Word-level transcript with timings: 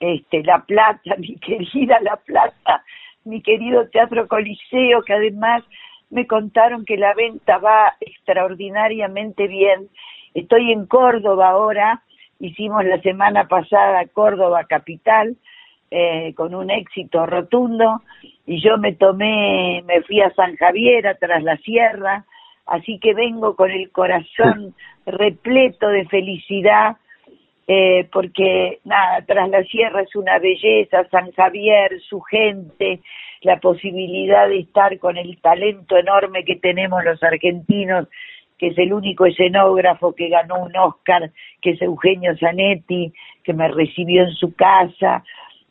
Este, 0.00 0.42
La 0.42 0.64
Plata, 0.64 1.14
mi 1.18 1.36
querida 1.36 2.00
La 2.00 2.16
Plata, 2.16 2.82
mi 3.24 3.40
querido 3.40 3.88
Teatro 3.88 4.26
Coliseo, 4.26 5.02
que 5.02 5.12
además 5.12 5.62
me 6.10 6.26
contaron 6.26 6.84
que 6.84 6.96
la 6.96 7.14
venta 7.14 7.58
va 7.58 7.94
extraordinariamente 8.00 9.46
bien. 9.46 9.88
Estoy 10.34 10.72
en 10.72 10.86
Córdoba 10.86 11.50
ahora, 11.50 12.02
hicimos 12.40 12.84
la 12.84 13.00
semana 13.00 13.46
pasada 13.46 14.04
Córdoba 14.12 14.64
Capital, 14.64 15.36
eh, 15.92 16.34
con 16.34 16.52
un 16.52 16.70
éxito 16.72 17.26
rotundo, 17.26 18.02
y 18.44 18.60
yo 18.60 18.76
me 18.76 18.92
tomé, 18.92 19.84
me 19.86 20.02
fui 20.02 20.20
a 20.20 20.34
San 20.34 20.56
Javier, 20.56 21.16
tras 21.20 21.44
la 21.44 21.56
sierra, 21.58 22.24
así 22.68 22.98
que 22.98 23.14
vengo 23.14 23.56
con 23.56 23.70
el 23.70 23.90
corazón 23.90 24.74
repleto 25.06 25.88
de 25.88 26.06
felicidad, 26.06 26.96
eh, 27.66 28.08
porque 28.12 28.78
nada, 28.84 29.22
tras 29.26 29.48
la 29.50 29.62
sierra 29.64 30.02
es 30.02 30.14
una 30.16 30.38
belleza, 30.38 31.08
San 31.10 31.32
Javier, 31.32 32.00
su 32.00 32.20
gente, 32.20 33.00
la 33.42 33.58
posibilidad 33.58 34.48
de 34.48 34.60
estar 34.60 34.98
con 34.98 35.16
el 35.16 35.38
talento 35.40 35.96
enorme 35.96 36.44
que 36.44 36.56
tenemos 36.56 37.04
los 37.04 37.22
argentinos 37.22 38.08
que 38.58 38.68
es 38.68 38.78
el 38.78 38.92
único 38.92 39.24
escenógrafo 39.24 40.14
que 40.14 40.28
ganó 40.28 40.64
un 40.64 40.76
Oscar, 40.76 41.30
que 41.62 41.70
es 41.70 41.80
Eugenio 41.80 42.36
Zanetti, 42.36 43.12
que 43.44 43.52
me 43.52 43.68
recibió 43.68 44.24
en 44.24 44.32
su 44.32 44.54
casa, 44.54 45.22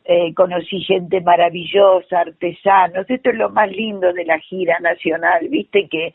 eh, 0.04 0.32
conocí 0.34 0.80
gente 0.80 1.20
maravillosa, 1.20 2.20
artesanos, 2.20 3.08
esto 3.10 3.28
es 3.28 3.36
lo 3.36 3.50
más 3.50 3.70
lindo 3.70 4.10
de 4.14 4.24
la 4.24 4.38
gira 4.38 4.78
nacional, 4.80 5.48
viste 5.48 5.86
que, 5.86 6.14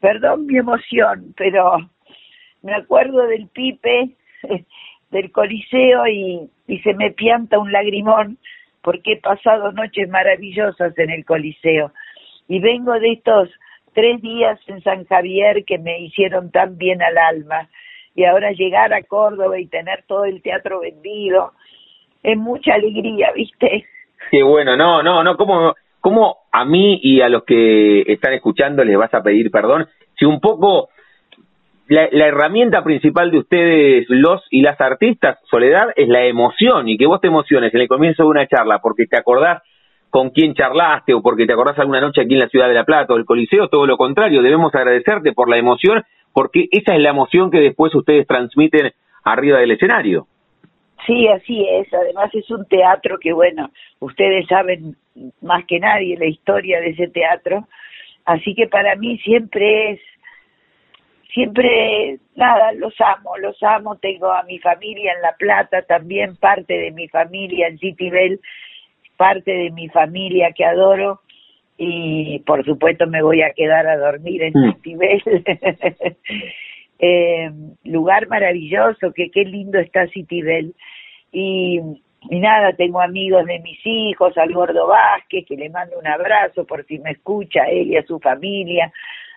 perdón 0.00 0.46
mi 0.46 0.58
emoción, 0.58 1.34
pero 1.36 1.76
me 2.62 2.74
acuerdo 2.74 3.26
del 3.26 3.48
Pipe, 3.48 4.10
del 5.10 5.32
Coliseo 5.32 6.06
y, 6.06 6.48
y 6.66 6.78
se 6.80 6.94
me 6.94 7.10
pianta 7.10 7.58
un 7.58 7.72
lagrimón 7.72 8.38
porque 8.82 9.12
he 9.12 9.20
pasado 9.20 9.72
noches 9.72 10.08
maravillosas 10.08 10.96
en 10.98 11.10
el 11.10 11.24
Coliseo. 11.24 11.92
Y 12.48 12.60
vengo 12.60 12.92
de 13.00 13.12
estos 13.12 13.48
tres 13.94 14.20
días 14.20 14.60
en 14.66 14.82
San 14.82 15.06
Javier 15.06 15.64
que 15.64 15.78
me 15.78 16.00
hicieron 16.00 16.50
tan 16.50 16.76
bien 16.76 17.02
al 17.02 17.16
alma. 17.16 17.68
Y 18.14 18.24
ahora 18.24 18.52
llegar 18.52 18.92
a 18.92 19.02
Córdoba 19.02 19.58
y 19.58 19.66
tener 19.66 20.04
todo 20.06 20.24
el 20.26 20.42
teatro 20.42 20.80
vendido 20.80 21.52
es 22.22 22.36
mucha 22.36 22.74
alegría, 22.74 23.32
¿viste? 23.34 23.86
Qué 24.30 24.42
bueno, 24.42 24.76
no, 24.76 25.02
no, 25.02 25.22
no, 25.22 25.36
¿cómo, 25.36 25.74
cómo 26.04 26.36
a 26.52 26.66
mí 26.66 27.00
y 27.02 27.22
a 27.22 27.30
los 27.30 27.44
que 27.44 28.02
están 28.02 28.34
escuchando 28.34 28.84
les 28.84 28.98
vas 28.98 29.14
a 29.14 29.22
pedir 29.22 29.50
perdón? 29.50 29.86
Si 30.18 30.26
un 30.26 30.38
poco 30.38 30.90
la, 31.88 32.08
la, 32.12 32.26
herramienta 32.26 32.84
principal 32.84 33.30
de 33.30 33.38
ustedes, 33.38 34.04
los 34.10 34.42
y 34.50 34.60
las 34.60 34.78
artistas, 34.82 35.38
Soledad, 35.50 35.88
es 35.96 36.06
la 36.08 36.26
emoción 36.26 36.90
y 36.90 36.98
que 36.98 37.06
vos 37.06 37.22
te 37.22 37.28
emociones 37.28 37.72
en 37.72 37.80
el 37.80 37.88
comienzo 37.88 38.24
de 38.24 38.28
una 38.28 38.46
charla 38.46 38.80
porque 38.82 39.06
te 39.06 39.16
acordás 39.16 39.62
con 40.10 40.28
quién 40.28 40.52
charlaste 40.52 41.14
o 41.14 41.22
porque 41.22 41.46
te 41.46 41.54
acordás 41.54 41.78
alguna 41.78 42.02
noche 42.02 42.20
aquí 42.20 42.34
en 42.34 42.40
la 42.40 42.48
ciudad 42.48 42.68
de 42.68 42.74
La 42.74 42.84
Plata 42.84 43.14
o 43.14 43.16
el 43.16 43.24
Coliseo, 43.24 43.68
todo 43.68 43.86
lo 43.86 43.96
contrario, 43.96 44.42
debemos 44.42 44.74
agradecerte 44.74 45.32
por 45.32 45.48
la 45.48 45.56
emoción 45.56 46.02
porque 46.34 46.68
esa 46.70 46.94
es 46.94 47.00
la 47.00 47.10
emoción 47.10 47.50
que 47.50 47.60
después 47.60 47.94
ustedes 47.94 48.26
transmiten 48.26 48.92
arriba 49.24 49.58
del 49.58 49.70
escenario. 49.70 50.26
Sí, 51.06 51.28
así 51.28 51.66
es. 51.66 51.92
Además 51.94 52.30
es 52.34 52.50
un 52.50 52.66
teatro 52.66 53.16
que, 53.18 53.32
bueno, 53.32 53.70
ustedes 54.00 54.46
saben 54.46 54.96
más 55.40 55.64
que 55.66 55.80
nadie 55.80 56.16
la 56.18 56.26
historia 56.26 56.80
de 56.80 56.90
ese 56.90 57.08
teatro. 57.08 57.68
Así 58.24 58.54
que 58.54 58.66
para 58.66 58.96
mí 58.96 59.18
siempre 59.18 59.92
es, 59.92 60.00
siempre, 61.32 62.18
nada, 62.36 62.72
los 62.72 62.94
amo, 63.00 63.36
los 63.38 63.62
amo. 63.62 63.96
Tengo 63.96 64.32
a 64.32 64.42
mi 64.44 64.58
familia 64.58 65.12
en 65.12 65.22
La 65.22 65.36
Plata, 65.36 65.82
también 65.82 66.36
parte 66.36 66.74
de 66.74 66.90
mi 66.90 67.08
familia 67.08 67.68
en 67.68 67.78
City 67.78 68.10
Bell 68.10 68.40
parte 69.16 69.50
de 69.50 69.70
mi 69.70 69.88
familia 69.88 70.52
que 70.52 70.64
adoro 70.64 71.20
y 71.76 72.40
por 72.40 72.64
supuesto 72.64 73.06
me 73.06 73.22
voy 73.22 73.42
a 73.42 73.52
quedar 73.52 73.86
a 73.86 73.96
dormir 73.96 74.42
en 74.42 74.52
mm. 74.54 74.72
Citibel. 74.74 75.22
eh, 76.98 77.50
lugar 77.84 78.28
maravilloso, 78.28 79.12
que 79.12 79.30
qué 79.30 79.44
lindo 79.44 79.78
está 79.78 80.06
Citibel. 80.08 80.74
Y, 81.32 81.80
y 82.30 82.40
nada, 82.40 82.72
tengo 82.72 83.00
amigos 83.00 83.44
de 83.46 83.58
mis 83.60 83.78
hijos, 83.84 84.36
al 84.38 84.52
Gordo 84.52 84.86
Vázquez, 84.86 85.44
que 85.46 85.56
le 85.56 85.70
mando 85.70 85.98
un 85.98 86.06
abrazo 86.06 86.64
por 86.64 86.84
si 86.86 86.98
me 86.98 87.12
escucha, 87.12 87.64
él 87.64 87.88
y 87.88 87.96
a 87.96 88.04
su 88.04 88.18
familia, 88.18 88.92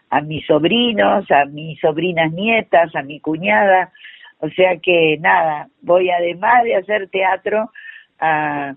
a 0.10 0.22
mis 0.22 0.46
sobrinos, 0.46 1.30
a 1.32 1.46
mis 1.46 1.80
sobrinas 1.80 2.32
nietas, 2.32 2.96
a 2.96 3.02
mi 3.02 3.20
cuñada. 3.20 3.92
O 4.40 4.50
sea 4.50 4.78
que 4.82 5.18
nada, 5.20 5.68
voy 5.82 6.10
además 6.10 6.64
de 6.64 6.76
hacer 6.76 7.10
teatro 7.10 7.72
a 8.20 8.74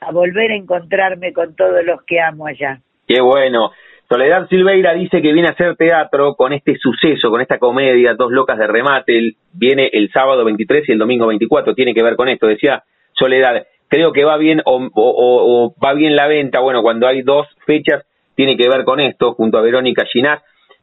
a 0.00 0.12
volver 0.12 0.50
a 0.52 0.56
encontrarme 0.56 1.32
con 1.32 1.54
todos 1.54 1.84
los 1.84 2.02
que 2.04 2.20
amo 2.20 2.46
allá. 2.46 2.80
Qué 3.06 3.20
bueno. 3.20 3.70
Soledad 4.08 4.48
Silveira 4.48 4.94
dice 4.94 5.20
que 5.20 5.32
viene 5.32 5.48
a 5.48 5.52
hacer 5.52 5.76
teatro 5.76 6.34
con 6.34 6.52
este 6.52 6.76
suceso, 6.78 7.30
con 7.30 7.42
esta 7.42 7.58
comedia, 7.58 8.14
Dos 8.14 8.32
Locas 8.32 8.58
de 8.58 8.66
Remate. 8.66 9.32
viene 9.52 9.90
el 9.92 10.10
sábado 10.10 10.44
23 10.44 10.88
y 10.88 10.92
el 10.92 10.98
domingo 10.98 11.26
24. 11.26 11.74
Tiene 11.74 11.94
que 11.94 12.02
ver 12.02 12.16
con 12.16 12.28
esto. 12.28 12.46
Decía 12.46 12.82
Soledad, 13.18 13.66
creo 13.88 14.12
que 14.12 14.24
va 14.24 14.36
bien 14.36 14.62
o, 14.64 15.74
va 15.82 15.92
bien 15.94 16.16
la 16.16 16.26
venta. 16.26 16.60
Bueno, 16.60 16.82
cuando 16.82 17.06
hay 17.06 17.22
dos 17.22 17.46
fechas, 17.66 18.04
tiene 18.34 18.56
que 18.56 18.68
ver 18.68 18.84
con 18.84 19.00
esto, 19.00 19.34
junto 19.34 19.58
a 19.58 19.62
Verónica 19.62 20.04
Ginás. 20.06 20.42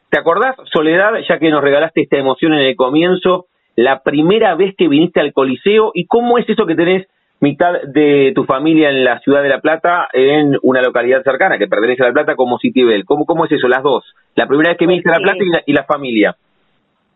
¿Te 0.10 0.20
acordás, 0.20 0.56
Soledad, 0.72 1.14
ya 1.28 1.40
que 1.40 1.50
nos 1.50 1.64
regalaste 1.64 2.02
esta 2.02 2.18
emoción 2.18 2.54
en 2.54 2.62
el 2.62 2.76
comienzo, 2.76 3.48
la 3.76 4.02
primera 4.02 4.56
vez 4.56 4.76
que 4.78 4.88
viniste 4.88 5.20
al 5.20 5.34
Coliseo 5.34 5.92
y 5.94 6.06
cómo 6.06 6.38
es 6.38 6.48
eso 6.50 6.66
que 6.66 6.76
tenés 6.76 7.08
mitad 7.42 7.82
de 7.84 8.32
tu 8.34 8.46
familia 8.46 8.90
en 8.90 9.04
la 9.04 9.20
ciudad 9.20 9.44
de 9.44 9.50
La 9.50 9.60
Plata 9.60 10.08
en 10.14 10.58
una 10.62 10.82
localidad 10.82 11.24
cercana 11.24 11.58
que 11.58 11.68
pertenece 11.68 12.04
a 12.04 12.08
La 12.08 12.14
Plata 12.14 12.36
como 12.36 12.60
Citibel. 12.60 13.06
¿Cómo, 13.06 13.26
cómo 13.26 13.46
es 13.46 13.52
eso, 13.52 13.68
las 13.68 13.84
dos? 13.84 14.06
La 14.36 14.48
primera 14.48 14.70
vez 14.70 14.78
que 14.78 14.88
viniste 14.88 15.10
a 15.10 15.20
La 15.20 15.20
Plata 15.20 15.64
y 15.66 15.74
la, 15.74 15.84
familia. 15.84 16.36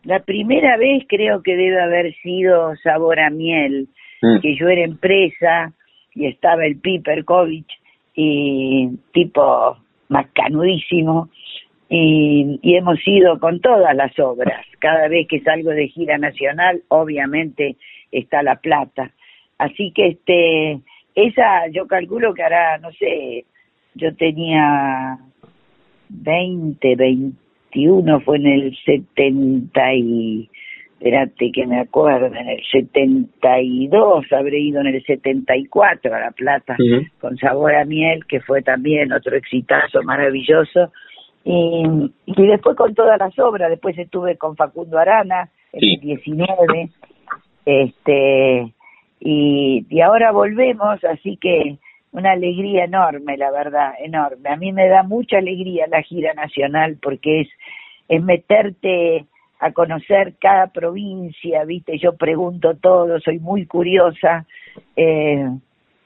La 0.04 0.20
primera 0.20 0.78
vez 0.78 1.04
creo 1.08 1.42
que 1.42 1.56
debe 1.56 1.82
haber 1.82 2.14
sido 2.22 2.76
Sabor 2.84 3.20
a 3.20 3.30
Miel, 3.30 3.88
mm. 4.22 4.40
que 4.42 4.56
yo 4.56 4.68
era 4.70 4.84
empresa 4.84 5.74
y 6.14 6.26
estaba 6.28 6.66
el 6.66 6.78
Piperkovich 6.78 7.72
y 8.16 8.90
tipo 9.14 9.78
mascanudísimo 10.10 11.30
y, 11.90 12.60
y 12.62 12.76
hemos 12.76 13.00
ido 13.08 13.40
con 13.40 13.60
todas 13.62 13.96
las 13.96 14.18
obras. 14.20 14.66
Cada 14.80 15.08
vez 15.08 15.28
que 15.28 15.42
salgo 15.42 15.72
de 15.72 15.88
gira 15.88 16.18
nacional, 16.18 16.82
obviamente 16.90 17.76
está 18.12 18.44
La 18.44 18.56
Plata 18.56 19.12
Así 19.60 19.92
que 19.92 20.08
este 20.08 20.80
esa 21.14 21.68
yo 21.72 21.86
calculo 21.86 22.34
que 22.34 22.44
hará, 22.44 22.78
no 22.78 22.92
sé, 22.94 23.46
yo 23.94 24.16
tenía 24.16 25.20
20, 26.08 26.96
21, 26.96 28.22
fue 28.22 28.38
en 28.38 28.48
el 28.48 28.78
70 28.86 29.94
y, 29.96 30.50
espérate 31.00 31.52
que 31.54 31.66
me 31.66 31.80
acuerdo, 31.80 32.28
en 32.28 32.50
el 32.50 32.62
72, 32.70 34.26
habré 34.34 34.60
ido 34.60 34.82
en 34.82 34.88
el 34.88 35.04
74 35.06 36.14
a 36.14 36.20
La 36.20 36.32
Plata, 36.32 36.76
con 37.22 37.38
Sabor 37.38 37.74
a 37.74 37.86
Miel, 37.86 38.26
que 38.26 38.42
fue 38.42 38.62
también 38.62 39.14
otro 39.14 39.38
exitazo 39.38 40.04
maravilloso, 40.04 40.92
y, 41.46 41.84
y 42.26 42.48
después 42.48 42.76
con 42.76 42.94
todas 42.94 43.18
las 43.18 43.38
obras, 43.40 43.70
después 43.70 43.98
estuve 43.98 44.36
con 44.36 44.58
Facundo 44.58 44.98
Arana, 45.00 45.50
en 45.72 45.90
el 45.90 46.00
19, 46.02 46.90
este, 47.66 48.74
y, 49.22 49.86
y 49.90 50.02
ahora 50.02 50.34
volvemos, 50.34 51.02
así 51.06 51.38
que 51.38 51.78
una 52.12 52.32
alegría 52.32 52.84
enorme, 52.84 53.38
la 53.38 53.52
verdad, 53.52 53.94
enorme. 54.04 54.50
A 54.50 54.58
mí 54.58 54.74
me 54.74 54.90
da 54.90 55.04
mucha 55.04 55.38
alegría 55.38 55.86
la 55.88 56.02
gira 56.02 56.34
nacional 56.34 56.98
porque 57.02 57.42
es, 57.42 57.48
es 58.10 58.22
meterte 58.22 59.28
a 59.60 59.72
conocer 59.74 60.36
cada 60.40 60.68
provincia, 60.68 61.66
viste, 61.66 61.98
yo 61.98 62.16
pregunto 62.16 62.76
todo, 62.76 63.20
soy 63.20 63.40
muy 63.40 63.66
curiosa 63.66 64.46
eh, 64.96 65.50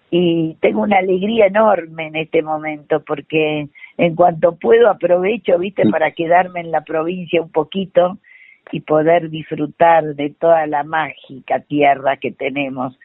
y 0.09 0.55
tengo 0.59 0.81
una 0.81 0.97
alegría 0.97 1.45
enorme 1.45 2.07
en 2.07 2.15
este 2.15 2.41
momento 2.41 3.03
porque 3.05 3.67
en 3.97 4.15
cuanto 4.15 4.55
puedo 4.55 4.89
aprovecho, 4.89 5.59
viste, 5.59 5.87
para 5.89 6.11
quedarme 6.11 6.61
en 6.61 6.71
la 6.71 6.81
provincia 6.81 7.41
un 7.41 7.51
poquito 7.51 8.17
y 8.71 8.81
poder 8.81 9.29
disfrutar 9.29 10.15
de 10.15 10.31
toda 10.31 10.65
la 10.65 10.83
mágica 10.83 11.59
tierra 11.59 12.17
que 12.17 12.31
tenemos. 12.31 12.97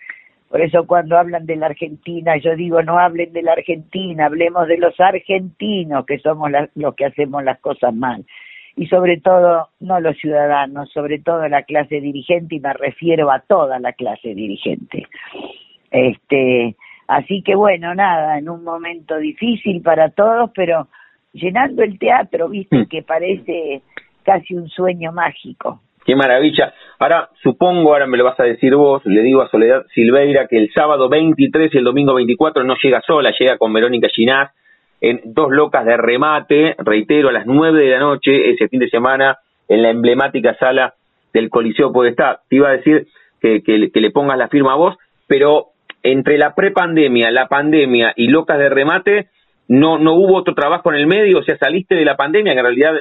Por 0.48 0.62
eso 0.62 0.86
cuando 0.86 1.18
hablan 1.18 1.44
de 1.44 1.56
la 1.56 1.66
Argentina, 1.66 2.38
yo 2.38 2.56
digo, 2.56 2.82
no 2.82 2.98
hablen 2.98 3.34
de 3.34 3.42
la 3.42 3.52
Argentina, 3.52 4.26
hablemos 4.26 4.66
de 4.66 4.78
los 4.78 4.98
argentinos, 4.98 6.06
que 6.06 6.18
somos 6.20 6.50
los 6.74 6.94
que 6.94 7.04
hacemos 7.04 7.44
las 7.44 7.58
cosas 7.58 7.94
mal. 7.94 8.24
Y 8.78 8.86
sobre 8.86 9.19
todo, 9.19 9.70
no 9.80 9.98
los 9.98 10.16
ciudadanos, 10.19 10.88
sobre 10.92 11.19
todo 11.19 11.48
la 11.48 11.64
clase 11.64 12.00
dirigente, 12.00 12.54
y 12.54 12.60
me 12.60 12.72
refiero 12.72 13.28
a 13.28 13.40
toda 13.40 13.80
la 13.80 13.92
clase 13.92 14.36
dirigente. 14.36 15.08
Este, 15.90 16.76
así 17.08 17.42
que 17.42 17.56
bueno, 17.56 17.92
nada, 17.96 18.38
en 18.38 18.48
un 18.48 18.62
momento 18.62 19.19
difícil 19.19 19.82
para 19.82 20.10
todos, 20.10 20.52
pero 20.54 20.86
llenando 21.32 21.82
el 21.82 21.98
teatro, 21.98 22.48
viste, 22.48 22.78
mm. 22.78 22.86
que 22.86 23.02
parece 23.02 23.82
casi 24.22 24.54
un 24.54 24.69
sueño 24.69 25.10
mágico. 25.10 25.80
Qué 26.06 26.14
maravilla. 26.14 26.72
Ahora, 27.00 27.30
supongo, 27.42 27.92
ahora 27.92 28.06
me 28.06 28.16
lo 28.16 28.25
vas 28.25 28.38
a 28.38 28.44
decir 28.44 28.76
vos, 28.76 29.04
le 29.04 29.22
digo 29.22 29.42
a 29.42 29.50
Soledad 29.50 29.86
Silveira 29.92 30.46
que 30.46 30.56
el 30.56 30.70
sábado 30.72 31.08
23 31.08 31.75
y 31.75 31.78
el 31.78 31.84
domingo 31.84 32.14
24 32.14 32.62
no 32.62 32.76
llega 32.80 33.02
sola, 33.04 33.34
llega 33.36 33.58
con 33.58 33.72
Verónica 33.72 34.08
Ginás 34.08 34.52
en 35.00 35.20
Dos 35.24 35.50
Locas 35.50 35.84
de 35.84 35.96
Remate, 35.96 36.74
reitero, 36.78 37.28
a 37.28 37.32
las 37.32 37.46
9 37.46 37.80
de 37.80 37.90
la 37.90 37.98
noche, 37.98 38.50
ese 38.50 38.68
fin 38.68 38.80
de 38.80 38.88
semana, 38.88 39.38
en 39.68 39.82
la 39.82 39.90
emblemática 39.90 40.54
sala 40.54 40.94
del 41.32 41.50
Coliseo 41.50 41.92
Podestá. 41.92 42.40
Te 42.48 42.56
iba 42.56 42.68
a 42.68 42.76
decir 42.76 43.06
que, 43.40 43.62
que, 43.62 43.90
que 43.90 44.00
le 44.00 44.10
pongas 44.10 44.38
la 44.38 44.48
firma 44.48 44.72
a 44.72 44.76
vos, 44.76 44.96
pero 45.26 45.68
entre 46.02 46.38
la 46.38 46.54
prepandemia, 46.54 47.30
la 47.30 47.48
pandemia 47.48 48.12
y 48.16 48.28
Locas 48.28 48.58
de 48.58 48.68
Remate, 48.68 49.28
no, 49.68 49.98
no 49.98 50.14
hubo 50.14 50.36
otro 50.36 50.54
trabajo 50.54 50.90
en 50.90 50.98
el 50.98 51.06
medio, 51.06 51.38
o 51.38 51.42
sea, 51.42 51.56
saliste 51.58 51.94
de 51.94 52.04
la 52.04 52.16
pandemia, 52.16 52.54
que 52.54 52.58
en 52.58 52.64
realidad 52.64 52.94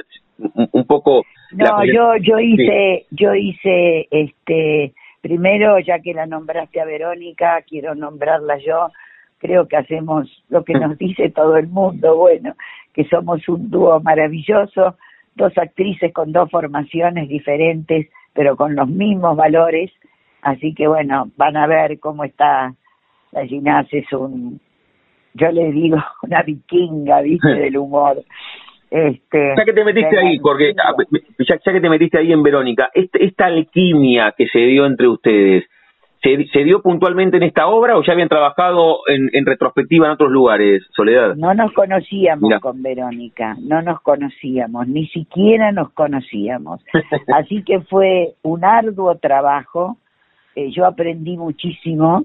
un 0.72 0.86
poco 0.86 1.24
no, 1.52 1.84
yo 1.84 2.16
yo 2.20 2.38
hice 2.38 3.06
yo 3.10 3.34
hice 3.34 4.06
este 4.10 4.92
primero 5.20 5.78
ya 5.80 5.98
que 5.98 6.12
la 6.12 6.26
nombraste 6.26 6.80
a 6.80 6.84
Verónica, 6.84 7.62
quiero 7.66 7.94
nombrarla 7.94 8.58
yo. 8.58 8.88
Creo 9.38 9.68
que 9.68 9.76
hacemos 9.76 10.42
lo 10.48 10.64
que 10.64 10.74
nos 10.74 10.98
dice 10.98 11.30
todo 11.30 11.56
el 11.56 11.68
mundo, 11.68 12.16
bueno, 12.16 12.54
que 12.92 13.04
somos 13.04 13.48
un 13.48 13.70
dúo 13.70 14.00
maravilloso, 14.00 14.96
dos 15.34 15.56
actrices 15.56 16.12
con 16.12 16.32
dos 16.32 16.50
formaciones 16.50 17.28
diferentes, 17.28 18.08
pero 18.32 18.56
con 18.56 18.74
los 18.74 18.88
mismos 18.88 19.36
valores. 19.36 19.90
Así 20.42 20.74
que 20.74 20.86
bueno, 20.86 21.30
van 21.36 21.56
a 21.56 21.66
ver 21.66 21.98
cómo 21.98 22.24
está 22.24 22.74
la 23.32 23.44
Ginás 23.44 23.86
es 23.92 24.10
un 24.12 24.60
yo 25.34 25.50
le 25.52 25.70
digo 25.72 25.98
una 26.22 26.42
vikinga, 26.42 27.20
viste, 27.22 27.48
del 27.54 27.76
humor. 27.76 28.22
Este, 28.90 29.54
ya 29.54 29.64
que 29.66 29.72
te 29.74 29.84
metiste 29.84 30.18
ahí, 30.18 30.38
porque 30.40 30.72
ya, 30.74 31.58
que 31.58 31.80
te 31.80 31.90
metiste 31.90 32.18
ahí 32.18 32.32
en 32.32 32.42
Verónica, 32.42 32.88
este, 32.94 33.22
esta 33.22 33.44
alquimia 33.44 34.34
que 34.36 34.48
se 34.48 34.60
dio 34.60 34.86
entre 34.86 35.08
ustedes, 35.08 35.64
¿se, 36.22 36.64
dio 36.64 36.82
puntualmente 36.82 37.36
en 37.36 37.44
esta 37.44 37.68
obra 37.68 37.96
o 37.96 38.02
ya 38.02 38.12
habían 38.12 38.28
trabajado 38.28 39.00
en, 39.06 39.46
retrospectiva 39.46 40.06
en 40.06 40.12
otros 40.12 40.30
lugares, 40.30 40.82
Soledad? 40.94 41.36
No 41.36 41.54
nos 41.54 41.72
conocíamos 41.72 42.50
con 42.60 42.82
Verónica, 42.82 43.56
no 43.60 43.82
nos 43.82 44.00
conocíamos, 44.00 44.88
ni 44.88 45.06
siquiera 45.08 45.72
nos 45.72 45.90
conocíamos. 45.92 46.84
Así 47.34 47.62
que 47.62 47.80
fue 47.80 48.34
un 48.42 48.64
arduo 48.64 49.16
trabajo, 49.16 49.96
eh, 50.54 50.70
yo 50.70 50.86
aprendí 50.86 51.36
muchísimo, 51.36 52.24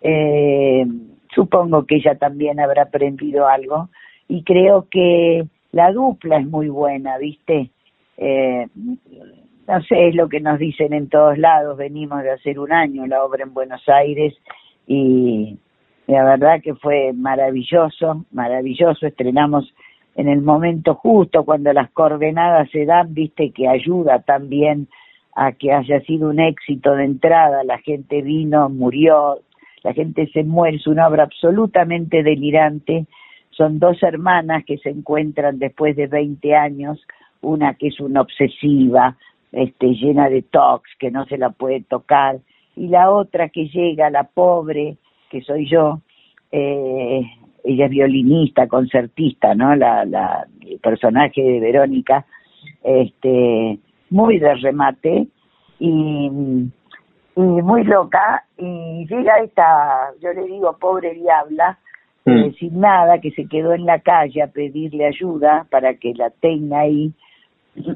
eh, 0.00 0.86
supongo 1.34 1.84
que 1.84 1.96
ella 1.96 2.16
también 2.16 2.60
habrá 2.60 2.82
aprendido 2.82 3.46
algo 3.46 3.88
y 4.28 4.42
creo 4.42 4.86
que 4.90 5.44
la 5.72 5.92
dupla 5.92 6.38
es 6.38 6.46
muy 6.46 6.68
buena, 6.68 7.18
¿viste? 7.18 7.70
Eh, 8.16 8.66
no 9.68 9.82
sé, 9.82 10.08
es 10.08 10.14
lo 10.14 10.28
que 10.28 10.40
nos 10.40 10.58
dicen 10.58 10.92
en 10.92 11.08
todos 11.08 11.38
lados, 11.38 11.76
venimos 11.76 12.22
de 12.22 12.32
hacer 12.32 12.58
un 12.58 12.72
año 12.72 13.06
la 13.06 13.22
obra 13.24 13.44
en 13.44 13.54
Buenos 13.54 13.86
Aires 13.88 14.34
y 14.86 15.58
la 16.06 16.24
verdad 16.24 16.60
que 16.62 16.74
fue 16.74 17.12
maravilloso, 17.12 18.24
maravilloso, 18.32 19.06
estrenamos 19.06 19.72
en 20.16 20.28
el 20.28 20.40
momento 20.40 20.94
justo 20.94 21.44
cuando 21.44 21.72
las 21.72 21.90
coordenadas 21.90 22.70
se 22.70 22.86
dan, 22.86 23.14
viste 23.14 23.50
que 23.50 23.68
ayuda 23.68 24.20
también 24.20 24.88
a 25.36 25.52
que 25.52 25.72
haya 25.72 26.00
sido 26.00 26.30
un 26.30 26.40
éxito 26.40 26.94
de 26.94 27.04
entrada, 27.04 27.62
la 27.62 27.78
gente 27.78 28.22
vino, 28.22 28.68
murió, 28.70 29.38
la 29.84 29.92
gente 29.92 30.28
se 30.32 30.42
muere, 30.42 30.78
es 30.78 30.86
una 30.86 31.06
obra 31.06 31.24
absolutamente 31.24 32.22
delirante 32.22 33.06
son 33.58 33.80
dos 33.80 34.00
hermanas 34.04 34.64
que 34.64 34.78
se 34.78 34.88
encuentran 34.88 35.58
después 35.58 35.96
de 35.96 36.06
20 36.06 36.54
años, 36.54 37.04
una 37.40 37.74
que 37.74 37.88
es 37.88 37.98
una 37.98 38.20
obsesiva, 38.20 39.16
este, 39.52 39.94
llena 39.94 40.28
de 40.28 40.42
tox, 40.42 40.90
que 40.98 41.10
no 41.10 41.24
se 41.26 41.38
la 41.38 41.50
puede 41.50 41.82
tocar, 41.82 42.38
y 42.76 42.88
la 42.88 43.10
otra 43.10 43.48
que 43.48 43.68
llega, 43.68 44.10
la 44.10 44.24
pobre, 44.24 44.96
que 45.30 45.42
soy 45.42 45.68
yo, 45.68 46.00
eh, 46.52 47.22
ella 47.64 47.84
es 47.86 47.90
violinista, 47.90 48.68
concertista, 48.68 49.54
¿no? 49.54 49.74
La, 49.74 50.04
la, 50.04 50.46
el 50.60 50.78
personaje 50.78 51.42
de 51.42 51.60
Verónica, 51.60 52.24
este, 52.82 53.78
muy 54.10 54.38
de 54.38 54.54
remate 54.54 55.26
y, 55.78 56.30
y 57.36 57.40
muy 57.40 57.84
loca, 57.84 58.44
y 58.56 59.06
llega 59.06 59.38
esta, 59.38 60.12
yo 60.22 60.32
le 60.32 60.44
digo, 60.44 60.76
pobre 60.78 61.14
diabla, 61.14 61.78
Mm. 62.28 62.52
sin 62.58 62.80
nada, 62.80 63.20
que 63.20 63.30
se 63.30 63.46
quedó 63.46 63.72
en 63.72 63.86
la 63.86 64.00
calle 64.00 64.42
a 64.42 64.48
pedirle 64.48 65.06
ayuda 65.06 65.66
para 65.70 65.94
que 65.94 66.12
la 66.14 66.30
tenga 66.30 66.80
ahí, 66.80 67.12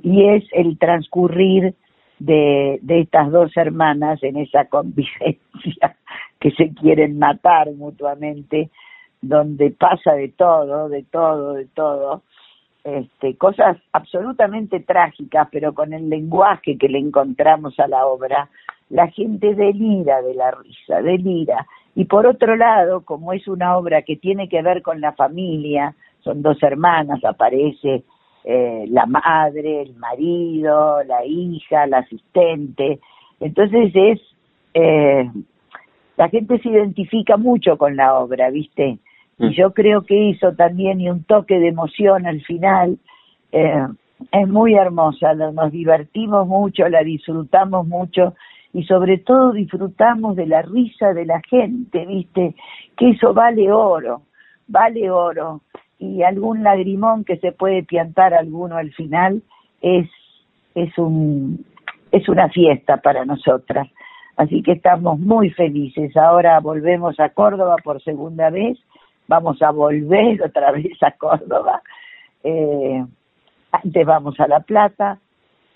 y 0.03 0.29
es 0.29 0.45
el 0.53 0.79
transcurrir 0.79 1.75
de, 2.19 2.81
estas 2.89 3.31
dos 3.31 3.57
hermanas 3.57 4.23
en 4.23 4.37
esa 4.37 4.67
convivencia 4.67 5.97
que 6.41 6.51
se 6.53 6.73
quieren 6.75 7.19
matar 7.19 7.73
mutuamente, 7.73 8.71
donde 9.21 9.71
pasa 9.71 10.13
de 10.15 10.29
todo, 10.29 10.89
de 10.89 11.03
todo, 11.05 11.55
de 11.55 11.67
todo, 11.67 12.23
este, 12.85 13.37
cosas 13.37 13.77
absolutamente 13.93 14.81
trágicas, 14.81 15.49
pero 15.53 15.73
con 15.73 15.93
el 15.93 16.09
lenguaje 16.09 16.77
que 16.79 16.89
le 16.89 16.99
encontramos 16.99 17.79
a 17.79 17.87
la 17.87 18.07
obra, 18.07 18.49
la 18.91 19.09
gente 19.09 19.55
delira 19.55 20.21
de 20.23 20.35
la 20.35 20.51
risa, 20.51 21.01
delira. 21.01 21.67
Y 21.95 22.07
por 22.07 22.27
otro 22.27 22.57
lado, 22.57 23.03
como 23.03 23.33
es 23.33 23.47
una 23.47 23.77
obra 23.77 24.03
que 24.03 24.17
tiene 24.17 24.49
que 24.49 24.63
ver 24.63 24.83
con 24.83 25.01
la 25.01 25.13
familia, 25.13 25.95
son 26.21 26.43
dos 26.43 26.63
hermanas, 26.63 27.25
aparece 27.25 28.05
eh, 28.45 28.87
la 28.89 29.07
madre, 29.07 29.83
el 29.83 29.95
marido, 29.97 31.03
la 31.05 31.25
hija, 31.25 31.87
la 31.87 31.99
asistente. 31.99 33.01
Entonces 33.41 33.93
es, 33.95 34.21
eh, 34.75 35.31
la 36.17 36.29
gente 36.29 36.59
se 36.59 36.69
identifica 36.69 37.37
mucho 37.37 37.77
con 37.79 37.97
la 37.97 38.19
obra, 38.19 38.51
¿viste? 38.51 38.99
Y 39.39 39.47
mm. 39.47 39.51
yo 39.51 39.73
creo 39.73 40.03
que 40.03 40.17
hizo 40.17 40.55
también 40.55 41.01
y 41.01 41.09
un 41.09 41.25
toque 41.25 41.59
de 41.59 41.69
emoción 41.69 42.27
al 42.27 42.43
final. 42.43 42.99
Eh, 43.53 43.87
es 44.31 44.49
muy 44.49 44.75
hermosa, 44.75 45.35
nos 45.35 45.73
divertimos 45.73 46.47
mucho, 46.47 46.89
la 46.89 47.03
disfrutamos 47.03 47.87
mucho 47.87 48.35
y 48.73 48.85
sobre 48.85 49.19
todo 49.19 49.53
disfrutamos 49.53 50.37
de 50.37 50.47
la 50.47 50.63
risa 50.63 51.13
de 51.13 51.27
la 51.27 51.41
gente, 51.49 52.07
¿viste? 52.07 52.55
Que 52.97 53.11
eso 53.11 53.35
vale 53.35 53.71
oro, 53.71 54.23
vale 54.69 55.11
oro. 55.11 55.61
Y 56.03 56.25
algún 56.25 56.65
lagrimón 56.65 57.23
que 57.25 57.37
se 57.37 57.53
puede 57.53 57.85
piantar 57.85 58.35
alguno 58.35 58.77
al 58.77 58.93
final 58.93 59.41
es, 59.81 60.11
es, 60.75 60.99
un, 60.99 61.65
es 62.11 62.29
una 62.29 62.49
fiesta 62.49 62.97
para 62.97 63.25
nosotras. 63.25 63.87
Así 64.37 64.65
que 64.65 64.73
estamos 64.73 65.21
muy 65.21 65.51
felices. 65.51 66.17
Ahora 66.17 66.59
volvemos 66.59 67.21
a 67.21 67.29
Córdoba 67.29 67.77
por 67.85 68.03
segunda 68.03 68.51
vez, 68.51 68.81
vamos 69.29 69.63
a 69.63 69.71
volver 69.71 70.43
otra 70.45 70.73
vez 70.73 71.01
a 71.05 71.13
Córdoba. 71.13 71.83
Eh, 72.43 73.05
antes 73.71 74.05
vamos 74.05 74.41
a 74.41 74.49
La 74.49 74.59
Plata. 74.59 75.21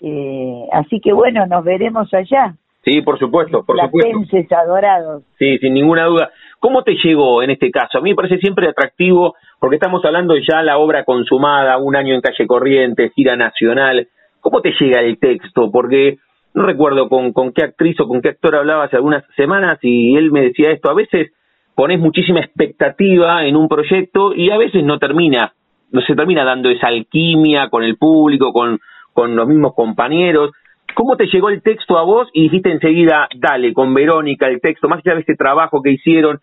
Eh, 0.01 0.67
así 0.73 0.99
que 0.99 1.13
bueno, 1.13 1.45
nos 1.45 1.63
veremos 1.63 2.13
allá. 2.13 2.53
Sí, 2.83 3.01
por 3.01 3.17
supuesto, 3.17 3.63
por 3.63 3.79
supuesto. 3.79 4.55
adorados. 4.57 5.23
Sí, 5.39 5.57
sin 5.59 5.73
ninguna 5.73 6.03
duda. 6.03 6.31
¿Cómo 6.59 6.83
te 6.83 6.95
llegó 7.03 7.43
en 7.43 7.51
este 7.51 7.69
caso? 7.69 7.99
A 7.99 8.01
mí 8.01 8.11
me 8.11 8.15
parece 8.15 8.39
siempre 8.39 8.67
atractivo 8.67 9.35
porque 9.59 9.75
estamos 9.75 10.03
hablando 10.03 10.35
ya 10.37 10.63
la 10.63 10.77
obra 10.77 11.03
consumada, 11.03 11.77
un 11.77 11.95
año 11.95 12.15
en 12.15 12.21
calle 12.21 12.47
Corrientes, 12.47 13.13
gira 13.13 13.35
nacional. 13.35 14.07
¿Cómo 14.41 14.61
te 14.61 14.73
llega 14.79 15.01
el 15.01 15.19
texto? 15.19 15.71
Porque 15.71 16.17
no 16.53 16.63
recuerdo 16.63 17.09
con, 17.09 17.33
con 17.33 17.53
qué 17.53 17.63
actriz 17.63 17.99
o 17.99 18.07
con 18.07 18.21
qué 18.21 18.29
actor 18.29 18.55
hablaba 18.55 18.85
hace 18.85 18.95
algunas 18.95 19.23
semanas 19.35 19.77
y 19.83 20.15
él 20.15 20.31
me 20.31 20.41
decía 20.41 20.71
esto. 20.71 20.89
A 20.89 20.95
veces 20.95 21.31
pones 21.75 21.99
muchísima 21.99 22.39
expectativa 22.39 23.45
en 23.45 23.55
un 23.55 23.67
proyecto 23.67 24.33
y 24.33 24.49
a 24.49 24.57
veces 24.57 24.83
no 24.83 24.97
termina, 24.97 25.53
no 25.91 26.01
se 26.01 26.15
termina 26.15 26.43
dando 26.43 26.69
esa 26.71 26.87
alquimia 26.87 27.69
con 27.69 27.83
el 27.83 27.97
público, 27.97 28.51
con, 28.51 28.79
con 29.13 29.35
los 29.35 29.47
mismos 29.47 29.75
compañeros. 29.75 30.51
¿Cómo 30.95 31.17
te 31.17 31.27
llegó 31.27 31.49
el 31.49 31.61
texto 31.61 31.99
a 31.99 32.03
vos 32.03 32.27
y 32.33 32.43
dijiste 32.43 32.71
enseguida, 32.71 33.27
dale, 33.35 33.73
con 33.73 33.93
Verónica, 33.93 34.47
el 34.47 34.59
texto, 34.59 34.89
más 34.89 35.01
allá 35.05 35.13
de 35.13 35.21
este 35.21 35.35
trabajo 35.35 35.83
que 35.83 35.91
hicieron? 35.91 36.39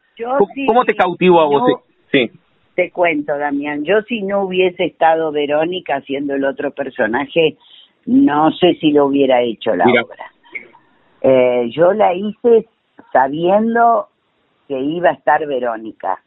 ¿Cómo, 0.67 0.85
te 0.85 0.95
cautivó 0.95 1.41
a 1.41 1.47
vos? 1.47 1.81
sí. 2.13 2.31
Te 2.75 2.91
cuento, 2.91 3.39
Damián, 3.39 3.85
yo 3.85 4.03
si 4.03 4.23
no 4.23 4.43
hubiese 4.43 4.87
estado 4.87 5.31
Verónica 5.31 5.97
haciendo 5.97 6.35
el 6.35 6.45
otro 6.45 6.73
personaje, 6.73 7.57
no 8.07 8.51
sé 8.51 8.75
si 8.81 8.91
lo 8.91 9.07
hubiera 9.07 9.43
hecho 9.43 9.77
la 9.77 9.85
obra. 9.85 10.33
Eh, 11.21 11.71
yo 11.71 11.93
la 11.93 12.13
hice 12.15 12.67
sabiendo 13.13 14.09
que 14.67 14.79
iba 14.79 15.11
a 15.11 15.15
estar 15.15 15.47
Verónica, 15.47 16.21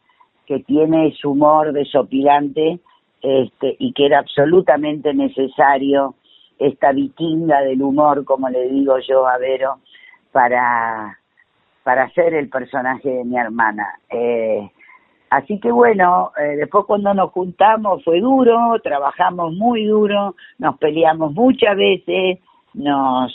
que 0.46 0.60
tiene 0.60 1.12
su 1.20 1.32
humor 1.32 1.72
desopilante 1.72 2.80
este, 3.20 3.76
y 3.78 3.92
que 3.92 4.06
era 4.06 4.20
absolutamente 4.20 5.12
necesario 5.12 6.14
esta 6.58 6.92
vikinga 6.92 7.60
del 7.60 7.82
humor, 7.82 8.24
como 8.24 8.48
le 8.48 8.68
digo 8.70 8.96
yo 9.06 9.26
a 9.26 9.36
Vero, 9.38 9.80
para, 10.32 11.18
para 11.88 12.02
hacer 12.02 12.34
el 12.34 12.50
personaje 12.50 13.08
de 13.08 13.24
mi 13.24 13.38
hermana. 13.38 13.98
Eh, 14.10 14.68
así 15.30 15.58
que 15.58 15.72
bueno, 15.72 16.32
eh, 16.38 16.56
después 16.56 16.84
cuando 16.84 17.14
nos 17.14 17.30
juntamos 17.30 18.04
fue 18.04 18.20
duro, 18.20 18.78
trabajamos 18.84 19.54
muy 19.54 19.86
duro, 19.86 20.36
nos 20.58 20.76
peleamos 20.76 21.32
muchas 21.32 21.74
veces, 21.78 22.40
nos, 22.74 23.32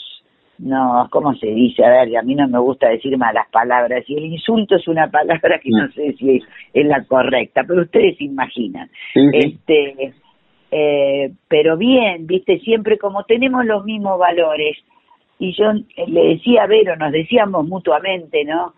nos, 0.58 1.10
¿cómo 1.10 1.34
se 1.34 1.48
dice? 1.48 1.84
A 1.84 1.90
ver, 1.90 2.16
a 2.16 2.22
mí 2.22 2.36
no 2.36 2.46
me 2.46 2.60
gusta 2.60 2.90
decir 2.90 3.18
malas 3.18 3.48
palabras 3.50 4.04
y 4.06 4.14
el 4.18 4.26
insulto 4.26 4.76
es 4.76 4.86
una 4.86 5.10
palabra 5.10 5.58
que 5.58 5.70
no 5.70 5.86
mm. 5.86 5.92
sé 5.92 6.12
si 6.12 6.40
es, 6.72 6.86
la 6.86 7.02
correcta, 7.06 7.64
pero 7.66 7.82
ustedes 7.82 8.20
imaginan. 8.20 8.88
Este, 9.32 10.14
eh, 10.70 11.32
pero 11.48 11.76
bien, 11.76 12.28
viste, 12.28 12.60
siempre 12.60 12.98
como 12.98 13.24
tenemos 13.24 13.64
los 13.64 13.84
mismos 13.84 14.16
valores, 14.16 14.76
y 15.38 15.52
yo 15.52 15.72
le 16.06 16.24
decía 16.34 16.64
a 16.64 16.66
Vero, 16.66 16.96
nos 16.96 17.12
decíamos 17.12 17.66
mutuamente, 17.66 18.44
¿no? 18.44 18.74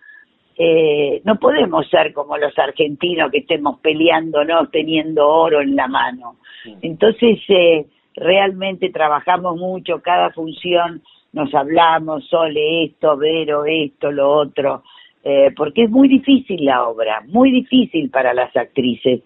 Eh, 0.59 1.21
no 1.25 1.39
podemos 1.39 1.87
ser 1.89 2.15
como 2.15 2.39
los 2.39 2.59
argentinos 2.59 3.31
que 3.31 3.39
estemos 3.39 3.79
peleando, 3.81 4.43
¿no? 4.45 4.69
Teniendo 4.69 5.29
oro 5.29 5.61
en 5.61 5.77
la 5.77 5.87
mano. 5.87 6.37
Entonces, 6.81 7.39
eh, 7.49 7.87
realmente 8.15 8.91
trabajamos 8.91 9.57
mucho, 9.57 10.01
cada 10.01 10.31
función 10.31 11.03
nos 11.33 11.55
hablamos, 11.55 12.27
Sole 12.29 12.85
esto, 12.85 13.17
Vero 13.19 13.67
esto, 13.67 14.11
lo 14.11 14.33
otro, 14.33 14.83
eh, 15.23 15.53
porque 15.55 15.85
es 15.85 15.91
muy 15.91 16.09
difícil 16.09 16.65
la 16.65 16.89
obra, 16.89 17.23
muy 17.27 17.51
difícil 17.51 18.09
para 18.09 18.33
las 18.33 18.57
actrices. 18.57 19.21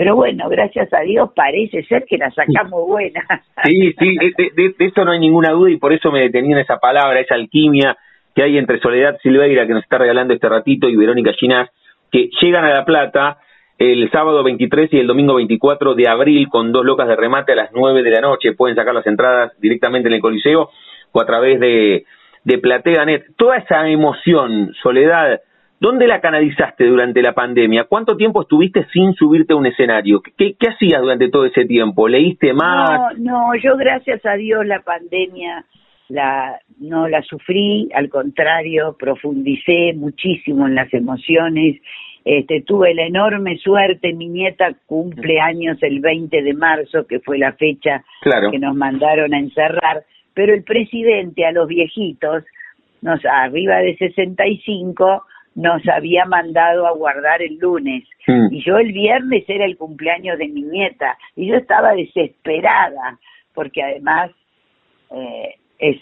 Pero 0.00 0.16
bueno, 0.16 0.48
gracias 0.48 0.90
a 0.94 1.00
Dios 1.00 1.28
parece 1.36 1.82
ser 1.82 2.06
que 2.08 2.16
la 2.16 2.30
sacamos 2.30 2.86
buena. 2.86 3.22
Sí, 3.64 3.92
sí, 3.98 4.16
de, 4.16 4.74
esto 4.78 5.04
no 5.04 5.10
hay 5.10 5.18
ninguna 5.18 5.50
duda 5.50 5.70
y 5.70 5.76
por 5.76 5.92
eso 5.92 6.10
me 6.10 6.22
detenía 6.22 6.56
en 6.56 6.62
esa 6.62 6.78
palabra, 6.78 7.20
esa 7.20 7.34
alquimia 7.34 7.98
que 8.34 8.42
hay 8.42 8.56
entre 8.56 8.80
Soledad 8.80 9.18
Silveira, 9.22 9.66
que 9.66 9.74
nos 9.74 9.82
está 9.82 9.98
regalando 9.98 10.32
este 10.32 10.48
ratito, 10.48 10.88
y 10.88 10.96
Verónica 10.96 11.34
Ginás, 11.34 11.68
que 12.10 12.30
llegan 12.40 12.64
a 12.64 12.70
La 12.70 12.86
Plata 12.86 13.40
el 13.78 14.10
sábado 14.10 14.42
23 14.42 14.90
y 14.94 15.00
el 15.00 15.06
domingo 15.06 15.34
24 15.34 15.94
de 15.94 16.08
abril 16.08 16.48
con 16.48 16.72
dos 16.72 16.86
locas 16.86 17.06
de 17.06 17.16
remate 17.16 17.52
a 17.52 17.56
las 17.56 17.70
9 17.74 18.02
de 18.02 18.10
la 18.10 18.22
noche. 18.22 18.54
Pueden 18.54 18.76
sacar 18.76 18.94
las 18.94 19.06
entradas 19.06 19.52
directamente 19.60 20.08
en 20.08 20.14
el 20.14 20.22
Coliseo 20.22 20.70
o 21.12 21.20
a 21.20 21.26
través 21.26 21.60
de, 21.60 22.06
de 22.44 22.56
PlateaNet. 22.58 23.36
Toda 23.36 23.58
esa 23.58 23.86
emoción, 23.86 24.72
Soledad, 24.82 25.40
¿Dónde 25.80 26.06
la 26.06 26.20
canalizaste 26.20 26.84
durante 26.84 27.22
la 27.22 27.32
pandemia? 27.32 27.84
¿Cuánto 27.84 28.16
tiempo 28.16 28.42
estuviste 28.42 28.86
sin 28.92 29.14
subirte 29.14 29.54
a 29.54 29.56
un 29.56 29.66
escenario? 29.66 30.20
¿Qué, 30.20 30.54
qué 30.58 30.68
hacías 30.68 31.00
durante 31.00 31.30
todo 31.30 31.46
ese 31.46 31.64
tiempo? 31.64 32.06
¿Leíste 32.06 32.52
más? 32.52 33.16
No, 33.16 33.52
no, 33.52 33.54
yo 33.54 33.76
gracias 33.78 34.24
a 34.26 34.34
Dios 34.34 34.66
la 34.66 34.80
pandemia 34.80 35.64
la, 36.10 36.60
no 36.78 37.08
la 37.08 37.22
sufrí, 37.22 37.88
al 37.94 38.08
contrario, 38.10 38.96
profundicé 38.98 39.94
muchísimo 39.94 40.66
en 40.66 40.74
las 40.74 40.92
emociones. 40.92 41.80
Este, 42.24 42.62
tuve 42.62 42.94
la 42.94 43.06
enorme 43.06 43.56
suerte, 43.58 44.12
mi 44.12 44.28
nieta 44.28 44.74
cumple 44.86 45.40
años 45.40 45.78
el 45.80 46.00
20 46.00 46.42
de 46.42 46.52
marzo, 46.52 47.06
que 47.06 47.20
fue 47.20 47.38
la 47.38 47.52
fecha 47.52 48.04
que 48.50 48.58
nos 48.58 48.76
mandaron 48.76 49.32
a 49.32 49.38
encerrar, 49.38 50.04
pero 50.34 50.52
el 50.52 50.62
presidente 50.62 51.46
a 51.46 51.52
los 51.52 51.66
viejitos, 51.68 52.44
nos 53.00 53.24
arriba 53.24 53.78
de 53.78 53.96
65, 53.96 55.24
nos 55.54 55.86
había 55.88 56.24
mandado 56.24 56.86
a 56.86 56.92
guardar 56.92 57.42
el 57.42 57.56
lunes. 57.58 58.04
Mm. 58.26 58.52
y 58.52 58.62
yo 58.64 58.76
el 58.78 58.92
viernes 58.92 59.44
era 59.48 59.64
el 59.64 59.76
cumpleaños 59.76 60.38
de 60.38 60.48
mi 60.48 60.62
nieta. 60.62 61.16
Y 61.36 61.48
yo 61.48 61.56
estaba 61.56 61.94
desesperada 61.94 63.18
porque 63.54 63.82
además 63.82 64.30
eh, 65.10 65.54
es 65.78 65.96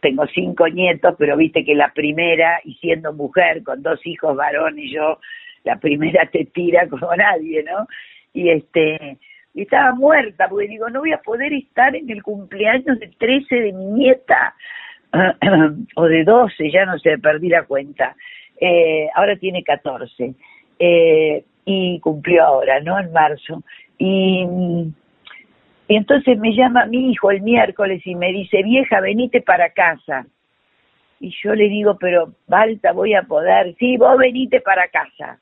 tengo 0.00 0.26
cinco 0.26 0.68
nietos 0.68 1.14
pero 1.18 1.36
viste 1.36 1.64
que 1.64 1.74
la 1.74 1.92
primera 1.92 2.60
y 2.64 2.74
siendo 2.74 3.12
mujer 3.12 3.62
con 3.62 3.82
dos 3.82 4.04
hijos 4.04 4.36
varones 4.36 4.90
yo 4.90 5.18
la 5.64 5.76
primera 5.76 6.26
te 6.26 6.44
tira 6.46 6.88
como 6.88 7.14
nadie 7.14 7.62
no 7.62 7.86
y 8.32 8.50
este 8.50 9.18
y 9.54 9.62
estaba 9.62 9.94
muerta 9.94 10.48
porque 10.48 10.68
digo 10.68 10.90
no 10.90 11.00
voy 11.00 11.12
a 11.12 11.22
poder 11.22 11.52
estar 11.52 11.94
en 11.94 12.10
el 12.10 12.22
cumpleaños 12.22 12.98
de 12.98 13.08
13 13.18 13.54
de 13.54 13.72
mi 13.72 13.84
nieta 13.86 14.54
o 15.96 16.04
de 16.04 16.24
12 16.24 16.70
ya 16.70 16.84
no 16.84 16.98
sé 16.98 17.18
perdí 17.18 17.48
la 17.48 17.62
cuenta 17.62 18.16
eh, 18.64 19.08
ahora 19.16 19.36
tiene 19.36 19.64
14 19.64 20.34
eh, 20.78 21.44
y 21.64 21.98
cumplió 21.98 22.44
ahora, 22.44 22.78
¿no? 22.80 22.96
En 22.96 23.12
marzo. 23.12 23.64
Y, 23.98 24.46
y 25.88 25.96
entonces 25.96 26.38
me 26.38 26.54
llama 26.54 26.86
mi 26.86 27.10
hijo 27.10 27.32
el 27.32 27.42
miércoles 27.42 28.02
y 28.04 28.14
me 28.14 28.32
dice, 28.32 28.62
vieja, 28.62 29.00
venite 29.00 29.40
para 29.40 29.70
casa. 29.70 30.26
Y 31.18 31.34
yo 31.42 31.56
le 31.56 31.68
digo, 31.68 31.96
pero 31.98 32.34
Balta, 32.46 32.92
voy 32.92 33.14
a 33.14 33.24
poder. 33.24 33.74
Sí, 33.80 33.96
vos 33.96 34.16
venite 34.16 34.60
para 34.60 34.86
casa. 34.86 35.40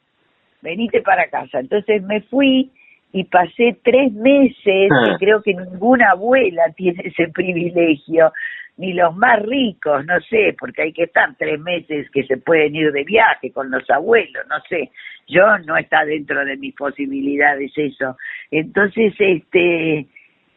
Venite 0.62 1.02
para 1.02 1.28
casa. 1.28 1.60
Entonces 1.60 2.02
me 2.02 2.22
fui 2.22 2.70
y 3.12 3.24
pasé 3.24 3.78
tres 3.82 4.12
meses, 4.12 4.90
ah. 4.90 5.12
y 5.12 5.18
creo 5.18 5.42
que 5.42 5.54
ninguna 5.54 6.10
abuela 6.10 6.62
tiene 6.76 7.02
ese 7.04 7.28
privilegio, 7.28 8.32
ni 8.76 8.94
los 8.94 9.14
más 9.14 9.42
ricos, 9.42 10.06
no 10.06 10.18
sé, 10.22 10.56
porque 10.58 10.82
hay 10.82 10.92
que 10.92 11.04
estar 11.04 11.34
tres 11.36 11.60
meses 11.60 12.10
que 12.10 12.24
se 12.24 12.38
pueden 12.38 12.74
ir 12.74 12.92
de 12.92 13.04
viaje 13.04 13.52
con 13.52 13.70
los 13.70 13.88
abuelos, 13.90 14.46
no 14.48 14.56
sé. 14.68 14.90
Yo 15.28 15.58
no 15.66 15.76
está 15.76 16.04
dentro 16.04 16.44
de 16.44 16.56
mis 16.56 16.74
posibilidades 16.74 17.72
eso. 17.76 18.16
Entonces, 18.50 19.14
este, 19.18 20.06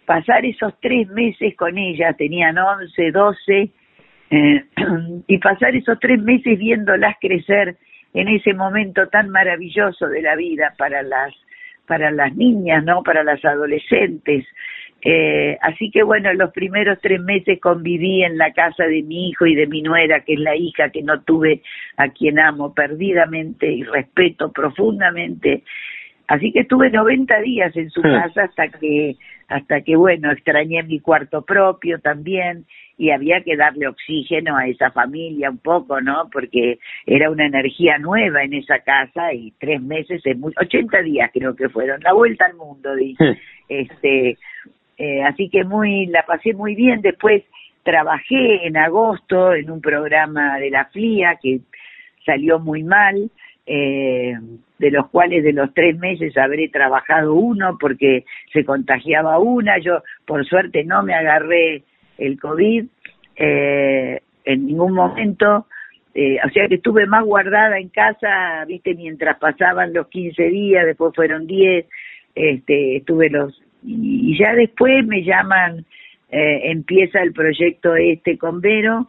pasar 0.05 0.45
esos 0.45 0.73
tres 0.79 1.09
meses 1.09 1.55
con 1.57 1.77
ella, 1.77 2.13
tenían 2.13 2.57
once, 2.57 3.11
doce, 3.11 3.71
eh, 4.29 4.63
y 5.27 5.37
pasar 5.39 5.75
esos 5.75 5.99
tres 5.99 6.21
meses 6.21 6.57
viéndolas 6.57 7.17
crecer 7.19 7.75
en 8.13 8.27
ese 8.29 8.53
momento 8.53 9.07
tan 9.07 9.29
maravilloso 9.29 10.07
de 10.07 10.21
la 10.21 10.35
vida 10.35 10.73
para 10.77 11.03
las 11.03 11.33
para 11.87 12.11
las 12.11 12.35
niñas, 12.35 12.83
¿no? 12.83 13.03
Para 13.03 13.23
las 13.23 13.43
adolescentes. 13.43 14.45
Eh, 15.05 15.57
así 15.61 15.91
que 15.91 16.03
bueno, 16.03 16.33
los 16.33 16.51
primeros 16.51 16.97
tres 17.01 17.19
meses 17.21 17.59
conviví 17.59 18.23
en 18.23 18.37
la 18.37 18.53
casa 18.53 18.85
de 18.85 19.03
mi 19.03 19.29
hijo 19.29 19.45
y 19.45 19.55
de 19.55 19.67
mi 19.67 19.81
nuera, 19.81 20.21
que 20.21 20.33
es 20.33 20.39
la 20.39 20.55
hija 20.55 20.89
que 20.91 21.03
no 21.03 21.21
tuve, 21.21 21.61
a 21.97 22.09
quien 22.09 22.39
amo 22.39 22.73
perdidamente 22.73 23.69
y 23.69 23.83
respeto 23.83 24.51
profundamente. 24.51 25.63
Así 26.27 26.53
que 26.53 26.61
estuve 26.61 26.89
90 26.89 27.41
días 27.41 27.75
en 27.75 27.89
su 27.89 28.01
casa 28.01 28.43
hasta 28.43 28.69
que, 28.69 29.17
hasta 29.53 29.81
que 29.81 29.95
bueno, 29.95 30.31
extrañé 30.31 30.81
mi 30.81 30.99
cuarto 30.99 31.43
propio 31.43 31.99
también 31.99 32.65
y 32.97 33.11
había 33.11 33.41
que 33.41 33.55
darle 33.55 33.87
oxígeno 33.87 34.57
a 34.57 34.65
esa 34.67 34.89
familia 34.89 35.51
un 35.51 35.59
poco, 35.59 36.01
¿no? 36.01 36.27
Porque 36.31 36.79
era 37.05 37.29
una 37.29 37.45
energía 37.45 37.99
nueva 37.99 38.43
en 38.43 38.55
esa 38.55 38.79
casa 38.79 39.31
y 39.31 39.53
tres 39.59 39.79
meses, 39.79 40.21
es 40.25 40.37
muy, 40.37 40.53
80 40.57 41.01
días 41.03 41.29
creo 41.31 41.55
que 41.55 41.69
fueron, 41.69 42.01
la 42.01 42.13
vuelta 42.13 42.45
al 42.45 42.55
mundo, 42.55 42.95
dice. 42.95 43.37
Este, 43.69 44.37
eh, 44.97 45.23
así 45.23 45.49
que 45.49 45.63
muy, 45.63 46.07
la 46.07 46.25
pasé 46.25 46.53
muy 46.53 46.73
bien. 46.73 47.01
Después 47.01 47.43
trabajé 47.83 48.65
en 48.65 48.75
agosto 48.75 49.53
en 49.53 49.69
un 49.69 49.81
programa 49.81 50.57
de 50.57 50.71
la 50.71 50.85
FLIA 50.85 51.37
que 51.41 51.59
salió 52.25 52.59
muy 52.59 52.83
mal, 52.83 53.29
eh, 53.67 54.35
de 54.83 54.91
los 54.91 55.07
cuales 55.09 55.45
de 55.45 55.53
los 55.53 55.73
tres 55.73 55.97
meses 55.97 56.35
habré 56.37 56.67
trabajado 56.67 57.35
uno 57.35 57.77
porque 57.79 58.25
se 58.51 58.65
contagiaba 58.65 59.39
una, 59.39 59.77
yo 59.79 60.03
por 60.25 60.45
suerte 60.45 60.83
no 60.83 61.03
me 61.03 61.13
agarré 61.13 61.83
el 62.17 62.37
COVID 62.37 62.85
eh, 63.37 64.19
en 64.43 64.67
ningún 64.67 64.93
momento, 64.93 65.67
eh, 66.13 66.37
o 66.45 66.49
sea 66.49 66.67
que 66.67 66.75
estuve 66.75 67.05
más 67.05 67.23
guardada 67.23 67.79
en 67.79 67.87
casa, 67.87 68.65
viste, 68.67 68.93
mientras 68.93 69.39
pasaban 69.39 69.93
los 69.93 70.09
15 70.09 70.49
días, 70.49 70.85
después 70.85 71.15
fueron 71.15 71.47
10, 71.47 71.85
este, 72.35 72.97
estuve 72.97 73.29
los, 73.29 73.63
y, 73.85 74.37
ya 74.37 74.53
después 74.53 75.05
me 75.05 75.23
llaman, 75.23 75.85
eh, 76.29 76.71
empieza 76.71 77.21
el 77.21 77.31
proyecto 77.31 77.95
este 77.95 78.37
con 78.37 78.59
Vero, 78.59 79.07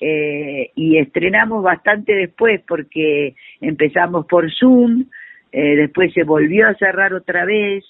eh, 0.00 0.70
y 0.74 0.98
estrenamos 0.98 1.62
bastante 1.62 2.14
después 2.14 2.60
porque 2.66 3.34
empezamos 3.60 4.26
por 4.26 4.52
Zoom, 4.52 5.06
eh, 5.52 5.76
después 5.76 6.12
se 6.12 6.24
volvió 6.24 6.68
a 6.68 6.74
cerrar 6.74 7.14
otra 7.14 7.44
vez 7.44 7.84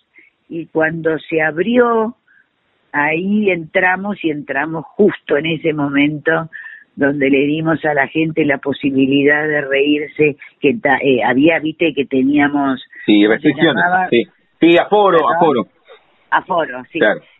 y 0.48 0.66
cuando 0.66 1.18
se 1.18 1.42
abrió, 1.42 2.16
ahí 2.92 3.50
entramos 3.50 4.24
y 4.24 4.30
entramos 4.30 4.84
justo 4.86 5.36
en 5.36 5.46
ese 5.46 5.72
momento 5.72 6.48
donde 6.94 7.28
le 7.28 7.40
dimos 7.40 7.84
a 7.84 7.92
la 7.92 8.08
gente 8.08 8.44
la 8.44 8.58
posibilidad 8.58 9.46
de 9.46 9.60
reírse, 9.60 10.36
que 10.60 10.70
eh, 11.02 11.22
había, 11.22 11.58
viste, 11.58 11.92
que 11.92 12.06
teníamos... 12.06 12.82
Sí, 13.04 13.26
restricciones, 13.26 13.84
sí. 14.10 14.24
sí, 14.58 14.78
aforo, 14.78 15.28
aforo. 15.28 15.66
Aforo, 16.30 16.82
sí. 16.90 16.98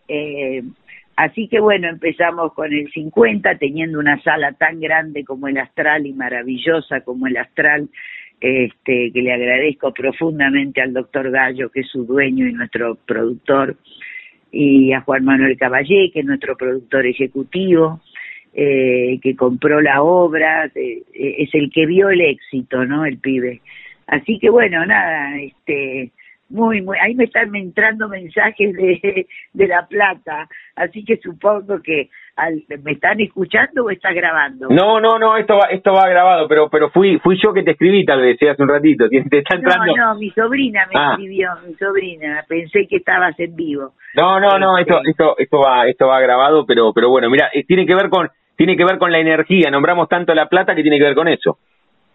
Eh, 0.09 0.63
así 1.17 1.49
que 1.49 1.61
bueno, 1.61 1.89
empezamos 1.89 2.53
con 2.55 2.73
el 2.73 2.91
50, 2.93 3.59
teniendo 3.59 3.99
una 3.99 4.21
sala 4.23 4.53
tan 4.53 4.81
grande 4.81 5.25
como 5.25 5.49
el 5.49 5.59
Astral 5.59 6.07
y 6.07 6.13
maravillosa 6.13 7.01
como 7.01 7.27
el 7.27 7.37
Astral, 7.37 7.89
este, 8.41 9.11
que 9.13 9.23
le 9.23 9.33
agradezco 9.33 9.93
profundamente 9.93 10.83
al 10.83 10.93
doctor 10.93 11.31
Gallo, 11.31 11.71
que 11.71 11.81
es 11.81 11.89
su 11.89 12.05
dueño 12.05 12.47
y 12.47 12.53
nuestro 12.53 12.97
productor, 13.07 13.77
y 14.53 14.93
a 14.93 15.01
Juan 15.01 15.25
Manuel 15.25 15.57
Caballé, 15.57 16.11
que 16.13 16.21
es 16.21 16.27
nuestro 16.27 16.57
productor 16.57 17.07
ejecutivo, 17.07 18.01
eh, 18.55 19.19
que 19.23 19.37
compró 19.37 19.81
la 19.81 20.03
obra, 20.03 20.71
eh, 20.75 21.03
es 21.13 21.55
el 21.55 21.71
que 21.71 21.87
vio 21.87 22.09
el 22.09 22.21
éxito, 22.21 22.85
¿no? 22.85 23.05
El 23.05 23.19
pibe. 23.19 23.61
Así 24.07 24.39
que 24.39 24.49
bueno, 24.49 24.85
nada, 24.87 25.39
este, 25.39 26.13
muy, 26.49 26.83
muy, 26.83 26.97
ahí 26.99 27.15
me 27.15 27.25
están 27.25 27.55
entrando 27.55 28.09
mensajes 28.09 28.73
de, 28.75 29.27
de 29.53 29.67
La 29.67 29.87
Plata, 29.87 30.49
así 30.77 31.05
que 31.05 31.17
supongo 31.19 31.81
que 31.83 32.09
¿me 32.83 32.93
están 32.93 33.21
escuchando 33.21 33.85
o 33.85 33.91
estás 33.91 34.15
grabando? 34.15 34.69
No, 34.69 35.01
no, 35.01 35.19
no, 35.19 35.37
esto 35.37 35.55
va, 35.55 35.69
esto 35.71 35.93
va 35.93 36.09
grabado, 36.09 36.47
pero 36.49 36.69
pero 36.69 36.91
fui 36.91 37.19
fui 37.19 37.39
yo 37.43 37.53
que 37.53 37.63
te 37.63 37.73
escribí 37.73 38.05
tal 38.05 38.21
vez, 38.21 38.37
hace 38.43 38.63
un 38.63 38.69
ratito, 38.69 39.09
te, 39.31 39.39
está 39.39 39.57
entrando... 39.57 39.97
No, 39.97 40.15
no, 40.15 40.19
mi 40.19 40.31
sobrina 40.31 40.87
me 40.93 40.99
ah. 41.01 41.11
escribió, 41.13 41.51
mi 41.67 41.75
sobrina, 41.75 42.45
pensé 42.47 42.87
que 42.87 42.97
estabas 42.97 43.39
en 43.41 43.57
vivo. 43.57 43.93
No, 44.15 44.39
no, 44.39 44.59
no, 44.59 44.79
esto 44.79 44.99
este. 44.99 45.11
esto 45.11 45.35
esto 45.39 45.61
va 45.61 45.89
esto 45.89 46.07
va 46.07 46.21
grabado, 46.21 46.67
pero 46.67 46.93
pero 46.93 47.09
bueno, 47.11 47.31
mira, 47.31 47.51
eh, 47.53 47.65
tiene 47.65 47.87
que 47.87 47.95
ver 47.95 48.09
con 48.11 48.29
tiene 48.57 48.77
que 48.77 48.85
ver 48.85 48.99
con 48.99 49.13
la 49.13 49.19
energía, 49.19 49.71
nombramos 49.71 50.09
tanto 50.09 50.35
la 50.35 50.49
plata 50.49 50.75
que 50.75 50.83
tiene 50.83 50.99
que 50.99 51.05
ver 51.05 51.15
con 51.15 51.29
eso. 51.29 51.59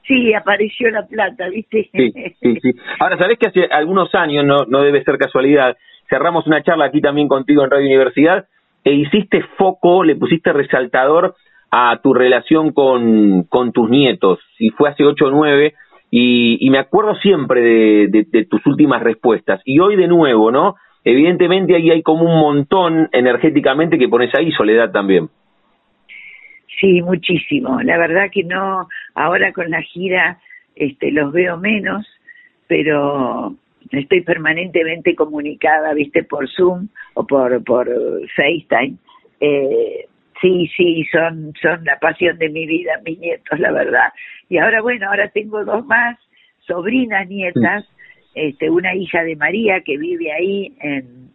Sí, 0.08 0.34
apareció 0.34 0.90
la 0.90 1.06
plata, 1.06 1.48
¿viste? 1.50 1.90
Sí, 1.94 2.12
sí, 2.42 2.58
sí. 2.62 2.72
Ahora, 3.00 3.18
¿sabés 3.18 3.38
que 3.38 3.48
hace 3.48 3.66
algunos 3.66 4.14
años, 4.16 4.44
no, 4.46 4.66
no 4.68 4.82
debe 4.82 5.04
ser 5.04 5.18
casualidad, 5.18 5.78
cerramos 6.10 6.48
una 6.48 6.64
charla 6.64 6.86
aquí 6.86 7.02
también 7.02 7.28
contigo 7.28 7.64
en 7.64 7.72
Radio 7.72 7.86
Universidad 7.86 8.46
e 8.84 8.94
hiciste 8.94 9.44
foco, 9.58 10.04
le 10.04 10.16
pusiste 10.16 10.52
resaltador 10.52 11.36
a 11.70 12.00
tu 12.02 12.14
relación 12.14 12.74
con, 12.74 13.44
con 13.44 13.72
tus 13.72 13.90
nietos, 13.90 14.40
y 14.60 14.72
fue 14.72 14.90
hace 14.90 15.06
ocho 15.06 15.28
o 15.28 15.32
nueve, 15.32 15.76
y, 16.14 16.70
me 16.70 16.78
acuerdo 16.78 17.16
siempre 17.16 17.62
de, 17.62 18.26
de, 18.30 18.46
tus 18.46 18.66
últimas 18.66 19.02
respuestas. 19.02 19.62
Y 19.64 19.80
hoy 19.80 19.96
de 19.96 20.10
nuevo, 20.10 20.52
¿no? 20.52 20.76
Evidentemente 21.06 21.74
ahí 21.74 21.90
hay 21.90 22.04
como 22.04 22.26
un 22.26 22.38
montón 22.38 23.08
energéticamente 23.14 23.98
que 23.98 24.10
pones 24.10 24.36
ahí, 24.36 24.52
Soledad 24.52 24.92
también. 24.92 25.30
Sí, 26.82 27.00
muchísimo. 27.04 27.80
La 27.84 28.00
verdad 28.00 28.32
que 28.32 28.44
no, 28.44 28.90
ahora 29.14 29.54
con 29.54 29.70
la 29.70 29.84
gira 29.84 30.40
este, 30.76 31.12
los 31.12 31.32
veo 31.32 31.58
menos, 31.58 32.08
pero 32.68 33.56
estoy 33.92 34.22
permanentemente 34.22 35.16
comunicada, 35.16 35.94
viste, 35.94 36.24
por 36.24 36.50
Zoom 36.50 36.88
o 37.14 37.28
por, 37.28 37.64
por 37.64 37.88
FaceTime. 38.36 38.96
Eh, 39.40 40.08
sí, 40.42 40.72
sí, 40.76 41.06
son, 41.12 41.54
son 41.62 41.84
la 41.86 42.00
pasión 42.00 42.40
de 42.40 42.50
mi 42.50 42.66
vida, 42.66 42.94
mis 43.06 43.20
nietos, 43.20 43.60
la 43.60 43.72
verdad. 43.72 44.12
Y 44.50 44.58
ahora, 44.58 44.82
bueno, 44.82 45.08
ahora 45.08 45.30
tengo 45.30 45.64
dos 45.64 45.86
más, 45.86 46.18
sobrinas 46.66 47.30
nietas, 47.30 47.86
este, 48.34 48.72
una 48.72 48.96
hija 48.96 49.24
de 49.24 49.36
María 49.36 49.82
que 49.82 49.98
vive 49.98 50.32
ahí 50.32 50.74
en, 50.80 51.30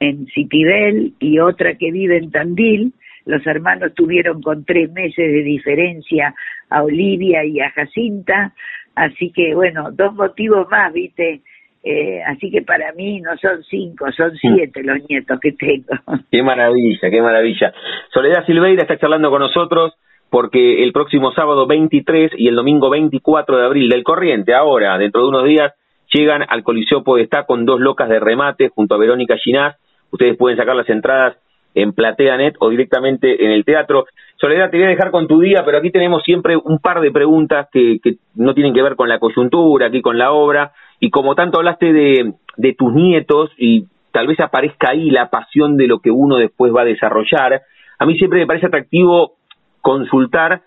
en 0.00 0.26
Citibel 0.26 1.14
y 1.20 1.38
otra 1.38 1.74
que 1.76 1.90
vive 1.90 2.18
en 2.18 2.30
Tandil. 2.30 2.92
Los 3.26 3.46
hermanos 3.46 3.94
tuvieron 3.94 4.42
con 4.42 4.64
tres 4.64 4.90
meses 4.92 5.32
de 5.32 5.42
diferencia 5.42 6.34
a 6.70 6.82
Olivia 6.82 7.44
y 7.44 7.60
a 7.60 7.70
Jacinta, 7.70 8.52
así 8.94 9.30
que 9.32 9.54
bueno, 9.54 9.90
dos 9.92 10.14
motivos 10.14 10.68
más, 10.70 10.92
viste, 10.92 11.40
eh, 11.82 12.22
así 12.26 12.50
que 12.50 12.62
para 12.62 12.92
mí 12.92 13.20
no 13.20 13.36
son 13.36 13.62
cinco, 13.64 14.10
son 14.12 14.32
mm. 14.32 14.36
siete 14.40 14.82
los 14.82 14.98
nietos 15.08 15.38
que 15.40 15.52
tengo. 15.52 15.94
Qué 16.30 16.42
maravilla, 16.42 17.10
qué 17.10 17.20
maravilla. 17.20 17.72
Soledad 18.12 18.46
Silveira 18.46 18.82
está 18.82 18.98
charlando 18.98 19.30
con 19.30 19.40
nosotros 19.40 19.92
porque 20.30 20.82
el 20.82 20.92
próximo 20.92 21.32
sábado 21.32 21.66
23 21.66 22.32
y 22.38 22.48
el 22.48 22.56
domingo 22.56 22.90
24 22.90 23.58
de 23.58 23.66
abril 23.66 23.88
del 23.88 24.02
corriente, 24.02 24.54
ahora, 24.54 24.98
dentro 24.98 25.22
de 25.22 25.28
unos 25.28 25.44
días, 25.44 25.74
llegan 26.12 26.44
al 26.48 26.64
Coliseo 26.64 27.04
Podestá 27.04 27.44
con 27.44 27.66
dos 27.66 27.80
locas 27.80 28.08
de 28.08 28.18
remate 28.18 28.68
junto 28.68 28.94
a 28.94 28.98
Verónica 28.98 29.36
Ginás. 29.36 29.76
Ustedes 30.10 30.36
pueden 30.36 30.56
sacar 30.56 30.74
las 30.74 30.88
entradas 30.88 31.36
en 31.74 31.92
PlateaNet 31.92 32.56
o 32.60 32.70
directamente 32.70 33.44
en 33.44 33.50
el 33.50 33.64
teatro. 33.64 34.06
Soledad, 34.36 34.70
te 34.70 34.78
voy 34.78 34.86
a 34.86 34.90
dejar 34.90 35.10
con 35.10 35.26
tu 35.26 35.40
día, 35.40 35.64
pero 35.64 35.78
aquí 35.78 35.90
tenemos 35.90 36.22
siempre 36.22 36.56
un 36.56 36.78
par 36.78 37.00
de 37.00 37.10
preguntas 37.10 37.68
que, 37.72 37.98
que 38.02 38.16
no 38.34 38.54
tienen 38.54 38.74
que 38.74 38.82
ver 38.82 38.96
con 38.96 39.08
la 39.08 39.18
coyuntura, 39.18 39.86
aquí 39.86 40.00
con 40.00 40.18
la 40.18 40.32
obra, 40.32 40.72
y 41.00 41.10
como 41.10 41.34
tanto 41.34 41.58
hablaste 41.58 41.92
de, 41.92 42.72
tus 42.78 42.92
nietos 42.94 43.50
y 43.58 43.86
tal 44.12 44.26
vez 44.26 44.40
aparezca 44.40 44.90
ahí 44.90 45.10
la 45.10 45.28
pasión 45.28 45.76
de 45.76 45.86
lo 45.86 45.98
que 45.98 46.10
uno 46.10 46.36
después 46.36 46.72
va 46.74 46.82
a 46.82 46.86
desarrollar, 46.86 47.62
a 47.98 48.06
mí 48.06 48.16
siempre 48.16 48.38
me 48.40 48.46
parece 48.46 48.66
atractivo 48.66 49.34
consultar 49.80 50.62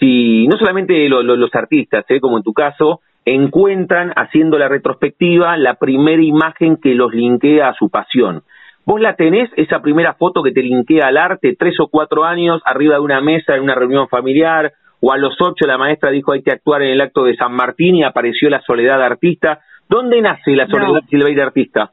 si 0.00 0.46
no 0.48 0.58
solamente 0.58 1.08
los 1.08 1.54
artistas, 1.54 2.04
¿eh? 2.08 2.20
como 2.20 2.36
en 2.36 2.42
tu 2.42 2.52
caso, 2.52 3.00
encuentran 3.24 4.12
haciendo 4.16 4.58
la 4.58 4.68
retrospectiva 4.68 5.56
la 5.56 5.74
primera 5.74 6.22
imagen 6.22 6.76
que 6.76 6.94
los 6.94 7.14
linkea 7.14 7.68
a 7.68 7.74
su 7.74 7.88
pasión. 7.88 8.42
¿Vos 8.86 9.00
la 9.00 9.16
tenés, 9.16 9.50
esa 9.56 9.82
primera 9.82 10.14
foto 10.14 10.44
que 10.44 10.52
te 10.52 10.62
linkea 10.62 11.08
al 11.08 11.16
arte, 11.16 11.56
tres 11.58 11.74
o 11.80 11.88
cuatro 11.88 12.24
años, 12.24 12.62
arriba 12.64 12.94
de 12.94 13.00
una 13.00 13.20
mesa 13.20 13.56
en 13.56 13.62
una 13.62 13.74
reunión 13.74 14.06
familiar, 14.08 14.72
o 15.00 15.12
a 15.12 15.18
los 15.18 15.34
ocho 15.40 15.66
la 15.66 15.76
maestra 15.76 16.12
dijo 16.12 16.30
hay 16.30 16.42
que 16.42 16.52
actuar 16.52 16.82
en 16.82 16.90
el 16.90 17.00
acto 17.00 17.24
de 17.24 17.34
San 17.34 17.52
Martín 17.52 17.96
y 17.96 18.04
apareció 18.04 18.48
la 18.48 18.60
soledad 18.60 19.02
artista? 19.02 19.58
¿Dónde 19.88 20.20
nace 20.20 20.52
la 20.52 20.68
Soledad 20.68 21.02
Silveira 21.10 21.46
artista? 21.46 21.90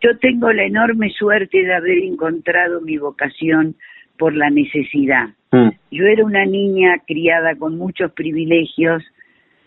Yo 0.00 0.18
tengo 0.18 0.52
la 0.52 0.64
enorme 0.64 1.10
suerte 1.10 1.62
de 1.62 1.74
haber 1.74 1.98
encontrado 1.98 2.80
mi 2.80 2.96
vocación 2.98 3.76
por 4.18 4.34
la 4.34 4.50
necesidad. 4.50 5.28
Mm. 5.52 5.70
Yo 5.92 6.06
era 6.06 6.24
una 6.24 6.44
niña 6.44 6.96
criada 7.06 7.54
con 7.54 7.78
muchos 7.78 8.10
privilegios 8.12 9.04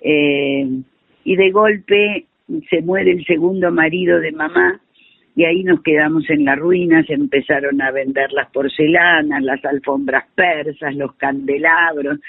eh, 0.02 0.67
y 1.24 1.36
de 1.36 1.52
golpe 1.52 2.26
se 2.69 2.82
muere 2.82 3.12
el 3.12 3.26
segundo 3.26 3.71
marido 3.71 4.19
de 4.19 4.34
mamá 4.34 4.82
y 5.36 5.43
ahí 5.43 5.63
nos 5.63 5.82
quedamos 5.82 6.30
en 6.30 6.45
la 6.45 6.56
ruina, 6.56 7.04
se 7.04 7.13
empezaron 7.13 7.82
a 7.82 7.91
vender 7.91 8.32
las 8.32 8.50
porcelanas, 8.52 9.43
las 9.43 9.63
alfombras 9.65 10.26
persas, 10.34 10.95
los 10.95 11.13
candelabros, 11.15 12.19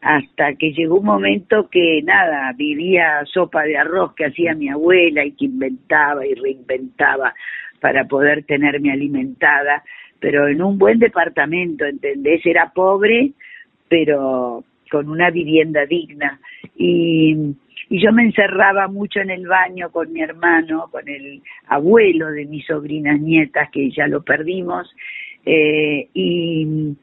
hasta 0.00 0.54
que 0.54 0.72
llegó 0.72 0.98
un 0.98 1.06
momento 1.06 1.68
que 1.70 2.02
nada, 2.02 2.52
vivía 2.56 3.22
sopa 3.26 3.64
de 3.64 3.76
arroz 3.76 4.14
que 4.14 4.26
hacía 4.26 4.54
mi 4.54 4.70
abuela 4.70 5.24
y 5.24 5.32
que 5.32 5.44
inventaba 5.44 6.26
y 6.26 6.34
reinventaba 6.34 7.34
para 7.80 8.04
poder 8.04 8.44
tenerme 8.44 8.92
alimentada, 8.92 9.82
pero 10.18 10.48
en 10.48 10.62
un 10.62 10.78
buen 10.78 10.98
departamento, 10.98 11.84
¿entendés? 11.84 12.44
Era 12.46 12.72
pobre, 12.72 13.32
pero 13.88 14.64
con 14.94 15.10
una 15.10 15.30
vivienda 15.30 15.84
digna. 15.86 16.38
Y, 16.76 17.34
y 17.90 18.00
yo 18.00 18.12
me 18.12 18.22
encerraba 18.22 18.86
mucho 18.86 19.18
en 19.18 19.30
el 19.30 19.48
baño 19.48 19.90
con 19.90 20.12
mi 20.12 20.22
hermano, 20.22 20.88
con 20.92 21.08
el 21.08 21.42
abuelo 21.66 22.30
de 22.30 22.44
mis 22.46 22.64
sobrinas 22.64 23.20
nietas, 23.20 23.70
que 23.72 23.90
ya 23.90 24.06
lo 24.06 24.22
perdimos, 24.22 24.88
eh, 25.44 26.08
y 26.14 26.96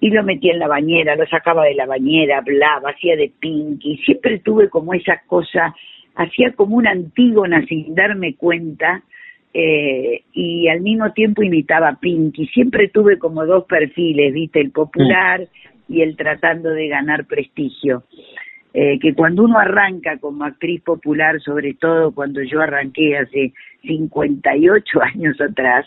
y 0.00 0.10
lo 0.10 0.22
metía 0.22 0.52
en 0.52 0.58
la 0.58 0.68
bañera, 0.68 1.16
lo 1.16 1.24
sacaba 1.26 1.64
de 1.64 1.74
la 1.74 1.86
bañera, 1.86 2.38
hablaba, 2.38 2.90
hacía 2.90 3.16
de 3.16 3.32
pinky, 3.40 3.96
siempre 4.04 4.38
tuve 4.38 4.68
como 4.68 4.92
esa 4.92 5.22
cosa, 5.26 5.74
hacía 6.14 6.52
como 6.52 6.76
una 6.76 6.90
antígona 6.90 7.64
sin 7.64 7.94
darme 7.94 8.34
cuenta 8.34 9.02
eh, 9.54 10.24
y 10.32 10.66
al 10.66 10.80
mismo 10.80 11.12
tiempo 11.12 11.42
imitaba 11.42 11.88
a 11.88 12.00
Pinky. 12.00 12.48
Siempre 12.48 12.88
tuve 12.88 13.18
como 13.18 13.46
dos 13.46 13.64
perfiles, 13.64 14.34
viste, 14.34 14.60
el 14.60 14.72
popular 14.72 15.46
y 15.88 16.02
el 16.02 16.16
tratando 16.16 16.70
de 16.70 16.88
ganar 16.88 17.26
prestigio. 17.26 18.04
Eh, 18.72 18.98
que 18.98 19.14
cuando 19.14 19.44
uno 19.44 19.58
arranca 19.58 20.18
como 20.18 20.44
actriz 20.44 20.82
popular, 20.82 21.40
sobre 21.40 21.74
todo 21.74 22.12
cuando 22.12 22.42
yo 22.42 22.60
arranqué 22.60 23.16
hace 23.16 23.52
58 23.82 25.02
años 25.14 25.40
atrás, 25.40 25.86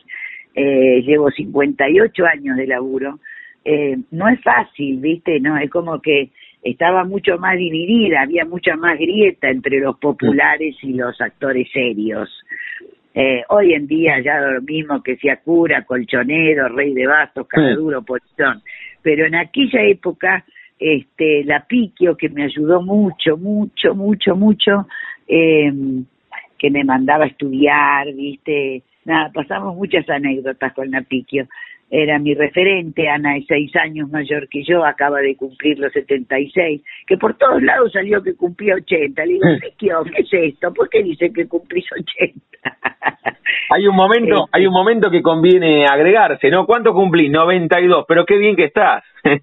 eh, 0.55 1.01
llevo 1.01 1.29
58 1.29 2.25
años 2.25 2.57
de 2.57 2.67
laburo, 2.67 3.19
eh, 3.65 3.97
no 4.11 4.29
es 4.29 4.41
fácil, 4.41 5.01
¿viste? 5.01 5.41
No, 5.41 5.57
es 5.57 5.69
como 5.69 6.01
que 6.01 6.29
estaba 6.63 7.03
mucho 7.03 7.37
más 7.37 7.57
dividida, 7.57 8.21
había 8.21 8.45
mucha 8.45 8.75
más 8.77 8.97
grieta 8.97 9.49
entre 9.49 9.79
los 9.79 9.97
populares 9.99 10.75
y 10.81 10.93
los 10.93 11.19
actores 11.19 11.67
serios. 11.71 12.29
Eh, 13.13 13.43
hoy 13.49 13.73
en 13.73 13.87
día 13.87 14.19
ya 14.23 14.39
lo 14.39 14.61
mismo 14.61 15.01
que 15.01 15.17
sea 15.17 15.37
cura, 15.37 15.83
colchonero, 15.85 16.69
rey 16.69 16.93
de 16.93 17.07
bastos, 17.07 17.47
caraduro, 17.47 18.03
polizón. 18.03 18.61
Pero 19.07 19.25
en 19.25 19.35
aquella 19.35 19.83
época, 19.83 20.43
este, 20.77 21.45
la 21.45 21.65
Piquio, 21.65 22.17
que 22.17 22.27
me 22.27 22.43
ayudó 22.43 22.81
mucho, 22.81 23.37
mucho, 23.37 23.95
mucho, 23.95 24.35
mucho, 24.35 24.85
eh, 25.29 25.71
que 26.57 26.69
me 26.69 26.83
mandaba 26.83 27.23
a 27.23 27.27
estudiar, 27.27 28.11
viste, 28.13 28.83
nada, 29.05 29.31
pasamos 29.33 29.77
muchas 29.77 30.09
anécdotas 30.09 30.73
con 30.73 30.91
la 30.91 31.03
Piquio 31.03 31.47
era 31.89 32.19
mi 32.19 32.33
referente, 32.33 33.07
Ana 33.07 33.37
es 33.37 33.45
seis 33.47 33.73
años 33.77 34.09
mayor 34.09 34.49
que 34.49 34.63
yo, 34.63 34.85
acaba 34.85 35.19
de 35.19 35.37
cumplir 35.37 35.79
los 35.79 35.93
76, 35.93 36.81
que 37.05 37.17
por 37.17 37.37
todos 37.37 37.61
lados 37.61 37.91
salió 37.93 38.21
que 38.21 38.35
cumplía 38.35 38.75
80. 38.75 39.25
Le 39.25 39.33
digo, 39.33 39.45
¿qué, 39.61 39.71
¿qué 39.77 40.21
es 40.21 40.53
esto? 40.53 40.73
¿Por 40.73 40.89
qué 40.89 41.01
dice 41.03 41.31
que 41.31 41.47
cumplís 41.47 41.85
80? 41.91 42.39
hay 43.69 43.87
un 43.87 43.95
momento, 43.95 44.45
este. 44.45 44.57
hay 44.57 44.67
un 44.67 44.73
momento 44.73 45.09
que 45.09 45.21
conviene 45.21 45.85
agregarse, 45.85 46.49
¿no? 46.49 46.65
¿Cuánto 46.65 46.93
cumplís? 46.93 47.31
92, 47.31 48.05
pero 48.07 48.25
qué 48.25 48.37
bien 48.37 48.55
que 48.55 48.65
estás. 48.65 49.03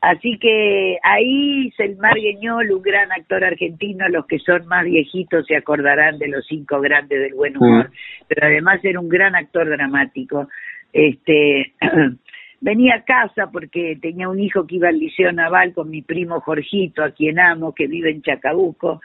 Así 0.00 0.38
que 0.38 0.96
ahí 1.02 1.70
Selmar 1.76 2.14
Gueñol, 2.14 2.72
un 2.72 2.82
gran 2.82 3.12
actor 3.12 3.44
argentino, 3.44 4.08
los 4.08 4.26
que 4.26 4.38
son 4.38 4.66
más 4.66 4.84
viejitos 4.84 5.46
se 5.46 5.56
acordarán 5.56 6.18
de 6.18 6.28
los 6.28 6.46
cinco 6.46 6.80
grandes 6.80 7.20
del 7.20 7.34
buen 7.34 7.56
humor, 7.58 7.90
mm. 7.90 8.24
pero 8.26 8.46
además 8.46 8.80
era 8.82 8.98
un 8.98 9.10
gran 9.10 9.36
actor 9.36 9.68
dramático. 9.68 10.48
Este 10.90 11.74
venía 12.62 12.94
a 12.94 13.04
casa 13.04 13.50
porque 13.52 13.98
tenía 14.00 14.30
un 14.30 14.40
hijo 14.40 14.66
que 14.66 14.76
iba 14.76 14.88
al 14.88 14.98
liceo 14.98 15.32
naval 15.32 15.74
con 15.74 15.90
mi 15.90 16.00
primo 16.00 16.40
Jorgito, 16.40 17.02
a 17.04 17.10
quien 17.10 17.38
amo, 17.38 17.74
que 17.74 17.86
vive 17.86 18.10
en 18.10 18.22
Chacabuco, 18.22 19.02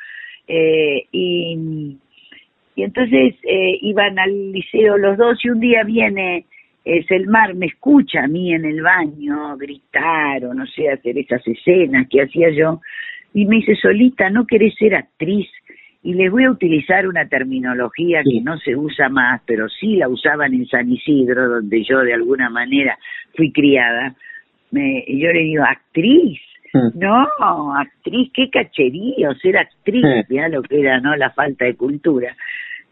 eh, 0.47 1.07
y, 1.11 1.97
y 2.73 2.83
entonces 2.83 3.35
eh, 3.43 3.79
iban 3.81 4.17
al 4.17 4.53
liceo 4.53 4.97
los 4.97 5.17
dos 5.17 5.43
y 5.43 5.49
un 5.49 5.59
día 5.59 5.83
viene 5.83 6.45
es 6.85 7.09
el 7.09 7.27
mar, 7.27 7.55
me 7.55 7.65
escucha 7.65 8.23
a 8.23 8.27
mí 8.27 8.53
en 8.53 8.63
el 8.63 8.81
baño 8.81 9.57
gritar 9.57 10.45
o 10.45 10.53
no 10.53 10.67
sé, 10.67 10.89
hacer 10.89 11.17
esas 11.17 11.45
escenas 11.47 12.07
que 12.09 12.21
hacía 12.21 12.51
yo, 12.51 12.79
y 13.33 13.45
me 13.45 13.57
dice, 13.57 13.75
Solita, 13.75 14.29
¿no 14.29 14.45
querés 14.45 14.75
ser 14.75 14.95
actriz? 14.95 15.49
Y 16.03 16.13
les 16.13 16.31
voy 16.31 16.43
a 16.43 16.51
utilizar 16.51 17.07
una 17.07 17.27
terminología 17.27 18.21
que 18.23 18.39
no 18.39 18.57
se 18.59 18.75
usa 18.75 19.09
más, 19.09 19.41
pero 19.45 19.67
sí 19.67 19.95
la 19.97 20.07
usaban 20.07 20.53
en 20.53 20.67
San 20.67 20.89
Isidro, 20.89 21.49
donde 21.49 21.83
yo 21.83 21.99
de 22.01 22.13
alguna 22.13 22.49
manera 22.49 22.97
fui 23.35 23.51
criada. 23.51 24.15
Me, 24.69 25.03
yo 25.07 25.31
le 25.31 25.39
digo, 25.39 25.63
actriz, 25.63 26.39
no, 26.93 27.75
actriz, 27.75 28.31
qué 28.33 28.49
cacherío 28.49 29.33
ser 29.41 29.57
actriz, 29.57 30.05
ya 30.29 30.47
lo 30.47 30.61
que 30.61 30.79
era, 30.79 30.99
¿no? 30.99 31.15
La 31.15 31.31
falta 31.31 31.65
de 31.65 31.75
cultura. 31.75 32.35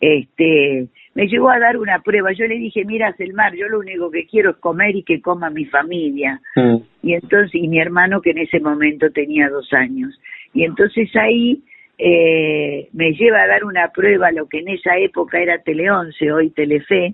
Este, 0.01 0.87
me 1.15 1.27
llegó 1.27 1.49
a 1.49 1.59
dar 1.59 1.77
una 1.77 1.99
prueba. 1.99 2.31
Yo 2.33 2.45
le 2.45 2.55
dije, 2.55 2.85
mira, 2.85 3.13
Selmar, 3.13 3.55
yo 3.55 3.67
lo 3.67 3.79
único 3.79 4.09
que 4.09 4.25
quiero 4.25 4.51
es 4.51 4.57
comer 4.57 4.95
y 4.95 5.03
que 5.03 5.21
coma 5.21 5.49
mi 5.49 5.65
familia. 5.65 6.41
Mm. 6.55 6.77
Y 7.03 7.13
entonces, 7.13 7.55
y 7.55 7.67
mi 7.67 7.79
hermano 7.79 8.21
que 8.21 8.31
en 8.31 8.39
ese 8.39 8.59
momento 8.59 9.11
tenía 9.11 9.49
dos 9.49 9.71
años. 9.73 10.19
Y 10.53 10.63
entonces 10.63 11.09
ahí 11.15 11.63
eh, 11.97 12.89
me 12.93 13.13
lleva 13.13 13.43
a 13.43 13.47
dar 13.47 13.63
una 13.63 13.89
prueba, 13.89 14.31
lo 14.31 14.47
que 14.47 14.59
en 14.59 14.69
esa 14.69 14.97
época 14.97 15.39
era 15.39 15.59
Tele 15.59 15.91
11, 15.91 16.31
hoy 16.31 16.49
Telefe, 16.49 17.13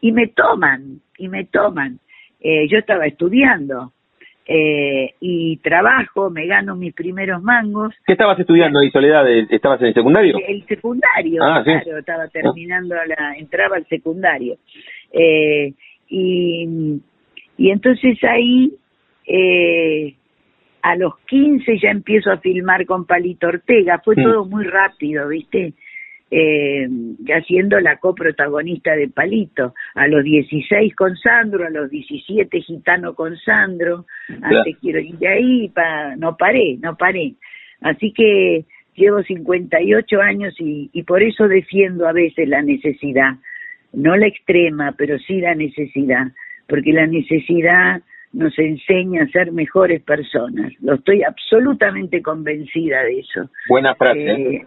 y 0.00 0.12
me 0.12 0.28
toman, 0.28 1.00
y 1.18 1.28
me 1.28 1.44
toman. 1.44 1.98
Eh, 2.40 2.68
yo 2.68 2.78
estaba 2.78 3.06
estudiando 3.06 3.92
eh, 4.50 5.14
y 5.20 5.58
trabajo, 5.58 6.30
me 6.30 6.46
gano 6.46 6.74
mis 6.74 6.94
primeros 6.94 7.42
mangos. 7.42 7.94
¿Qué 8.06 8.14
estabas 8.14 8.40
estudiando 8.40 8.78
ahí, 8.78 8.90
Soledad? 8.90 9.28
¿Estabas 9.28 9.78
en 9.82 9.88
el 9.88 9.94
secundario? 9.94 10.38
El 10.48 10.64
secundario, 10.66 11.42
ah, 11.44 11.62
claro, 11.62 11.98
estaba 11.98 12.28
terminando, 12.28 12.94
la, 12.94 13.34
entraba 13.36 13.76
al 13.76 13.86
secundario. 13.88 14.56
Eh, 15.12 15.74
y, 16.08 16.98
y 17.58 17.70
entonces 17.70 18.16
ahí, 18.24 18.72
eh, 19.26 20.14
a 20.80 20.96
los 20.96 21.18
15 21.26 21.78
ya 21.78 21.90
empiezo 21.90 22.30
a 22.30 22.38
filmar 22.38 22.86
con 22.86 23.04
Palito 23.04 23.48
Ortega, 23.48 24.00
fue 24.02 24.14
mm. 24.16 24.22
todo 24.22 24.46
muy 24.46 24.64
rápido, 24.64 25.28
¿viste? 25.28 25.74
Eh, 26.30 26.88
haciendo 27.34 27.80
la 27.80 27.96
coprotagonista 27.96 28.94
de 28.94 29.08
Palito, 29.08 29.74
a 29.94 30.06
los 30.06 30.22
16 30.24 30.94
con 30.94 31.16
Sandro, 31.16 31.66
a 31.66 31.70
los 31.70 31.90
17 31.90 32.60
Gitano 32.60 33.14
con 33.14 33.36
Sandro, 33.38 34.06
antes 34.42 34.76
quiero 34.80 35.00
ir 35.00 35.16
de 35.18 35.28
ahí, 35.28 35.68
pa, 35.68 36.16
no 36.16 36.36
paré, 36.36 36.76
no 36.80 36.96
paré. 36.96 37.34
Así 37.80 38.12
que 38.12 38.64
llevo 38.94 39.22
58 39.22 40.20
años 40.20 40.54
y, 40.58 40.90
y 40.92 41.02
por 41.04 41.22
eso 41.22 41.48
defiendo 41.48 42.06
a 42.06 42.12
veces 42.12 42.48
la 42.48 42.62
necesidad, 42.62 43.36
no 43.92 44.16
la 44.16 44.26
extrema, 44.26 44.92
pero 44.98 45.18
sí 45.18 45.40
la 45.40 45.54
necesidad, 45.54 46.26
porque 46.66 46.92
la 46.92 47.06
necesidad 47.06 48.02
nos 48.32 48.58
enseña 48.58 49.22
a 49.22 49.28
ser 49.28 49.52
mejores 49.52 50.02
personas. 50.02 50.72
Lo 50.80 50.94
estoy 50.94 51.22
absolutamente 51.22 52.22
convencida 52.22 53.02
de 53.02 53.20
eso. 53.20 53.50
Buena 53.68 53.94
frase. 53.94 54.20
¿eh? 54.20 54.56
Eh, 54.56 54.66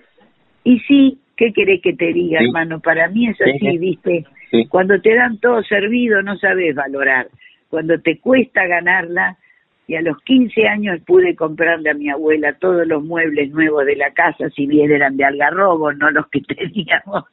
y 0.63 0.79
sí, 0.79 1.19
¿Qué 1.41 1.53
querés 1.53 1.81
que 1.81 1.93
te 1.93 2.13
diga, 2.13 2.39
hermano? 2.39 2.79
Para 2.81 3.07
mí 3.07 3.27
es 3.27 3.41
así, 3.41 3.75
¿viste? 3.79 4.25
Cuando 4.69 5.01
te 5.01 5.15
dan 5.15 5.39
todo 5.39 5.63
servido 5.63 6.21
no 6.21 6.37
sabes 6.37 6.75
valorar. 6.75 7.29
Cuando 7.67 7.99
te 7.99 8.19
cuesta 8.19 8.67
ganarla, 8.67 9.39
y 9.87 9.95
a 9.95 10.03
los 10.03 10.21
15 10.21 10.67
años 10.67 11.01
pude 11.03 11.35
comprarle 11.35 11.89
a 11.89 11.95
mi 11.95 12.11
abuela 12.11 12.53
todos 12.59 12.85
los 12.85 13.03
muebles 13.03 13.49
nuevos 13.49 13.87
de 13.87 13.95
la 13.95 14.11
casa, 14.11 14.51
si 14.51 14.67
bien 14.67 14.91
eran 14.91 15.17
de 15.17 15.25
algarrobo, 15.25 15.91
no 15.93 16.11
los 16.11 16.27
que 16.27 16.41
teníamos. 16.55 17.23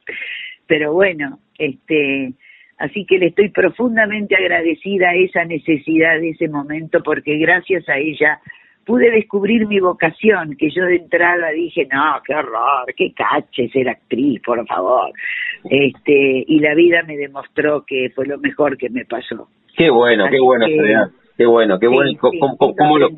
Pero 0.65 0.91
bueno, 0.91 1.37
este, 1.59 2.33
así 2.79 3.05
que 3.05 3.19
le 3.19 3.27
estoy 3.27 3.49
profundamente 3.49 4.35
agradecida 4.35 5.09
a 5.09 5.15
esa 5.17 5.45
necesidad 5.45 6.19
de 6.19 6.31
ese 6.31 6.47
momento, 6.47 7.03
porque 7.03 7.37
gracias 7.37 7.87
a 7.87 7.99
ella 7.99 8.39
pude 8.89 9.11
descubrir 9.11 9.67
mi 9.67 9.79
vocación, 9.79 10.55
que 10.57 10.71
yo 10.71 10.83
de 10.85 10.95
entrada 10.95 11.51
dije, 11.51 11.87
no, 11.93 12.19
qué 12.25 12.33
horror, 12.33 12.91
qué 12.97 13.13
cache 13.13 13.69
ser 13.69 13.87
actriz, 13.87 14.41
por 14.43 14.65
favor. 14.65 15.11
Este, 15.63 16.43
y 16.47 16.59
la 16.59 16.73
vida 16.73 17.03
me 17.05 17.15
demostró 17.15 17.85
que 17.85 18.11
fue 18.15 18.25
lo 18.25 18.39
mejor 18.39 18.77
que 18.77 18.89
me 18.89 19.05
pasó. 19.05 19.47
Qué 19.77 19.91
bueno, 19.91 20.25
qué 20.31 20.39
bueno, 20.39 20.65
qué 20.65 21.45
bueno, 21.45 21.77
qué 21.77 21.87
bueno. 21.87 22.11
¿Cómo, 22.19 22.97
lo, 22.97 23.09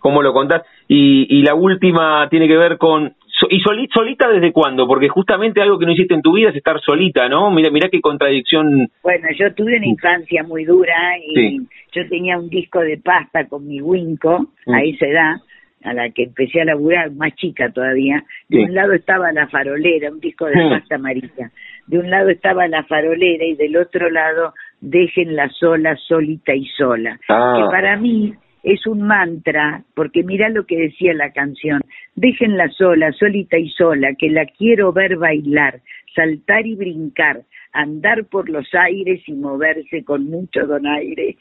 ¿Cómo 0.00 0.22
lo 0.22 0.34
contás? 0.34 0.64
Y, 0.86 1.26
y 1.30 1.44
la 1.44 1.54
última 1.54 2.28
tiene 2.28 2.46
que 2.46 2.58
ver 2.58 2.76
con 2.76 3.14
¿Y 3.48 3.60
solita 3.60 4.28
desde 4.28 4.52
cuándo? 4.52 4.86
Porque 4.86 5.08
justamente 5.08 5.60
algo 5.60 5.78
que 5.78 5.86
no 5.86 5.92
hiciste 5.92 6.14
en 6.14 6.22
tu 6.22 6.34
vida 6.34 6.50
es 6.50 6.56
estar 6.56 6.80
solita, 6.80 7.28
¿no? 7.28 7.50
Mira, 7.50 7.70
mira 7.70 7.88
qué 7.88 8.00
contradicción. 8.00 8.90
Bueno, 9.02 9.28
yo 9.38 9.54
tuve 9.54 9.76
una 9.76 9.86
infancia 9.86 10.42
muy 10.42 10.64
dura 10.64 11.16
y 11.24 11.58
yo 11.92 12.08
tenía 12.08 12.38
un 12.38 12.48
disco 12.48 12.80
de 12.80 12.98
pasta 12.98 13.46
con 13.48 13.66
mi 13.66 13.80
Winco 13.80 14.50
mm. 14.66 14.74
a 14.74 14.82
esa 14.82 15.06
edad, 15.06 15.34
a 15.82 15.94
la 15.94 16.10
que 16.10 16.24
empecé 16.24 16.60
a 16.60 16.66
laburar, 16.66 17.10
más 17.12 17.34
chica 17.36 17.70
todavía. 17.70 18.22
De 18.48 18.64
un 18.64 18.74
lado 18.74 18.92
estaba 18.92 19.32
la 19.32 19.48
farolera, 19.48 20.10
un 20.10 20.20
disco 20.20 20.46
de 20.46 20.56
mm. 20.56 20.70
pasta 20.70 20.94
amarilla. 20.96 21.50
De 21.86 21.98
un 21.98 22.10
lado 22.10 22.28
estaba 22.28 22.68
la 22.68 22.84
farolera 22.84 23.44
y 23.44 23.54
del 23.54 23.76
otro 23.76 24.10
lado 24.10 24.52
déjenla 24.80 25.48
sola, 25.50 25.96
solita 25.96 26.54
y 26.54 26.66
sola. 26.76 27.18
Ah. 27.28 27.54
Que 27.56 27.70
para 27.70 27.96
mí 27.96 28.34
es 28.62 28.86
un 28.86 29.02
mantra, 29.02 29.84
porque 29.94 30.22
mira 30.22 30.48
lo 30.48 30.66
que 30.66 30.76
decía 30.76 31.14
la 31.14 31.32
canción, 31.32 31.80
déjenla 32.14 32.68
sola, 32.70 33.12
solita 33.12 33.58
y 33.58 33.68
sola, 33.70 34.14
que 34.14 34.30
la 34.30 34.46
quiero 34.46 34.92
ver 34.92 35.16
bailar, 35.16 35.80
saltar 36.14 36.66
y 36.66 36.74
brincar, 36.74 37.42
andar 37.72 38.24
por 38.24 38.48
los 38.48 38.68
aires 38.74 39.22
y 39.26 39.32
moverse 39.32 40.04
con 40.04 40.26
mucho 40.26 40.66
donaire. 40.66 41.36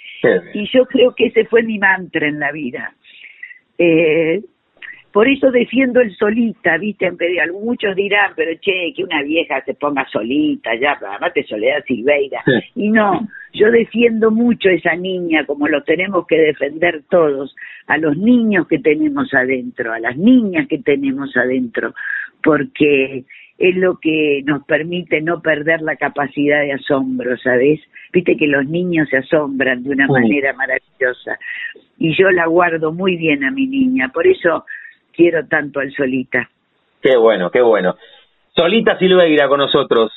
Y 0.53 0.67
yo 0.71 0.85
creo 0.85 1.13
que 1.15 1.27
ese 1.27 1.45
fue 1.45 1.63
mi 1.63 1.79
mantra 1.79 2.27
en 2.27 2.39
la 2.39 2.51
vida. 2.51 2.93
Eh, 3.77 4.41
por 5.11 5.27
eso 5.27 5.49
defiendo 5.51 6.01
el 6.01 6.15
solita, 6.15 6.77
¿viste? 6.77 7.07
En 7.07 7.17
muchos 7.63 7.95
dirán, 7.95 8.33
pero 8.35 8.51
che, 8.61 8.93
que 8.95 9.03
una 9.03 9.23
vieja 9.23 9.61
se 9.65 9.73
ponga 9.73 10.07
solita, 10.07 10.75
ya, 10.75 10.99
además 11.01 11.33
te 11.33 11.43
Soledad 11.43 11.83
Silveira. 11.87 12.43
Y 12.75 12.89
no, 12.89 13.27
yo 13.53 13.71
defiendo 13.71 14.29
mucho 14.29 14.69
a 14.69 14.73
esa 14.73 14.95
niña, 14.95 15.45
como 15.45 15.67
lo 15.67 15.83
tenemos 15.83 16.27
que 16.27 16.37
defender 16.37 17.03
todos, 17.09 17.55
a 17.87 17.97
los 17.97 18.17
niños 18.17 18.67
que 18.67 18.79
tenemos 18.79 19.33
adentro, 19.33 19.93
a 19.93 19.99
las 19.99 20.15
niñas 20.15 20.67
que 20.67 20.77
tenemos 20.77 21.35
adentro, 21.35 21.93
porque 22.43 23.25
es 23.57 23.75
lo 23.75 23.97
que 23.97 24.41
nos 24.45 24.63
permite 24.65 25.21
no 25.21 25.41
perder 25.41 25.81
la 25.81 25.95
capacidad 25.95 26.61
de 26.61 26.73
asombro, 26.73 27.37
¿sabes? 27.37 27.79
Viste 28.13 28.37
que 28.37 28.47
los 28.47 28.65
niños 28.65 29.09
se 29.09 29.17
asombran 29.17 29.83
de 29.83 29.89
una 29.89 30.07
manera 30.07 30.53
maravillosa 30.53 31.37
y 31.97 32.15
yo 32.15 32.31
la 32.31 32.47
guardo 32.47 32.93
muy 32.93 33.17
bien 33.17 33.43
a 33.43 33.51
mi 33.51 33.67
niña, 33.67 34.09
por 34.13 34.25
eso 34.25 34.65
quiero 35.19 35.45
tanto 35.47 35.81
al 35.81 35.91
Solita. 35.91 36.49
Qué 37.01 37.17
bueno, 37.17 37.51
qué 37.51 37.61
bueno. 37.61 37.97
Solita 38.55 38.97
Silveira 38.97 39.49
con 39.49 39.59
nosotros. 39.59 40.13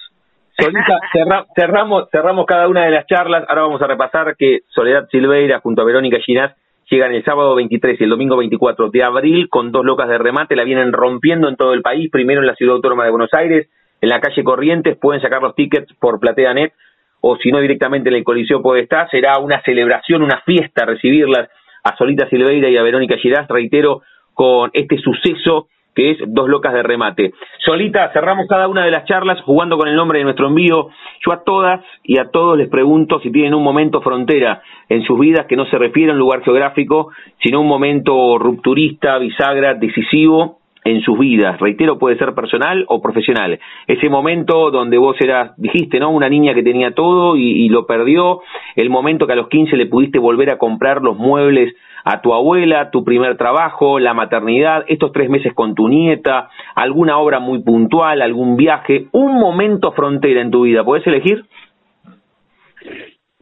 Solita, 0.56 1.00
cerramos, 1.56 2.08
cerramos 2.12 2.46
cada 2.46 2.68
una 2.68 2.84
de 2.84 2.92
las 2.92 3.06
charlas. 3.08 3.44
Ahora 3.48 3.62
vamos 3.62 3.82
a 3.82 3.88
repasar 3.88 4.36
que 4.36 4.60
Soledad 4.68 5.08
Silveira 5.10 5.58
junto 5.58 5.82
a 5.82 5.84
Verónica 5.84 6.18
Ginás 6.24 6.54
llegan 6.88 7.12
el 7.12 7.24
sábado 7.24 7.56
23 7.56 8.00
y 8.00 8.04
el 8.04 8.10
domingo 8.10 8.36
24 8.36 8.90
de 8.90 9.02
abril 9.02 9.48
con 9.48 9.72
dos 9.72 9.84
locas 9.84 10.08
de 10.08 10.18
remate. 10.18 10.54
La 10.54 10.62
vienen 10.62 10.92
rompiendo 10.92 11.48
en 11.48 11.56
todo 11.56 11.74
el 11.74 11.82
país. 11.82 12.08
Primero 12.08 12.40
en 12.40 12.46
la 12.46 12.54
Ciudad 12.54 12.76
Autónoma 12.76 13.04
de 13.04 13.10
Buenos 13.10 13.34
Aires, 13.34 13.68
en 14.00 14.08
la 14.08 14.20
calle 14.20 14.44
Corrientes. 14.44 14.96
Pueden 14.98 15.20
sacar 15.20 15.42
los 15.42 15.56
tickets 15.56 15.92
por 15.94 16.20
PlateaNet 16.20 16.74
o 17.22 17.36
si 17.38 17.50
no 17.50 17.58
directamente 17.58 18.08
en 18.08 18.14
el 18.14 18.24
Coliseo 18.24 18.62
estar, 18.76 19.10
Será 19.10 19.38
una 19.38 19.60
celebración, 19.62 20.22
una 20.22 20.42
fiesta 20.42 20.84
recibirlas 20.84 21.48
a 21.82 21.96
Solita 21.96 22.28
Silveira 22.28 22.68
y 22.68 22.76
a 22.76 22.82
Verónica 22.82 23.16
Girás. 23.16 23.48
Reitero, 23.48 24.02
con 24.42 24.70
este 24.72 24.98
suceso 24.98 25.68
que 25.94 26.10
es 26.10 26.18
Dos 26.26 26.48
Locas 26.48 26.72
de 26.72 26.82
Remate. 26.82 27.32
Solita, 27.64 28.10
cerramos 28.12 28.48
cada 28.48 28.66
una 28.66 28.84
de 28.84 28.90
las 28.90 29.04
charlas 29.04 29.40
jugando 29.42 29.78
con 29.78 29.86
el 29.86 29.94
nombre 29.94 30.18
de 30.18 30.24
nuestro 30.24 30.48
envío. 30.48 30.88
Yo 31.24 31.32
a 31.32 31.44
todas 31.44 31.80
y 32.02 32.18
a 32.18 32.28
todos 32.32 32.58
les 32.58 32.68
pregunto 32.68 33.20
si 33.20 33.30
tienen 33.30 33.54
un 33.54 33.62
momento 33.62 34.00
frontera 34.00 34.60
en 34.88 35.04
sus 35.04 35.16
vidas 35.20 35.46
que 35.46 35.54
no 35.54 35.66
se 35.66 35.78
refiere 35.78 36.10
a 36.10 36.14
un 36.14 36.18
lugar 36.18 36.42
geográfico, 36.42 37.12
sino 37.40 37.60
un 37.60 37.68
momento 37.68 38.36
rupturista, 38.36 39.16
bisagra, 39.18 39.74
decisivo 39.74 40.61
en 40.84 41.00
sus 41.02 41.18
vidas. 41.18 41.60
Reitero, 41.60 41.98
puede 41.98 42.18
ser 42.18 42.34
personal 42.34 42.84
o 42.88 43.00
profesional. 43.00 43.58
Ese 43.86 44.08
momento 44.08 44.70
donde 44.70 44.98
vos 44.98 45.16
eras, 45.20 45.52
dijiste, 45.56 46.00
¿no? 46.00 46.10
Una 46.10 46.28
niña 46.28 46.54
que 46.54 46.62
tenía 46.62 46.92
todo 46.92 47.36
y, 47.36 47.64
y 47.64 47.68
lo 47.68 47.86
perdió. 47.86 48.40
El 48.76 48.90
momento 48.90 49.26
que 49.26 49.34
a 49.34 49.36
los 49.36 49.48
15 49.48 49.76
le 49.76 49.86
pudiste 49.86 50.18
volver 50.18 50.50
a 50.50 50.58
comprar 50.58 51.02
los 51.02 51.16
muebles 51.16 51.74
a 52.04 52.20
tu 52.20 52.34
abuela, 52.34 52.90
tu 52.90 53.04
primer 53.04 53.36
trabajo, 53.36 53.98
la 53.98 54.14
maternidad, 54.14 54.84
estos 54.88 55.12
tres 55.12 55.30
meses 55.30 55.52
con 55.54 55.74
tu 55.74 55.88
nieta, 55.88 56.48
alguna 56.74 57.18
obra 57.18 57.38
muy 57.38 57.62
puntual, 57.62 58.22
algún 58.22 58.56
viaje, 58.56 59.06
un 59.12 59.38
momento 59.38 59.92
frontera 59.92 60.40
en 60.40 60.50
tu 60.50 60.62
vida. 60.62 60.84
¿Puedes 60.84 61.06
elegir? 61.06 61.44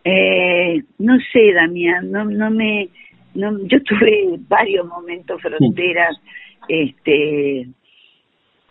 Eh, 0.04 0.82
no 0.98 1.16
sé, 1.32 1.52
Damián, 1.54 2.10
no, 2.10 2.24
no 2.24 2.50
me, 2.50 2.88
no, 3.34 3.56
yo 3.66 3.82
tuve 3.82 4.36
varios 4.48 4.86
momentos 4.86 5.40
fronteras, 5.40 6.16
este, 6.68 7.60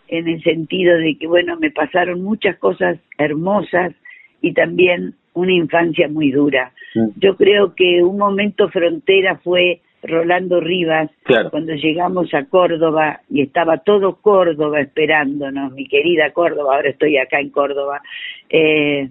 en 0.08 0.28
el 0.28 0.42
sentido 0.42 0.96
de 0.98 1.16
que, 1.16 1.26
bueno, 1.26 1.56
me 1.56 1.70
pasaron 1.70 2.22
muchas 2.22 2.56
cosas 2.58 2.98
hermosas 3.18 3.92
y 4.40 4.52
también 4.52 5.14
una 5.34 5.52
infancia 5.52 6.08
muy 6.08 6.30
dura. 6.32 6.72
Yo 7.16 7.36
creo 7.36 7.74
que 7.74 8.02
un 8.02 8.18
momento 8.18 8.68
frontera 8.68 9.36
fue 9.36 9.80
Rolando 10.02 10.60
Rivas, 10.60 11.10
cuando 11.50 11.74
llegamos 11.74 12.32
a 12.34 12.44
Córdoba 12.46 13.20
y 13.28 13.42
estaba 13.42 13.78
todo 13.78 14.16
Córdoba 14.16 14.80
esperándonos, 14.80 15.72
mi 15.72 15.86
querida 15.86 16.32
Córdoba, 16.32 16.76
ahora 16.76 16.90
estoy 16.90 17.18
acá 17.18 17.38
en 17.38 17.50
Córdoba, 17.50 18.00
eh, 18.48 19.10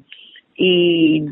y, 0.55 1.25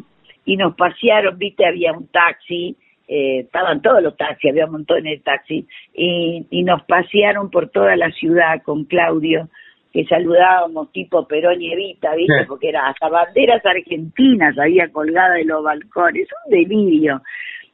y 0.45 0.57
nos 0.57 0.75
pasearon, 0.75 1.37
viste, 1.37 1.65
había 1.65 1.91
un 1.91 2.07
taxi, 2.07 2.77
eh, 3.07 3.39
estaban 3.39 3.81
todos 3.81 4.03
los 4.03 4.17
taxis, 4.17 4.51
había 4.51 4.65
un 4.65 4.73
montón 4.73 5.03
de 5.03 5.19
taxis, 5.19 5.65
y, 5.93 6.45
y 6.49 6.63
nos 6.63 6.83
pasearon 6.83 7.49
por 7.49 7.69
toda 7.69 7.95
la 7.95 8.11
ciudad 8.11 8.61
con 8.63 8.85
Claudio, 8.85 9.49
que 9.93 10.05
saludábamos 10.05 10.91
tipo 10.91 11.27
Perón 11.27 11.61
y 11.61 11.71
Evita, 11.71 12.13
¿viste? 12.15 12.45
Porque 12.47 12.69
era 12.69 12.87
hasta 12.87 13.09
banderas 13.09 13.65
argentinas 13.65 14.57
había 14.59 14.89
colgadas 14.89 15.37
de 15.37 15.45
los 15.45 15.63
balcones, 15.63 16.27
un 16.45 16.51
delirio. 16.51 17.21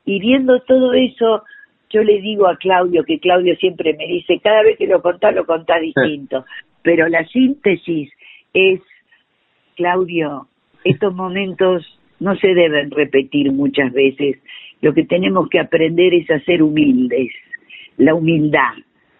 Y 0.05 0.19
viendo 0.19 0.59
todo 0.61 0.93
eso, 0.93 1.43
yo 1.89 2.03
le 2.03 2.21
digo 2.21 2.47
a 2.47 2.57
Claudio, 2.57 3.03
que 3.03 3.19
Claudio 3.19 3.55
siempre 3.57 3.93
me 3.93 4.07
dice, 4.07 4.39
cada 4.41 4.63
vez 4.63 4.77
que 4.77 4.87
lo 4.87 5.01
contás, 5.01 5.35
lo 5.35 5.45
contás 5.45 5.81
distinto. 5.81 6.45
Pero 6.81 7.07
la 7.07 7.25
síntesis 7.27 8.11
es, 8.53 8.79
Claudio, 9.75 10.47
estos 10.83 11.13
momentos 11.13 11.99
no 12.19 12.35
se 12.37 12.53
deben 12.53 12.91
repetir 12.91 13.51
muchas 13.51 13.91
veces. 13.91 14.37
Lo 14.83 14.93
que 14.93 15.05
tenemos 15.05 15.47
que 15.47 15.59
aprender 15.59 16.13
es 16.13 16.29
a 16.29 16.41
ser 16.41 16.61
humildes, 16.61 17.31
la 17.95 18.13
humildad. 18.13 18.73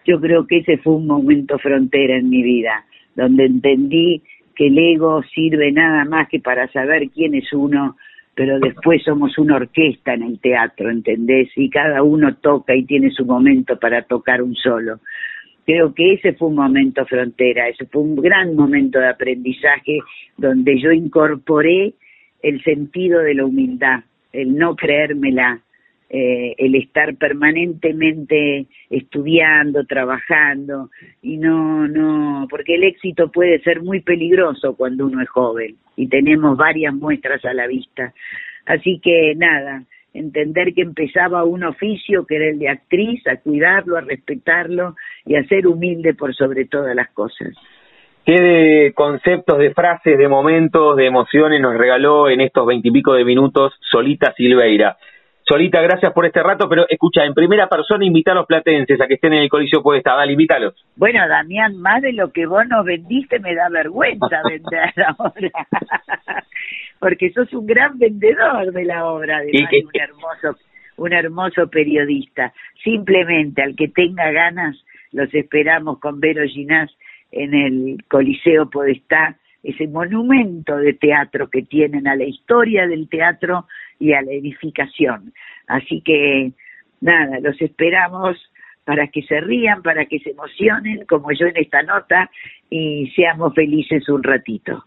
Yo 0.04 0.20
creo 0.20 0.46
que 0.46 0.58
ese 0.58 0.76
fue 0.76 0.96
un 0.96 1.06
momento 1.06 1.58
frontera 1.58 2.18
en 2.18 2.28
mi 2.28 2.42
vida 2.42 2.84
donde 3.14 3.46
entendí 3.46 4.20
que 4.54 4.66
el 4.66 4.76
ego 4.76 5.22
sirve 5.34 5.72
nada 5.72 6.04
más 6.04 6.28
que 6.28 6.38
para 6.38 6.68
saber 6.68 7.08
quién 7.08 7.34
es 7.34 7.50
uno, 7.54 7.96
pero 8.34 8.58
después 8.58 9.02
somos 9.04 9.38
una 9.38 9.56
orquesta 9.56 10.12
en 10.12 10.24
el 10.24 10.38
teatro, 10.38 10.90
¿entendés? 10.90 11.48
Y 11.56 11.70
cada 11.70 12.02
uno 12.02 12.34
toca 12.36 12.76
y 12.76 12.84
tiene 12.84 13.10
su 13.10 13.24
momento 13.24 13.78
para 13.78 14.02
tocar 14.02 14.42
un 14.42 14.54
solo. 14.54 15.00
Creo 15.64 15.94
que 15.94 16.12
ese 16.12 16.34
fue 16.34 16.48
un 16.48 16.56
momento 16.56 17.06
frontera, 17.06 17.68
ese 17.68 17.86
fue 17.86 18.02
un 18.02 18.16
gran 18.16 18.54
momento 18.54 18.98
de 18.98 19.08
aprendizaje 19.08 20.00
donde 20.36 20.78
yo 20.78 20.92
incorporé 20.92 21.94
el 22.42 22.62
sentido 22.64 23.20
de 23.20 23.32
la 23.32 23.46
humildad, 23.46 24.00
el 24.34 24.56
no 24.56 24.76
creérmela, 24.76 25.60
eh, 26.10 26.54
el 26.58 26.74
estar 26.74 27.16
permanentemente 27.16 28.66
estudiando, 28.90 29.84
trabajando 29.84 30.90
y 31.22 31.38
no, 31.38 31.88
no, 31.88 32.46
porque 32.50 32.74
el 32.74 32.84
éxito 32.84 33.32
puede 33.32 33.60
ser 33.60 33.82
muy 33.82 34.00
peligroso 34.00 34.76
cuando 34.76 35.06
uno 35.06 35.22
es 35.22 35.28
joven 35.28 35.76
y 35.96 36.08
tenemos 36.08 36.56
varias 36.56 36.94
muestras 36.94 37.44
a 37.44 37.54
la 37.54 37.66
vista. 37.66 38.12
Así 38.66 39.00
que 39.02 39.34
nada, 39.36 39.82
entender 40.12 40.74
que 40.74 40.82
empezaba 40.82 41.44
un 41.44 41.64
oficio 41.64 42.26
que 42.26 42.36
era 42.36 42.48
el 42.48 42.58
de 42.58 42.68
actriz, 42.68 43.26
a 43.26 43.36
cuidarlo, 43.36 43.96
a 43.96 44.02
respetarlo 44.02 44.94
y 45.24 45.36
a 45.36 45.44
ser 45.48 45.66
humilde 45.66 46.14
por 46.14 46.34
sobre 46.34 46.66
todas 46.66 46.94
las 46.94 47.10
cosas. 47.10 47.54
¿Qué 48.24 48.40
de 48.40 48.92
conceptos, 48.94 49.58
de 49.58 49.74
frases, 49.74 50.16
de 50.16 50.28
momentos, 50.28 50.96
de 50.96 51.04
emociones 51.04 51.60
nos 51.60 51.76
regaló 51.76 52.30
en 52.30 52.40
estos 52.40 52.66
veintipico 52.66 53.12
de 53.12 53.22
minutos 53.22 53.74
Solita 53.90 54.32
Silveira? 54.32 54.96
Solita, 55.46 55.82
gracias 55.82 56.10
por 56.14 56.24
este 56.24 56.42
rato, 56.42 56.66
pero 56.66 56.86
escucha, 56.88 57.22
en 57.26 57.34
primera 57.34 57.68
persona 57.68 58.06
invita 58.06 58.32
a 58.32 58.34
los 58.34 58.46
platenses 58.46 58.98
a 58.98 59.06
que 59.06 59.14
estén 59.14 59.34
en 59.34 59.42
el 59.42 59.50
Coliseo 59.50 59.82
Podestá, 59.82 60.14
dale, 60.14 60.32
invítalos. 60.32 60.74
Bueno, 60.96 61.28
Damián, 61.28 61.76
más 61.76 62.00
de 62.00 62.14
lo 62.14 62.32
que 62.32 62.46
vos 62.46 62.66
nos 62.66 62.86
vendiste 62.86 63.40
me 63.40 63.54
da 63.54 63.68
vergüenza 63.68 64.40
vender 64.48 64.94
ahora, 65.18 65.50
porque 67.00 67.30
sos 67.30 67.52
un 67.52 67.66
gran 67.66 67.98
vendedor 67.98 68.72
de 68.72 68.84
la 68.86 69.04
obra, 69.04 69.36
además 69.36 69.70
un 69.70 70.00
hermoso, 70.00 70.58
un 70.96 71.12
hermoso 71.12 71.68
periodista. 71.68 72.54
Simplemente 72.82 73.60
al 73.60 73.76
que 73.76 73.88
tenga 73.88 74.30
ganas, 74.32 74.82
los 75.12 75.28
esperamos 75.34 75.98
con 76.00 76.20
Vero 76.20 76.42
Ginás 76.48 76.90
en 77.34 77.54
el 77.54 78.04
Coliseo 78.08 78.70
Podestá, 78.70 79.36
ese 79.62 79.86
monumento 79.88 80.76
de 80.76 80.92
teatro 80.92 81.48
que 81.48 81.62
tienen 81.62 82.06
a 82.06 82.16
la 82.16 82.24
historia 82.24 82.86
del 82.86 83.08
teatro 83.08 83.66
y 83.98 84.12
a 84.12 84.22
la 84.22 84.32
edificación. 84.32 85.32
Así 85.66 86.00
que 86.02 86.52
nada, 87.00 87.40
los 87.40 87.60
esperamos 87.60 88.36
para 88.84 89.08
que 89.08 89.22
se 89.22 89.40
rían, 89.40 89.82
para 89.82 90.04
que 90.04 90.18
se 90.20 90.30
emocionen, 90.30 91.06
como 91.06 91.32
yo 91.32 91.46
en 91.46 91.56
esta 91.56 91.82
nota, 91.82 92.30
y 92.68 93.10
seamos 93.16 93.54
felices 93.54 94.08
un 94.08 94.22
ratito. 94.22 94.84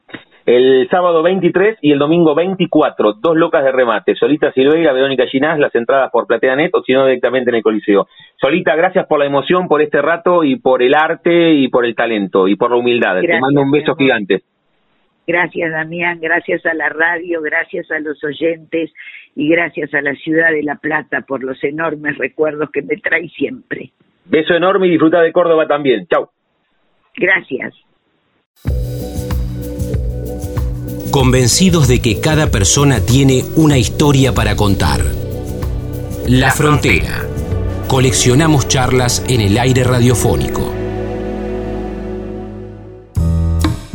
El 0.47 0.87
sábado 0.89 1.23
23 1.23 1.79
y 1.81 1.91
el 1.91 1.99
domingo 1.99 2.33
24, 2.33 3.15
dos 3.19 3.35
locas 3.35 3.65
de 3.65 3.71
remate. 3.73 4.15
Solita 4.15 4.49
Silveira, 4.53 4.93
Verónica 4.93 5.27
Ginás, 5.27 5.59
las 5.59 5.75
entradas 5.75 6.09
por 6.09 6.25
PlateaNet 6.25 6.73
o 6.73 6.81
si 6.83 6.93
no 6.93 7.05
directamente 7.05 7.49
en 7.49 7.57
el 7.57 7.61
Coliseo. 7.61 8.07
Solita, 8.39 8.73
gracias 8.77 9.07
por 9.07 9.19
la 9.19 9.25
emoción, 9.25 9.67
por 9.67 9.81
este 9.81 10.01
rato 10.01 10.45
y 10.45 10.55
por 10.55 10.81
el 10.81 10.95
arte 10.95 11.51
y 11.51 11.67
por 11.67 11.85
el 11.85 11.95
talento 11.95 12.47
y 12.47 12.55
por 12.55 12.71
la 12.71 12.77
humildad. 12.77 13.19
Te 13.19 13.41
mando 13.41 13.61
un 13.61 13.71
beso 13.71 13.93
gigante. 13.97 14.43
Gracias, 15.27 15.69
Damián, 15.69 16.21
gracias 16.21 16.65
a 16.65 16.73
la 16.73 16.87
radio, 16.87 17.41
gracias 17.41 17.91
a 17.91 17.99
los 17.99 18.23
oyentes 18.23 18.93
y 19.35 19.49
gracias 19.49 19.93
a 19.93 20.01
la 20.01 20.15
ciudad 20.15 20.51
de 20.51 20.63
La 20.63 20.75
Plata 20.75 21.25
por 21.27 21.43
los 21.43 21.61
enormes 21.61 22.17
recuerdos 22.17 22.71
que 22.71 22.83
me 22.83 22.95
trae 22.95 23.27
siempre. 23.27 23.91
Beso 24.23 24.53
enorme 24.53 24.87
y 24.87 24.91
disfruta 24.91 25.19
de 25.19 25.33
Córdoba 25.33 25.67
también. 25.67 26.07
Chau. 26.07 26.29
Gracias. 27.17 27.73
Convencidos 31.17 31.87
de 31.87 31.99
que 31.99 32.19
cada 32.19 32.51
persona 32.51 32.99
tiene 32.99 33.43
una 33.55 33.79
historia 33.79 34.35
para 34.35 34.55
contar. 34.55 35.03
La 36.27 36.51
Frontera. 36.51 37.27
Coleccionamos 37.87 38.67
charlas 38.67 39.23
en 39.27 39.41
el 39.41 39.57
aire 39.57 39.83
radiofónico. 39.83 40.71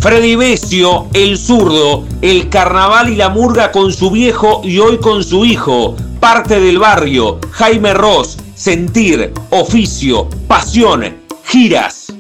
Freddy 0.01 0.35
Besio, 0.35 1.07
el 1.15 1.39
zurdo, 1.39 2.09
el 2.23 2.49
carnaval 2.49 3.13
y 3.13 3.15
la 3.15 3.29
murga 3.29 3.71
con 3.71 3.93
su 3.93 4.11
viejo 4.11 4.61
y 4.65 4.81
hoy 4.81 4.99
con 4.99 5.23
su 5.23 5.45
hijo, 5.45 5.95
parte 6.19 6.59
del 6.59 6.81
barrio, 6.81 7.39
Jaime 7.53 7.95
Ross, 7.95 8.37
sentir, 8.57 9.33
oficio, 9.51 10.29
pasión, 10.49 11.05
giras. 11.45 12.13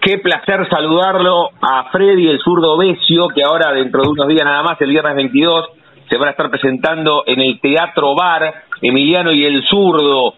Qué 0.00 0.18
placer 0.18 0.68
saludarlo 0.68 1.50
a 1.62 1.92
Freddy, 1.92 2.28
el 2.28 2.40
zurdo 2.40 2.76
Besio, 2.76 3.28
que 3.28 3.44
ahora, 3.44 3.72
dentro 3.72 4.02
de 4.02 4.08
unos 4.08 4.26
días 4.26 4.44
nada 4.44 4.64
más, 4.64 4.80
el 4.80 4.90
viernes 4.90 5.14
22, 5.14 5.68
se 6.08 6.16
van 6.16 6.26
a 6.26 6.32
estar 6.32 6.50
presentando 6.50 7.22
en 7.24 7.40
el 7.40 7.60
Teatro 7.60 8.16
Bar, 8.16 8.64
Emiliano 8.82 9.30
y 9.30 9.44
el 9.44 9.62
zurdo. 9.62 10.34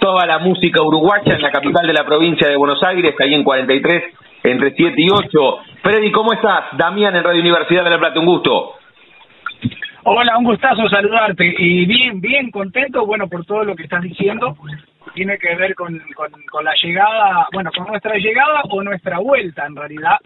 Toda 0.00 0.24
la 0.24 0.38
música 0.38 0.80
uruguaya 0.80 1.34
en 1.34 1.42
la 1.42 1.50
capital 1.50 1.86
de 1.86 1.92
la 1.92 2.06
provincia 2.06 2.48
de 2.48 2.56
Buenos 2.56 2.82
Aires, 2.82 3.14
ahí 3.20 3.34
en 3.34 3.44
43 3.44 4.04
entre 4.50 4.72
7 4.74 4.94
y 4.96 5.08
8. 5.10 5.58
Freddy, 5.82 6.12
¿cómo 6.12 6.32
estás? 6.32 6.64
Damián 6.76 7.14
en 7.16 7.24
Radio 7.24 7.40
Universidad 7.40 7.84
de 7.84 7.90
La 7.90 7.98
Plata, 7.98 8.20
un 8.20 8.26
gusto. 8.26 8.74
Hola, 10.04 10.38
un 10.38 10.44
gustazo 10.44 10.88
saludarte 10.88 11.52
y 11.58 11.84
bien, 11.84 12.20
bien 12.20 12.50
contento, 12.50 13.04
bueno, 13.04 13.28
por 13.28 13.44
todo 13.44 13.64
lo 13.64 13.74
que 13.74 13.82
estás 13.82 14.02
diciendo. 14.02 14.56
Tiene 15.14 15.36
que 15.38 15.54
ver 15.56 15.74
con, 15.74 16.00
con, 16.14 16.64
la 16.64 16.74
llegada, 16.80 17.48
bueno, 17.52 17.70
con 17.76 17.88
nuestra 17.88 18.14
llegada 18.16 18.62
o 18.68 18.82
nuestra 18.82 19.18
vuelta 19.18 19.66
en 19.66 19.74
realidad, 19.74 20.16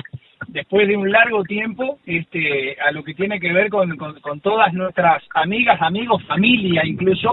después 0.48 0.86
de 0.88 0.96
un 0.96 1.10
largo 1.10 1.42
tiempo, 1.44 1.98
este, 2.04 2.76
a 2.80 2.90
lo 2.90 3.02
que 3.04 3.14
tiene 3.14 3.40
que 3.40 3.52
ver 3.52 3.70
con, 3.70 3.96
con 3.96 4.40
todas 4.40 4.72
nuestras 4.74 5.22
amigas, 5.34 5.80
amigos, 5.80 6.22
familia 6.24 6.84
incluso, 6.84 7.32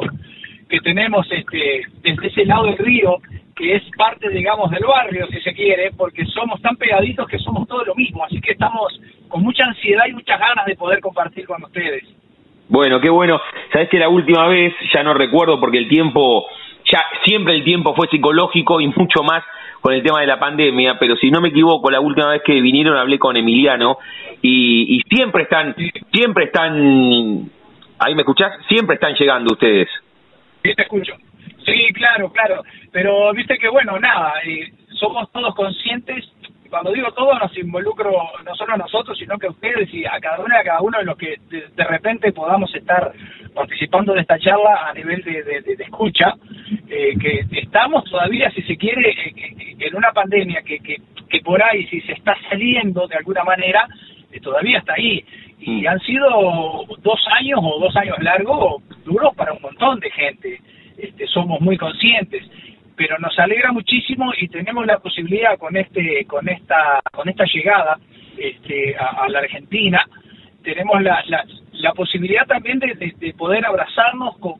que 0.70 0.80
tenemos 0.82 1.28
este, 1.32 1.82
desde 2.02 2.28
ese 2.28 2.46
lado 2.46 2.66
del 2.66 2.78
río, 2.78 3.18
que 3.58 3.76
es 3.76 3.84
parte, 3.98 4.30
digamos, 4.30 4.70
del 4.70 4.86
barrio, 4.86 5.28
si 5.28 5.42
se 5.42 5.54
quiere, 5.54 5.92
porque 5.98 6.26
somos 6.26 6.62
tan 6.62 6.76
pegaditos 6.76 7.28
que 7.28 7.40
somos 7.40 7.68
todo 7.68 7.84
lo 7.84 7.96
mismo, 7.96 8.24
así 8.24 8.40
que 8.40 8.52
estamos 8.52 9.02
con 9.28 9.42
mucha 9.42 9.66
ansiedad 9.66 10.06
y 10.08 10.14
muchas 10.14 10.40
ganas 10.40 10.66
de 10.66 10.76
poder 10.76 11.02
compartir 11.02 11.46
con 11.46 11.64
ustedes. 11.64 12.04
Bueno, 12.70 13.02
qué 13.02 13.10
bueno. 13.10 13.42
Sabes 13.74 13.90
que 13.90 13.98
la 13.98 14.10
última 14.10 14.48
vez, 14.48 14.74
ya 14.94 15.02
no 15.02 15.14
recuerdo 15.14 15.60
porque 15.60 15.80
el 15.80 15.90
tiempo, 15.90 16.46
ya 16.86 17.04
siempre 17.26 17.56
el 17.56 17.64
tiempo 17.64 17.96
fue 17.96 18.08
psicológico 18.10 18.80
y 18.80 18.88
mucho 18.88 19.24
más 19.24 19.44
con 19.82 19.94
el 19.94 20.04
tema 20.04 20.22
de 20.22 20.28
la 20.28 20.40
pandemia, 20.40 20.98
pero 21.00 21.16
si 21.16 21.32
no 21.32 21.42
me 21.42 21.50
equivoco, 21.50 21.90
la 21.90 22.00
última 22.00 22.30
vez 22.30 22.42
que 22.44 22.62
vinieron 22.62 22.98
hablé 22.98 23.18
con 23.18 23.38
Emiliano 23.38 23.98
y, 24.42 24.98
y 24.98 25.02
siempre 25.16 25.44
están, 25.44 25.76
siempre 26.12 26.46
están, 26.46 27.50
ahí 28.00 28.14
me 28.14 28.22
escuchás, 28.22 28.54
siempre 28.68 28.96
están 28.96 29.16
llegando 29.16 29.54
ustedes. 29.54 29.88
Sí, 30.64 30.74
te 30.76 30.82
escucho. 30.84 31.14
Sí, 31.68 31.94
claro, 31.94 32.32
claro. 32.32 32.64
Pero 32.94 33.34
viste 33.34 33.58
que, 33.58 33.68
bueno, 33.68 34.00
nada, 34.00 34.34
eh, 34.46 34.72
somos 34.94 35.30
todos 35.34 35.54
conscientes. 35.54 36.26
Cuando 36.70 36.94
digo 36.94 37.12
todo, 37.12 37.38
nos 37.38 37.58
involucro 37.58 38.12
no 38.46 38.56
solo 38.56 38.74
a 38.74 38.78
nosotros, 38.78 39.18
sino 39.18 39.38
que 39.38 39.48
a 39.48 39.52
ustedes 39.52 39.94
y 39.94 40.06
a 40.06 40.18
cada 40.22 40.40
uno 40.40 40.54
y 40.56 40.58
a 40.58 40.64
cada 40.64 40.82
uno 40.82 40.98
de 40.98 41.06
los 41.06 41.18
que 41.18 41.36
de, 41.50 41.84
repente 41.84 42.32
podamos 42.32 42.74
estar 42.74 43.12
participando 43.54 44.14
de 44.14 44.22
esta 44.22 44.40
charla 44.40 44.88
a 44.88 44.94
nivel 44.94 45.22
de, 45.24 45.44
de, 45.44 45.84
escucha, 45.84 46.36
eh, 46.90 47.16
que 47.20 47.46
estamos 47.60 48.04
todavía, 48.06 48.50
si 48.52 48.62
se 48.64 48.78
quiere, 48.78 49.12
eh, 49.12 49.76
en 49.80 49.96
una 49.96 50.12
pandemia 50.12 50.62
que, 50.62 50.80
que, 50.80 50.98
que 51.30 51.40
por 51.40 51.62
ahí, 51.64 51.86
si 51.88 52.02
se 52.02 52.14
está 52.14 52.36
saliendo 52.50 53.08
de 53.08 53.16
alguna 53.16 53.44
manera, 53.44 53.88
todavía 54.42 54.80
está 54.80 54.94
ahí. 54.94 55.24
Y 55.60 55.82
mm. 55.82 55.88
han 55.88 56.00
sido 56.02 56.30
dos 57.00 57.20
años 57.40 57.60
o 57.62 57.80
dos 57.80 57.96
años 57.96 58.18
largos 58.20 58.84
duros 59.04 59.34
para 59.36 59.54
un 59.54 59.62
montón 59.62 60.00
de 60.00 60.12
gente. 60.12 60.60
Este, 60.98 61.28
somos 61.28 61.62
muy 61.62 61.78
conscientes 61.78 62.44
pero 62.98 63.20
nos 63.20 63.38
alegra 63.38 63.72
muchísimo 63.72 64.34
y 64.36 64.48
tenemos 64.48 64.86
la 64.88 64.98
posibilidad 64.98 65.58
con 65.60 65.78
este 65.78 66.26
con 66.26 66.50
esta 66.50 67.00
con 67.14 67.30
esta 67.30 67.46
llegada 67.46 68.00
este, 68.38 68.96
a, 68.98 69.30
la 69.30 69.40
Argentina 69.40 70.04
tenemos 70.64 71.02
la, 71.02 71.24
la, 71.28 71.94
posibilidad 71.94 72.46
también 72.46 72.80
de, 72.80 72.94
de, 72.96 73.34
poder 73.34 73.66
abrazarnos 73.66 74.38
con, 74.40 74.56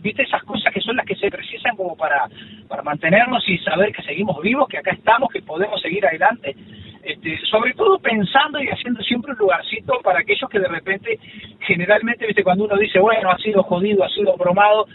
viste 0.00 0.22
esas 0.22 0.44
cosas 0.44 0.72
que 0.72 0.80
son 0.80 0.96
las 0.96 1.06
que 1.06 1.16
se 1.16 1.30
precisan 1.30 1.74
como 1.76 1.96
para 1.96 2.28
para 2.68 2.82
mantenernos 2.82 3.42
y 3.48 3.58
saber 3.58 3.92
que 3.92 4.02
seguimos 4.02 4.40
vivos 4.42 4.68
que 4.68 4.78
acá 4.78 4.92
estamos 4.92 5.30
que 5.32 5.40
podemos 5.40 5.80
seguir 5.80 6.06
adelante 6.06 6.54
este, 7.02 7.38
sobre 7.50 7.72
todo 7.72 7.98
pensando 7.98 8.62
y 8.62 8.68
haciendo 8.68 9.02
siempre 9.02 9.32
un 9.32 9.38
lugarcito 9.38 10.00
para 10.02 10.20
aquellos 10.20 10.48
que 10.50 10.60
de 10.60 10.68
repente 10.68 11.18
generalmente 11.60 12.26
viste 12.26 12.44
cuando 12.44 12.64
uno 12.64 12.76
dice 12.76 12.98
bueno 12.98 13.30
ha 13.30 13.38
sido 13.38 13.62
jodido 13.62 14.04
ha 14.04 14.08
sido 14.10 14.36
bromado 14.36 14.86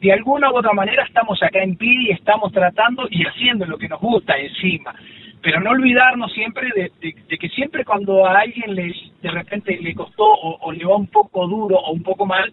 de 0.00 0.12
alguna 0.12 0.50
u 0.50 0.56
otra 0.56 0.72
manera 0.72 1.04
estamos 1.04 1.42
acá 1.42 1.62
en 1.62 1.76
PID 1.76 2.08
y 2.08 2.10
estamos 2.12 2.52
tratando 2.52 3.06
y 3.10 3.24
haciendo 3.24 3.66
lo 3.66 3.76
que 3.76 3.88
nos 3.88 4.00
gusta 4.00 4.36
encima. 4.36 4.94
Pero 5.42 5.60
no 5.60 5.70
olvidarnos 5.70 6.32
siempre 6.32 6.68
de, 6.74 7.38
que 7.38 7.48
siempre 7.50 7.84
cuando 7.84 8.26
a 8.26 8.40
alguien 8.40 8.74
le, 8.74 8.94
de 9.22 9.30
repente 9.30 9.78
le 9.80 9.94
costó 9.94 10.24
o, 10.24 10.72
le 10.72 10.84
va 10.84 10.96
un 10.96 11.06
poco 11.06 11.46
duro 11.46 11.76
o 11.76 11.92
un 11.92 12.02
poco 12.02 12.26
mal, 12.26 12.50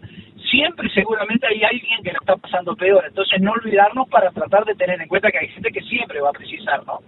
siempre 0.50 0.88
seguramente 0.90 1.46
hay 1.46 1.62
alguien 1.64 2.02
que 2.02 2.12
lo 2.12 2.18
está 2.20 2.36
pasando 2.36 2.74
peor. 2.76 3.04
Entonces 3.06 3.40
no 3.40 3.52
olvidarnos 3.52 4.08
para 4.08 4.30
tratar 4.30 4.64
de 4.64 4.74
tener 4.74 5.00
en 5.00 5.08
cuenta 5.08 5.30
que 5.30 5.38
hay 5.38 5.48
gente 5.48 5.70
que 5.70 5.82
siempre 5.82 6.20
va 6.20 6.30
a 6.30 6.32
precisar, 6.32 6.84
¿no? 6.86 7.00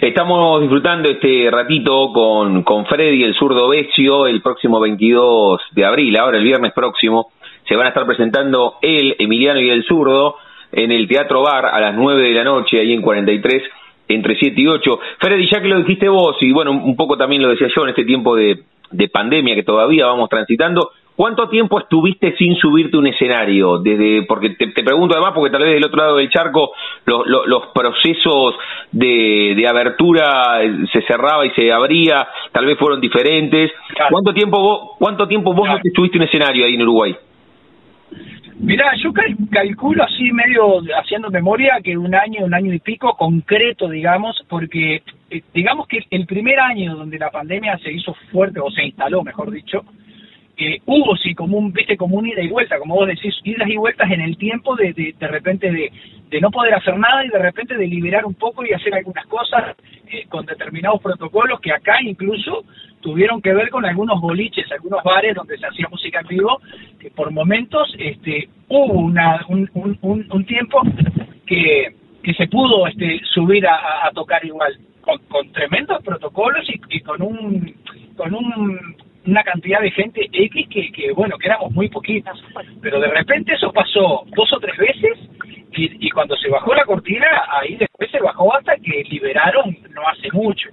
Estamos 0.00 0.60
disfrutando 0.62 1.10
este 1.10 1.50
ratito 1.50 2.12
con, 2.12 2.62
con 2.62 2.86
Freddy, 2.86 3.22
el 3.22 3.34
zurdo 3.34 3.68
Becio, 3.68 4.26
el 4.26 4.40
próximo 4.42 4.80
22 4.80 5.60
de 5.72 5.84
abril, 5.84 6.16
ahora 6.16 6.38
el 6.38 6.44
viernes 6.44 6.72
próximo 6.72 7.32
se 7.70 7.76
van 7.76 7.86
a 7.86 7.90
estar 7.90 8.04
presentando 8.04 8.74
él, 8.82 9.14
Emiliano 9.20 9.60
y 9.60 9.70
el 9.70 9.84
zurdo 9.84 10.34
en 10.72 10.90
el 10.90 11.06
Teatro 11.06 11.42
Bar 11.42 11.66
a 11.66 11.80
las 11.80 11.94
9 11.94 12.20
de 12.20 12.34
la 12.34 12.42
noche, 12.42 12.80
ahí 12.80 12.92
en 12.92 13.00
43, 13.00 13.62
entre 14.08 14.34
7 14.34 14.60
y 14.60 14.66
8. 14.66 14.98
Freddy, 15.18 15.48
ya 15.48 15.62
que 15.62 15.68
lo 15.68 15.78
dijiste 15.78 16.08
vos, 16.08 16.36
y 16.40 16.50
bueno, 16.50 16.72
un 16.72 16.96
poco 16.96 17.16
también 17.16 17.42
lo 17.42 17.48
decía 17.48 17.68
yo 17.74 17.84
en 17.84 17.90
este 17.90 18.04
tiempo 18.04 18.34
de, 18.34 18.64
de 18.90 19.08
pandemia 19.08 19.54
que 19.54 19.62
todavía 19.62 20.06
vamos 20.06 20.28
transitando, 20.28 20.90
¿cuánto 21.14 21.48
tiempo 21.48 21.78
estuviste 21.78 22.34
sin 22.36 22.56
subirte 22.56 22.96
un 22.96 23.06
escenario? 23.06 23.78
Desde, 23.78 24.22
porque 24.26 24.50
te, 24.50 24.82
pregunto 24.82 25.14
además, 25.14 25.32
porque 25.32 25.52
tal 25.52 25.62
vez 25.62 25.74
del 25.74 25.84
otro 25.84 25.98
lado 25.98 26.16
del 26.16 26.28
charco 26.28 26.72
los, 27.06 27.24
los, 27.24 27.66
procesos 27.72 28.56
de, 28.90 29.54
de, 29.56 29.68
abertura 29.68 30.58
se 30.92 31.02
cerraba 31.02 31.46
y 31.46 31.50
se 31.50 31.70
abría, 31.70 32.26
tal 32.50 32.66
vez 32.66 32.76
fueron 32.76 33.00
diferentes. 33.00 33.70
¿Cuánto 34.10 34.34
tiempo 34.34 34.60
vos, 34.60 34.80
cuánto 34.98 35.28
tiempo 35.28 35.54
vos 35.54 35.68
no 35.68 35.78
te 35.80 35.90
subiste 35.94 36.18
un 36.18 36.24
escenario 36.24 36.66
ahí 36.66 36.74
en 36.74 36.82
Uruguay? 36.82 37.16
Mirá, 38.62 38.92
yo 39.02 39.10
calculo 39.50 40.04
así 40.04 40.30
medio 40.32 40.82
haciendo 41.00 41.30
memoria 41.30 41.80
que 41.82 41.96
un 41.96 42.14
año, 42.14 42.44
un 42.44 42.52
año 42.52 42.74
y 42.74 42.78
pico 42.78 43.16
concreto, 43.16 43.88
digamos, 43.88 44.36
porque 44.50 45.02
eh, 45.30 45.42
digamos 45.54 45.88
que 45.88 46.00
el 46.10 46.26
primer 46.26 46.60
año 46.60 46.94
donde 46.94 47.18
la 47.18 47.30
pandemia 47.30 47.78
se 47.78 47.90
hizo 47.90 48.14
fuerte, 48.30 48.60
o 48.60 48.70
se 48.70 48.84
instaló, 48.84 49.22
mejor 49.22 49.50
dicho, 49.50 49.82
eh, 50.58 50.78
hubo 50.84 51.16
sí 51.16 51.34
como 51.34 51.56
un, 51.56 51.72
viste, 51.72 51.96
como 51.96 52.16
un 52.16 52.26
ida 52.26 52.42
y 52.42 52.48
vuelta, 52.48 52.78
como 52.78 52.96
vos 52.96 53.08
decís, 53.08 53.34
idas 53.44 53.66
y 53.66 53.78
vueltas 53.78 54.10
en 54.10 54.20
el 54.20 54.36
tiempo 54.36 54.76
de, 54.76 54.92
de, 54.92 55.14
de 55.18 55.26
repente 55.26 55.72
de, 55.72 55.90
de 56.28 56.40
no 56.42 56.50
poder 56.50 56.74
hacer 56.74 56.98
nada 56.98 57.24
y 57.24 57.28
de 57.28 57.38
repente 57.38 57.78
de 57.78 57.86
liberar 57.86 58.26
un 58.26 58.34
poco 58.34 58.64
y 58.66 58.74
hacer 58.74 58.94
algunas 58.94 59.24
cosas 59.26 59.74
eh, 60.12 60.26
con 60.28 60.44
determinados 60.44 61.00
protocolos 61.00 61.60
que 61.60 61.72
acá 61.72 61.96
incluso 62.02 62.64
tuvieron 63.00 63.40
que 63.40 63.52
ver 63.52 63.70
con 63.70 63.84
algunos 63.84 64.20
boliches, 64.20 64.70
algunos 64.72 65.02
bares 65.02 65.34
donde 65.34 65.58
se 65.58 65.66
hacía 65.66 65.88
música 65.90 66.20
en 66.20 66.28
vivo, 66.28 66.60
que 66.98 67.10
por 67.10 67.30
momentos 67.30 67.94
este, 67.98 68.48
hubo 68.68 68.92
una, 68.92 69.44
un, 69.48 70.44
tiempo 70.46 70.82
que, 71.46 71.94
que 72.22 72.34
se 72.34 72.46
pudo 72.48 72.86
este, 72.86 73.20
subir 73.32 73.66
a, 73.66 74.06
a 74.06 74.10
tocar 74.12 74.44
igual, 74.44 74.78
con, 75.00 75.18
con 75.28 75.50
tremendos 75.52 76.02
protocolos 76.02 76.68
y, 76.68 76.80
y 76.96 77.00
con 77.00 77.22
un 77.22 77.74
con 78.16 78.34
un 78.34 78.96
una 79.26 79.42
cantidad 79.42 79.80
de 79.80 79.90
gente 79.90 80.28
X 80.32 80.68
que, 80.68 80.92
que, 80.92 81.12
bueno, 81.12 81.36
que 81.38 81.46
éramos 81.46 81.72
muy 81.72 81.88
poquitas, 81.88 82.38
pero 82.80 83.00
de 83.00 83.08
repente 83.08 83.54
eso 83.54 83.72
pasó 83.72 84.24
dos 84.34 84.52
o 84.52 84.60
tres 84.60 84.76
veces 84.76 85.18
y, 85.72 86.06
y 86.06 86.10
cuando 86.10 86.36
se 86.36 86.48
bajó 86.48 86.74
la 86.74 86.84
cortina, 86.84 87.26
ahí 87.50 87.76
después 87.76 88.10
se 88.10 88.20
bajó 88.20 88.54
hasta 88.56 88.76
que 88.76 89.04
liberaron 89.10 89.76
no 89.90 90.02
hace 90.08 90.28
mucho. 90.32 90.68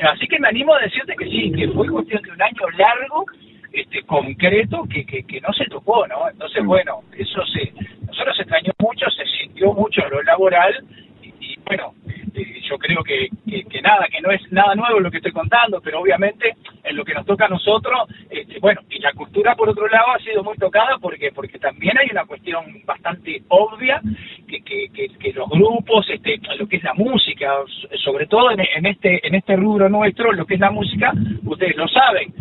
Así 0.00 0.26
que 0.28 0.38
me 0.38 0.48
animo 0.48 0.74
a 0.74 0.80
decirte 0.80 1.14
que 1.16 1.26
sí, 1.26 1.52
que 1.52 1.68
fue 1.68 1.88
cuestión 1.88 2.22
de 2.22 2.30
un 2.30 2.42
año 2.42 2.70
largo, 2.76 3.26
este 3.72 4.02
concreto, 4.02 4.84
que, 4.90 5.04
que, 5.04 5.24
que 5.24 5.40
no 5.40 5.52
se 5.52 5.64
tocó, 5.66 6.06
¿no? 6.06 6.28
Entonces, 6.30 6.64
bueno, 6.64 7.00
eso 7.16 7.44
se, 7.46 7.72
nosotros 8.06 8.36
se 8.36 8.42
extrañó 8.42 8.72
mucho, 8.78 9.06
se 9.10 9.24
sintió 9.26 9.72
mucho 9.72 10.02
lo 10.08 10.22
laboral 10.22 10.84
bueno, 11.68 11.92
este, 12.06 12.60
yo 12.62 12.78
creo 12.78 13.02
que, 13.04 13.28
que, 13.46 13.82
nada, 13.82 14.06
que 14.10 14.20
no 14.22 14.30
es 14.30 14.40
nada 14.50 14.74
nuevo 14.74 15.00
lo 15.00 15.10
que 15.10 15.18
estoy 15.18 15.32
contando, 15.32 15.80
pero 15.82 16.00
obviamente 16.00 16.54
en 16.82 16.96
lo 16.96 17.04
que 17.04 17.12
nos 17.12 17.26
toca 17.26 17.44
a 17.44 17.48
nosotros, 17.48 18.08
este, 18.30 18.58
bueno, 18.58 18.80
y 18.88 18.98
la 19.00 19.12
cultura 19.12 19.54
por 19.54 19.68
otro 19.68 19.86
lado 19.86 20.12
ha 20.14 20.18
sido 20.20 20.42
muy 20.42 20.56
tocada 20.56 20.96
porque 20.98 21.30
porque 21.32 21.58
también 21.58 21.98
hay 21.98 22.08
una 22.10 22.24
cuestión 22.24 22.64
bastante 22.86 23.42
obvia 23.48 24.00
que, 24.46 24.62
que, 24.62 25.08
que, 25.18 25.32
los 25.34 25.48
grupos, 25.50 26.08
este, 26.08 26.40
lo 26.58 26.66
que 26.66 26.76
es 26.76 26.82
la 26.82 26.94
música, 26.94 27.52
sobre 28.02 28.26
todo 28.26 28.50
en, 28.50 28.60
en, 28.60 28.86
este 28.86 29.26
en 29.26 29.34
este 29.34 29.56
rubro 29.56 29.88
nuestro, 29.90 30.32
lo 30.32 30.46
que 30.46 30.54
es 30.54 30.60
la 30.60 30.70
música, 30.70 31.12
ustedes 31.44 31.76
lo 31.76 31.86
saben, 31.86 32.32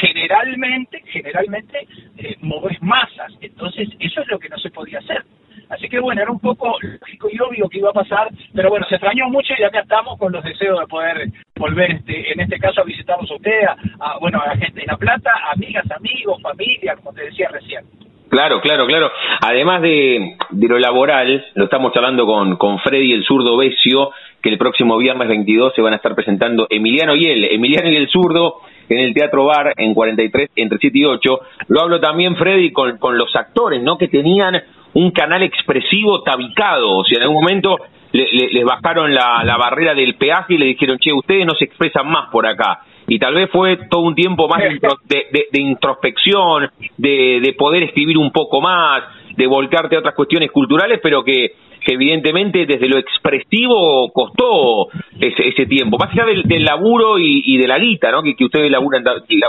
generalmente 0.00 1.02
generalmente 1.06 1.86
eh, 2.18 2.36
moves 2.40 2.80
masas, 2.82 3.32
entonces 3.40 3.88
eso 3.98 4.20
es 4.20 4.28
lo 4.28 4.38
que 4.38 4.50
no 4.50 4.58
se 4.58 4.70
podía 4.70 4.98
hacer 4.98 5.24
Así 5.70 5.88
que 5.88 6.00
bueno, 6.00 6.20
era 6.20 6.30
un 6.30 6.40
poco 6.40 6.76
lógico 6.80 7.28
y 7.30 7.40
obvio 7.40 7.68
que 7.68 7.78
iba 7.78 7.90
a 7.90 7.94
pasar, 7.94 8.28
pero 8.52 8.70
bueno, 8.70 8.86
se 8.88 8.96
extrañó 8.96 9.28
mucho 9.28 9.54
y 9.56 9.62
acá 9.62 9.80
estamos 9.80 10.18
con 10.18 10.32
los 10.32 10.42
deseos 10.42 10.80
de 10.80 10.86
poder 10.86 11.28
volver, 11.56 11.92
este, 11.92 12.32
en 12.32 12.40
este 12.40 12.58
caso, 12.58 12.80
a 12.80 12.84
visitarlos 12.84 13.30
a 13.30 13.34
ustedes, 13.34 13.68
a, 14.00 14.18
bueno, 14.18 14.40
a 14.40 14.48
la 14.48 14.56
gente 14.56 14.80
de 14.80 14.86
La 14.86 14.96
Plata, 14.96 15.30
amigas, 15.54 15.84
amigos, 15.92 16.42
familia, 16.42 16.96
como 16.96 17.12
te 17.12 17.24
decía 17.24 17.48
recién. 17.52 17.84
Claro, 18.28 18.60
claro, 18.60 18.86
claro. 18.86 19.10
Además 19.40 19.82
de, 19.82 20.36
de 20.50 20.68
lo 20.68 20.78
laboral, 20.78 21.44
lo 21.54 21.64
estamos 21.64 21.92
charlando 21.92 22.26
con, 22.26 22.56
con 22.56 22.78
Freddy, 22.78 23.12
el 23.12 23.24
zurdo 23.24 23.56
Besio, 23.56 24.10
que 24.40 24.50
el 24.50 24.58
próximo 24.58 24.96
viernes 24.98 25.28
22 25.28 25.74
se 25.74 25.82
van 25.82 25.92
a 25.92 25.96
estar 25.96 26.14
presentando 26.14 26.66
Emiliano 26.70 27.14
y 27.14 27.24
él, 27.24 27.44
Emiliano 27.44 27.90
y 27.90 27.96
el 27.96 28.08
zurdo, 28.08 28.60
en 28.90 28.98
el 28.98 29.14
Teatro 29.14 29.44
Bar 29.44 29.72
en 29.76 29.94
43, 29.94 30.50
entre 30.56 30.78
7 30.78 30.98
y 30.98 31.04
8. 31.04 31.40
Lo 31.68 31.80
hablo 31.80 32.00
también, 32.00 32.36
Freddy, 32.36 32.72
con, 32.72 32.98
con 32.98 33.16
los 33.16 33.34
actores, 33.34 33.82
¿no? 33.82 33.96
Que 33.96 34.08
tenían 34.08 34.60
un 34.94 35.10
canal 35.12 35.42
expresivo 35.42 36.22
tabicado, 36.22 36.98
o 36.98 37.04
sea, 37.04 37.18
en 37.18 37.22
algún 37.22 37.42
momento 37.42 37.76
les 38.12 38.64
bajaron 38.64 39.14
la, 39.14 39.44
la 39.44 39.56
barrera 39.56 39.94
del 39.94 40.16
peaje 40.16 40.54
y 40.54 40.58
le 40.58 40.66
dijeron, 40.66 40.98
che, 40.98 41.12
ustedes 41.12 41.46
no 41.46 41.54
se 41.54 41.66
expresan 41.66 42.08
más 42.10 42.28
por 42.32 42.44
acá 42.44 42.80
y 43.10 43.18
tal 43.18 43.34
vez 43.34 43.50
fue 43.50 43.76
todo 43.88 44.02
un 44.02 44.14
tiempo 44.14 44.46
más 44.46 44.62
de, 44.62 45.60
introspección, 45.60 46.70
de, 46.96 47.54
poder 47.58 47.82
escribir 47.82 48.16
un 48.16 48.30
poco 48.30 48.60
más, 48.60 49.02
de 49.40 49.46
volcarte 49.46 49.96
a 49.96 50.00
otras 50.00 50.14
cuestiones 50.14 50.50
culturales, 50.50 51.00
pero 51.02 51.24
que, 51.24 51.52
evidentemente 51.86 52.66
desde 52.66 52.88
lo 52.88 52.98
expresivo 52.98 54.12
costó 54.12 54.88
ese, 55.18 55.64
tiempo, 55.64 55.96
más 55.96 56.10
allá 56.12 56.26
del, 56.26 56.62
laburo 56.62 57.18
y, 57.18 57.56
de 57.56 57.66
la 57.66 57.78
guita, 57.78 58.10
¿no? 58.12 58.22
que, 58.22 58.44
ustedes 58.44 58.70
laburan, 58.70 59.02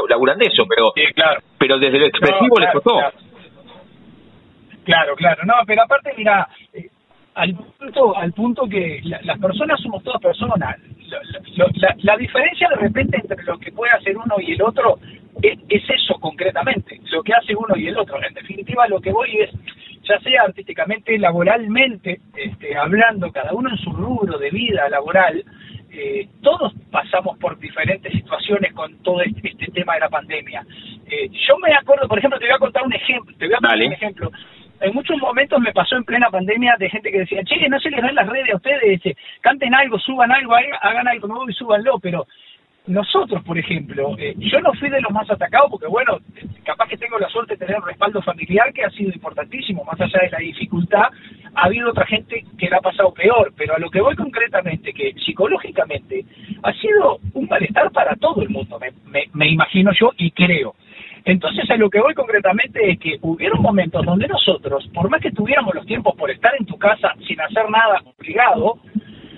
laburan 0.08 0.38
de 0.38 0.46
eso, 0.46 0.64
pero, 0.66 0.94
pero 1.58 1.78
desde 1.78 2.00
lo 2.00 2.06
expresivo 2.06 2.56
les 2.58 2.72
costó. 2.72 3.00
Claro. 4.86 5.16
claro, 5.16 5.44
no, 5.46 5.56
pero 5.68 5.84
aparte, 5.84 6.12
mira, 6.18 6.48
al 7.36 7.56
punto, 7.56 8.18
al 8.18 8.34
punto 8.34 8.68
que 8.68 9.02
las 9.04 9.40
personas 9.40 9.80
somos 9.82 10.04
todas 10.04 10.22
personas. 10.22 10.78
La, 12.04 12.18
diferencia 12.18 12.70
de 12.70 12.76
repente 12.76 13.18
entre 13.22 13.44
lo 13.44 13.58
que 13.58 13.72
puede 13.72 13.92
hacer 13.92 14.16
uno 14.18 14.36
y 14.40 14.54
el 14.54 14.62
otro 14.62 15.00
es, 15.42 15.58
eso 15.70 16.16
concretamente, 16.20 17.00
lo 17.12 17.24
que 17.24 17.34
hace 17.34 17.56
uno 17.56 17.76
y 17.76 17.88
el 17.88 17.98
otro. 17.98 18.22
En 18.24 18.34
definitiva, 18.34 18.88
lo 18.88 19.00
que 19.00 19.12
voy 19.12 19.30
es, 19.40 19.50
ya 20.04 20.20
sea 20.20 20.44
artísticamente, 20.44 21.18
laboralmente, 21.18 22.22
este, 22.36 22.76
hablando, 22.76 23.32
cada 23.32 23.54
uno 23.54 23.70
en 23.70 23.78
su 23.78 23.92
rubro 23.92 24.38
de 24.38 24.50
vida 24.50 24.88
laboral, 24.90 25.44
eh, 25.92 26.28
todos 26.42 26.74
pasamos 26.90 27.38
por 27.38 27.60
diferentes 27.60 28.12
situaciones 28.14 28.74
con 28.74 29.02
todo 29.04 29.22
este, 29.22 29.50
este 29.50 29.68
tema 29.72 29.96
de 29.96 30.00
la 30.02 30.10
pandemia. 30.10 30.66
Eh, 31.06 31.30
yo 31.48 31.58
me 31.60 31.74
acuerdo, 31.74 32.08
por 32.08 32.18
ejemplo, 32.18 32.40
te 32.40 32.46
voy 32.46 32.56
a 32.56 32.60
contar 32.60 32.84
un 32.84 32.94
ejemplo, 32.94 33.36
te 33.38 33.46
voy 33.46 33.56
a 33.56 33.58
contar 33.58 33.78
un 33.78 33.94
ejemplo 33.94 34.32
en 34.82 34.94
muchos 34.94 35.18
momentos 35.20 35.60
me 35.62 35.72
pasó 35.72 35.96
en 35.96 36.04
plena 36.04 36.30
pandemia 36.30 36.76
de 36.78 36.90
gente 36.90 37.12
que 37.12 37.20
decía, 37.20 37.44
che, 37.44 37.70
no 37.70 37.80
se 37.80 37.90
les 37.90 38.02
ven 38.02 38.16
las 38.16 38.28
redes 38.28 38.54
a 38.54 38.58
ustedes, 38.58 39.02
canten 39.42 39.74
algo, 39.74 40.00
suban 40.00 40.32
algo, 40.32 40.56
hagan 40.56 41.08
algo 41.08 41.28
nuevo 41.28 41.50
y 41.50 41.54
súbanlo, 41.54 42.00
pero 42.00 42.26
nosotros, 42.88 43.44
por 43.44 43.60
ejemplo, 43.60 44.16
eh, 44.18 44.34
yo 44.38 44.60
no 44.60 44.74
fui 44.74 44.90
de 44.90 45.02
los 45.02 45.12
más 45.12 45.30
atacados 45.30 45.70
porque, 45.70 45.86
bueno, 45.86 46.18
capaz 46.64 46.88
que 46.88 46.98
tengo 46.98 47.20
la 47.20 47.30
suerte 47.30 47.54
de 47.54 47.60
tener 47.60 47.80
un 47.80 47.86
respaldo 47.86 48.24
familiar 48.24 48.74
que 48.74 48.84
ha 48.84 48.90
sido 48.90 49.12
importantísimo, 49.14 49.84
más 49.84 50.02
allá 50.02 50.20
de 50.24 50.32
la 50.32 50.40
dificultad, 50.40 51.06
ha 51.54 51.66
habido 51.66 51.92
otra 51.92 52.08
gente 52.08 52.44
que 52.58 52.70
la 52.70 52.78
ha 52.78 52.82
pasado 52.82 53.14
peor, 53.14 53.54
pero 53.56 53.76
a 53.76 53.80
lo 53.80 53.90
que 53.92 54.02
voy 54.02 54.16
concretamente, 54.16 54.94
que 54.94 55.14
psicológicamente 55.14 56.26
ha 56.64 56.74
sido 56.74 57.20
un 57.34 57.48
malestar 57.48 57.92
para 57.92 58.16
todo 58.16 58.42
el 58.42 58.50
mundo, 58.50 58.80
me, 58.80 59.26
me 59.32 59.48
imagino 59.48 59.92
yo 60.00 60.12
y 60.18 60.32
creo. 60.32 60.74
Entonces, 61.26 61.70
a 61.70 61.76
lo 61.76 61.90
que 61.90 62.00
voy 62.00 62.14
concretamente 62.14 62.92
es 62.92 63.00
que 63.00 63.18
hubieron 63.22 63.62
momentos 63.62 64.04
donde 64.06 64.28
nosotros, 64.28 64.88
por 64.94 65.10
más 65.10 65.22
que 65.22 65.32
tuviéramos 65.32 65.76
los 65.76 65.86
tiempos 65.86 66.16
por 66.16 66.32
estar 66.32 66.52
en 66.60 66.66
tu 66.66 66.78
casa 66.78 67.14
sin 67.28 67.40
hacer 67.40 67.70
nada 67.70 68.02
obligado, 68.18 68.80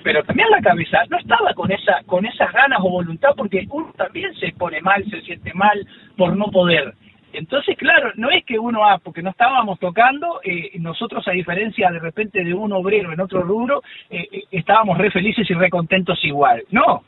pero 0.04 0.24
también 0.24 0.50
la 0.50 0.62
cabeza 0.62 1.00
no 1.10 1.18
estaba 1.18 1.54
con 1.54 1.72
esa 1.72 2.04
con 2.06 2.26
esas 2.26 2.52
ganas 2.52 2.80
o 2.82 2.90
voluntad 2.90 3.30
porque 3.36 3.66
uno 3.70 3.92
también 3.98 4.34
se 4.36 4.52
pone 4.52 4.82
mal, 4.82 5.04
se 5.10 5.22
siente 5.22 5.54
mal 5.54 5.86
por 6.18 6.36
no 6.36 6.48
poder. 6.52 6.94
Entonces, 7.34 7.76
claro, 7.78 8.12
no 8.16 8.30
es 8.30 8.46
que 8.46 8.60
uno, 8.60 8.86
ah, 8.86 9.00
porque 9.04 9.24
no 9.24 9.32
estábamos 9.32 9.80
tocando, 9.80 10.40
eh, 10.44 10.72
nosotros 10.80 11.28
a 11.28 11.32
diferencia 11.32 11.90
de 11.90 12.00
repente 12.00 12.44
de 12.44 12.54
un 12.54 12.72
obrero 12.72 13.12
en 13.12 13.20
otro 13.20 13.42
rubro, 13.42 13.82
eh, 14.10 14.28
eh, 14.32 14.44
estábamos 14.52 15.00
re 15.00 15.10
felices 15.10 15.50
y 15.50 15.54
re 15.56 15.72
contentos 15.72 16.24
igual. 16.24 16.64
No, 16.70 17.04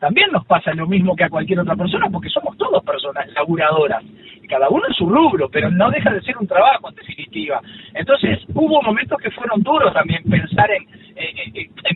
también 0.00 0.32
nos 0.32 0.44
pasa 0.46 0.72
lo 0.74 0.86
mismo 0.86 1.14
que 1.14 1.24
a 1.24 1.28
cualquier 1.28 1.60
otra 1.60 1.76
persona 1.76 2.08
porque 2.10 2.30
somos 2.30 2.56
todos 2.56 2.82
personas 2.82 3.28
laburadoras, 3.34 4.02
cada 4.50 4.68
uno 4.68 4.82
en 4.88 4.94
su 4.94 5.08
rubro, 5.08 5.48
pero 5.48 5.70
no 5.70 5.90
deja 5.90 6.10
de 6.10 6.20
ser 6.22 6.36
un 6.36 6.46
trabajo 6.46 6.88
en 6.88 6.96
definitiva. 6.96 7.60
Entonces 7.94 8.40
hubo 8.52 8.82
momentos 8.82 9.18
que 9.22 9.30
fueron 9.30 9.62
duros 9.62 9.94
también 9.94 10.22
pensar 10.24 10.68
en, 10.72 10.86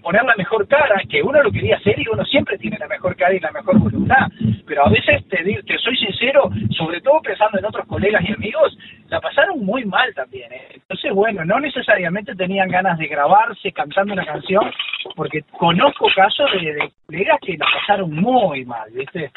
poner 0.00 0.22
la 0.22 0.36
mejor 0.36 0.68
cara, 0.68 1.00
que 1.08 1.22
uno 1.22 1.42
lo 1.42 1.50
quería 1.50 1.76
hacer 1.76 1.98
y 1.98 2.04
uno 2.12 2.24
siempre 2.26 2.58
tiene 2.58 2.78
la 2.78 2.86
mejor 2.86 3.16
cara 3.16 3.34
y 3.34 3.40
la 3.40 3.50
mejor 3.50 3.78
voluntad, 3.78 4.28
pero 4.66 4.86
a 4.86 4.90
veces 4.90 5.26
te, 5.28 5.42
te 5.42 5.78
soy 5.78 5.96
sincero, 5.96 6.50
sobre 6.76 7.00
todo 7.00 7.20
pensando 7.22 7.58
en 7.58 7.64
otros 7.64 7.86
colegas 7.86 8.22
y 8.28 8.32
amigos, 8.32 8.76
la 9.08 9.20
pasaron 9.20 9.64
muy 9.64 9.84
mal 9.86 10.12
también. 10.14 10.52
¿eh? 10.52 10.74
Entonces, 10.74 11.10
bueno, 11.12 11.44
no 11.44 11.58
necesariamente 11.58 12.34
tenían 12.34 12.68
ganas 12.68 12.98
de 12.98 13.06
grabarse 13.06 13.72
cantando 13.72 14.12
una 14.12 14.26
canción, 14.26 14.70
porque 15.16 15.42
conozco 15.58 16.06
casos 16.14 16.50
de, 16.60 16.74
de 16.74 16.92
colegas 17.06 17.38
que 17.40 17.56
la 17.56 17.66
pasaron 17.80 17.93
muy 18.02 18.64
mal, 18.64 18.90
¿viste? 18.92 19.30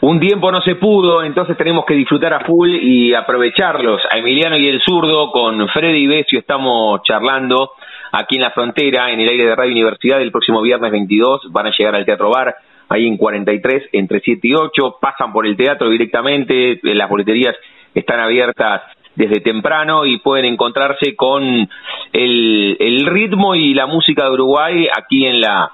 Un 0.00 0.20
tiempo 0.20 0.50
no 0.50 0.60
se 0.62 0.74
pudo, 0.74 1.22
entonces 1.22 1.56
tenemos 1.56 1.84
que 1.84 1.94
disfrutar 1.94 2.34
a 2.34 2.40
full 2.40 2.70
y 2.70 3.14
aprovecharlos. 3.14 4.02
A 4.10 4.18
Emiliano 4.18 4.56
y 4.56 4.68
el 4.68 4.80
zurdo, 4.82 5.30
con 5.30 5.68
Freddy 5.68 6.06
Besio 6.06 6.40
estamos 6.40 7.00
charlando 7.04 7.70
aquí 8.12 8.36
en 8.36 8.42
la 8.42 8.50
frontera, 8.50 9.10
en 9.10 9.20
el 9.20 9.28
aire 9.28 9.46
de 9.46 9.56
Radio 9.56 9.72
Universidad, 9.72 10.20
el 10.20 10.32
próximo 10.32 10.60
viernes 10.62 10.90
22 10.90 11.52
van 11.52 11.66
a 11.66 11.72
llegar 11.76 11.94
al 11.94 12.04
Teatro 12.04 12.30
Bar, 12.30 12.54
ahí 12.88 13.06
en 13.06 13.16
43, 13.16 13.88
entre 13.92 14.20
7 14.20 14.40
y 14.46 14.54
8, 14.54 14.98
pasan 15.00 15.32
por 15.32 15.46
el 15.46 15.56
teatro 15.56 15.88
directamente, 15.88 16.78
las 16.82 17.08
boleterías 17.08 17.56
están 17.94 18.20
abiertas 18.20 18.82
desde 19.14 19.40
temprano 19.40 20.04
y 20.04 20.18
pueden 20.18 20.44
encontrarse 20.44 21.14
con 21.16 21.68
el 22.12 23.06
ritmo 23.06 23.54
y 23.54 23.74
la 23.74 23.86
música 23.86 24.24
de 24.24 24.30
Uruguay 24.32 24.88
aquí 24.92 25.26
en 25.26 25.40
la, 25.40 25.70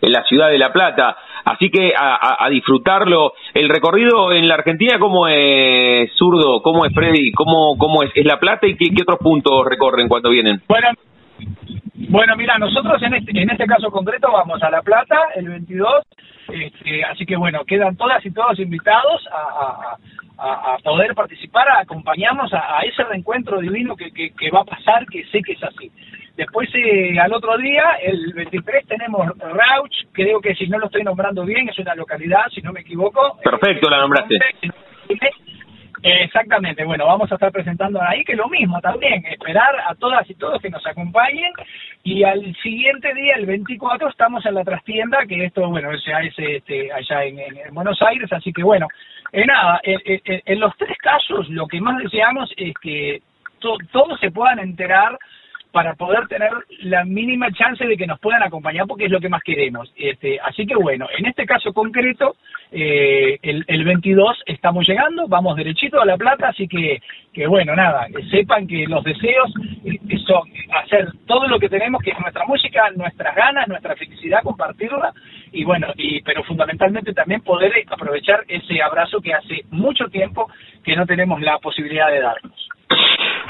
en 0.00 0.12
la 0.12 0.24
ciudad 0.24 0.48
de 0.48 0.58
La 0.58 0.72
Plata. 0.72 1.16
Así 1.44 1.70
que 1.70 1.92
a, 1.96 2.48
disfrutarlo. 2.50 3.32
El 3.54 3.68
recorrido 3.68 4.32
en 4.32 4.46
la 4.48 4.54
Argentina, 4.54 4.98
¿cómo 4.98 5.26
es, 5.28 6.12
Zurdo? 6.16 6.62
¿Cómo 6.62 6.84
es, 6.84 6.94
Freddy? 6.94 7.32
¿Cómo, 7.32 7.76
cómo 7.78 8.02
es, 8.02 8.10
es 8.14 8.24
La 8.24 8.38
Plata 8.38 8.66
y 8.66 8.76
qué, 8.76 9.02
otros 9.02 9.18
puntos 9.18 9.64
recorren 9.66 10.08
cuando 10.08 10.30
vienen? 10.30 10.60
Bueno, 10.68 10.88
bueno, 12.08 12.36
mira, 12.36 12.58
nosotros 12.58 13.02
en 13.02 13.14
este, 13.14 13.30
en 13.40 13.50
este 13.50 13.66
caso 13.66 13.90
concreto 13.90 14.30
vamos 14.32 14.62
a 14.62 14.70
La 14.70 14.82
Plata 14.82 15.16
el 15.34 15.48
22, 15.48 16.04
este, 16.52 17.04
así 17.04 17.24
que 17.24 17.36
bueno, 17.36 17.64
quedan 17.64 17.96
todas 17.96 18.24
y 18.24 18.30
todos 18.30 18.58
invitados 18.58 19.26
a, 19.32 19.96
a, 20.40 20.78
poder 20.82 21.14
participar, 21.14 21.68
a 21.68 21.80
acompañarnos 21.80 22.52
a, 22.54 22.80
ese 22.80 23.04
reencuentro 23.04 23.58
divino 23.60 23.94
que, 23.96 24.10
que, 24.10 24.50
va 24.50 24.60
a 24.60 24.64
pasar, 24.64 25.06
que 25.06 25.24
sé 25.26 25.42
que 25.42 25.52
es 25.52 25.62
así. 25.62 25.90
Después, 26.40 26.70
eh, 26.74 27.20
al 27.20 27.34
otro 27.34 27.58
día, 27.58 27.84
el 28.02 28.32
23, 28.32 28.86
tenemos 28.86 29.28
Rauch, 29.36 29.94
creo 30.10 30.40
que 30.40 30.54
si 30.54 30.66
no 30.68 30.78
lo 30.78 30.86
estoy 30.86 31.02
nombrando 31.02 31.44
bien, 31.44 31.68
es 31.68 31.78
una 31.78 31.94
localidad, 31.94 32.46
si 32.50 32.62
no 32.62 32.72
me 32.72 32.80
equivoco. 32.80 33.38
Perfecto, 33.44 33.90
la 33.90 33.98
nombraste. 33.98 34.38
Exactamente, 36.02 36.82
bueno, 36.86 37.04
vamos 37.04 37.30
a 37.30 37.34
estar 37.34 37.52
presentando 37.52 38.00
ahí, 38.00 38.24
que 38.24 38.36
lo 38.36 38.48
mismo 38.48 38.80
también, 38.80 39.22
esperar 39.26 39.74
a 39.86 39.94
todas 39.96 40.30
y 40.30 40.34
todos 40.34 40.62
que 40.62 40.70
nos 40.70 40.86
acompañen 40.86 41.52
y 42.04 42.24
al 42.24 42.56
siguiente 42.62 43.12
día, 43.12 43.34
el 43.36 43.44
24, 43.44 44.08
estamos 44.08 44.46
en 44.46 44.54
la 44.54 44.64
trastienda, 44.64 45.26
que 45.28 45.44
esto, 45.44 45.68
bueno, 45.68 45.90
ya 46.06 46.20
es 46.20 46.32
este, 46.38 46.90
allá 46.90 47.22
en, 47.24 47.74
Buenos 47.74 48.00
Aires, 48.00 48.32
así 48.32 48.50
que 48.50 48.62
bueno, 48.62 48.88
eh, 49.32 49.44
nada, 49.44 49.78
en 49.84 50.58
los 50.58 50.74
tres 50.78 50.96
casos 50.96 51.50
lo 51.50 51.66
que 51.66 51.82
más 51.82 51.98
deseamos 51.98 52.50
es 52.56 52.72
que 52.80 53.20
todos 53.58 54.18
se 54.20 54.30
puedan 54.30 54.58
enterar 54.58 55.18
para 55.72 55.94
poder 55.94 56.26
tener 56.28 56.50
la 56.82 57.04
mínima 57.04 57.50
chance 57.52 57.84
de 57.86 57.96
que 57.96 58.06
nos 58.06 58.18
puedan 58.20 58.42
acompañar 58.42 58.86
porque 58.86 59.04
es 59.04 59.10
lo 59.10 59.20
que 59.20 59.28
más 59.28 59.42
queremos. 59.42 59.92
Este, 59.96 60.38
así 60.40 60.66
que 60.66 60.74
bueno, 60.74 61.06
en 61.16 61.26
este 61.26 61.46
caso 61.46 61.72
concreto, 61.72 62.36
eh, 62.72 63.38
el, 63.42 63.64
el 63.66 63.84
22 63.84 64.42
estamos 64.46 64.86
llegando, 64.86 65.28
vamos 65.28 65.56
derechito 65.56 66.00
a 66.00 66.06
La 66.06 66.16
Plata, 66.16 66.48
así 66.48 66.66
que, 66.66 67.00
que 67.32 67.46
bueno, 67.46 67.74
nada, 67.76 68.06
sepan 68.30 68.66
que 68.66 68.86
los 68.86 69.04
deseos 69.04 69.52
eh, 69.84 69.98
son 70.26 70.48
hacer 70.82 71.08
todo 71.26 71.46
lo 71.46 71.58
que 71.58 71.68
tenemos, 71.68 72.02
que 72.02 72.10
es 72.10 72.20
nuestra 72.20 72.44
música, 72.46 72.90
nuestras 72.96 73.34
ganas, 73.34 73.68
nuestra 73.68 73.96
felicidad, 73.96 74.42
compartirla 74.42 75.12
y 75.52 75.64
bueno, 75.64 75.88
y 75.96 76.20
pero 76.22 76.42
fundamentalmente 76.44 77.12
también 77.12 77.42
poder 77.42 77.72
aprovechar 77.88 78.44
ese 78.48 78.82
abrazo 78.82 79.20
que 79.20 79.34
hace 79.34 79.64
mucho 79.70 80.06
tiempo 80.06 80.50
que 80.84 80.96
no 80.96 81.06
tenemos 81.06 81.40
la 81.40 81.58
posibilidad 81.58 82.10
de 82.10 82.20
darnos. 82.20 82.68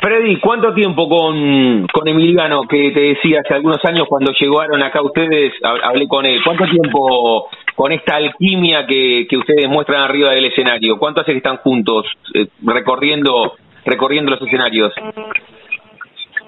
Freddy, 0.00 0.40
¿cuánto 0.40 0.72
tiempo 0.72 1.08
con, 1.08 1.86
con 1.88 2.08
Emiliano, 2.08 2.62
que 2.62 2.90
te 2.90 3.00
decía 3.00 3.40
hace 3.44 3.54
algunos 3.54 3.84
años 3.84 4.06
cuando 4.08 4.32
llegaron 4.32 4.82
acá 4.82 5.02
ustedes, 5.02 5.52
hablé 5.62 6.08
con 6.08 6.24
él, 6.24 6.40
¿cuánto 6.42 6.64
tiempo 6.64 7.48
con 7.74 7.92
esta 7.92 8.16
alquimia 8.16 8.86
que, 8.86 9.26
que 9.28 9.36
ustedes 9.36 9.68
muestran 9.68 10.00
arriba 10.00 10.30
del 10.30 10.46
escenario? 10.46 10.98
¿Cuánto 10.98 11.20
hace 11.20 11.32
que 11.32 11.38
están 11.38 11.58
juntos 11.58 12.06
eh, 12.32 12.46
recorriendo, 12.62 13.56
recorriendo 13.84 14.30
los 14.30 14.40
escenarios? 14.40 14.94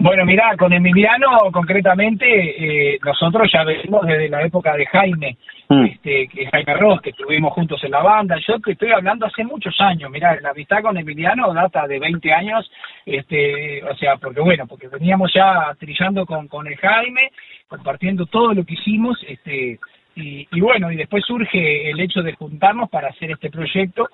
Bueno, 0.02 0.24
mira, 0.24 0.56
con 0.58 0.72
Emiliano 0.72 1.28
concretamente, 1.52 2.26
eh, 2.26 2.98
nosotros 3.04 3.48
ya 3.52 3.62
venimos 3.62 4.04
desde 4.04 4.28
la 4.28 4.42
época 4.42 4.74
de 4.74 4.84
Jaime, 4.86 5.36
mm. 5.68 5.84
este, 5.84 6.26
que 6.26 6.46
Jaime 6.46 6.74
Ross, 6.74 7.00
que 7.00 7.10
estuvimos 7.10 7.52
juntos 7.52 7.82
en 7.84 7.92
la 7.92 8.02
banda. 8.02 8.36
Yo 8.44 8.58
te 8.58 8.72
estoy 8.72 8.90
hablando 8.90 9.26
hace 9.26 9.44
muchos 9.44 9.80
años, 9.80 10.10
mira, 10.10 10.36
la 10.40 10.50
amistad 10.50 10.82
con 10.82 10.98
Emiliano 10.98 11.54
data 11.54 11.86
de 11.86 12.00
20 12.00 12.32
años, 12.32 12.68
este, 13.06 13.84
o 13.84 13.94
sea, 13.94 14.16
porque 14.16 14.40
bueno, 14.40 14.66
porque 14.66 14.88
veníamos 14.88 15.32
ya 15.32 15.72
trillando 15.78 16.26
con, 16.26 16.48
con 16.48 16.66
el 16.66 16.76
Jaime, 16.78 17.30
compartiendo 17.68 18.26
todo 18.26 18.54
lo 18.54 18.64
que 18.64 18.74
hicimos, 18.74 19.24
este, 19.28 19.78
y, 20.16 20.48
y 20.50 20.60
bueno, 20.60 20.90
y 20.90 20.96
después 20.96 21.24
surge 21.24 21.88
el 21.88 22.00
hecho 22.00 22.22
de 22.22 22.32
juntarnos 22.32 22.90
para 22.90 23.10
hacer 23.10 23.30
este 23.30 23.50
proyecto 23.50 24.08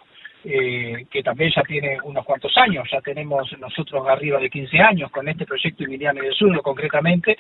eh, 0.45 1.05
que 1.11 1.22
también 1.22 1.51
ya 1.55 1.62
tiene 1.62 1.99
unos 2.05 2.24
cuantos 2.24 2.57
años, 2.57 2.89
ya 2.91 3.01
tenemos 3.01 3.51
nosotros 3.59 4.07
arriba 4.09 4.39
de 4.39 4.51
15 4.51 4.78
años 4.80 5.11
con 5.11 5.28
este 5.28 5.45
proyecto 5.45 5.84
Emiliano 5.84 6.22
del 6.22 6.32
Sur, 6.34 6.61
concretamente. 6.62 7.36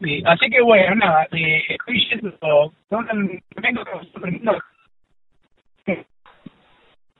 Y, 0.00 0.22
así 0.24 0.48
que 0.48 0.60
bueno, 0.62 0.94
nada, 0.94 1.26
eh, 1.32 1.62
estoy 1.68 2.08
yendo, 2.08 2.72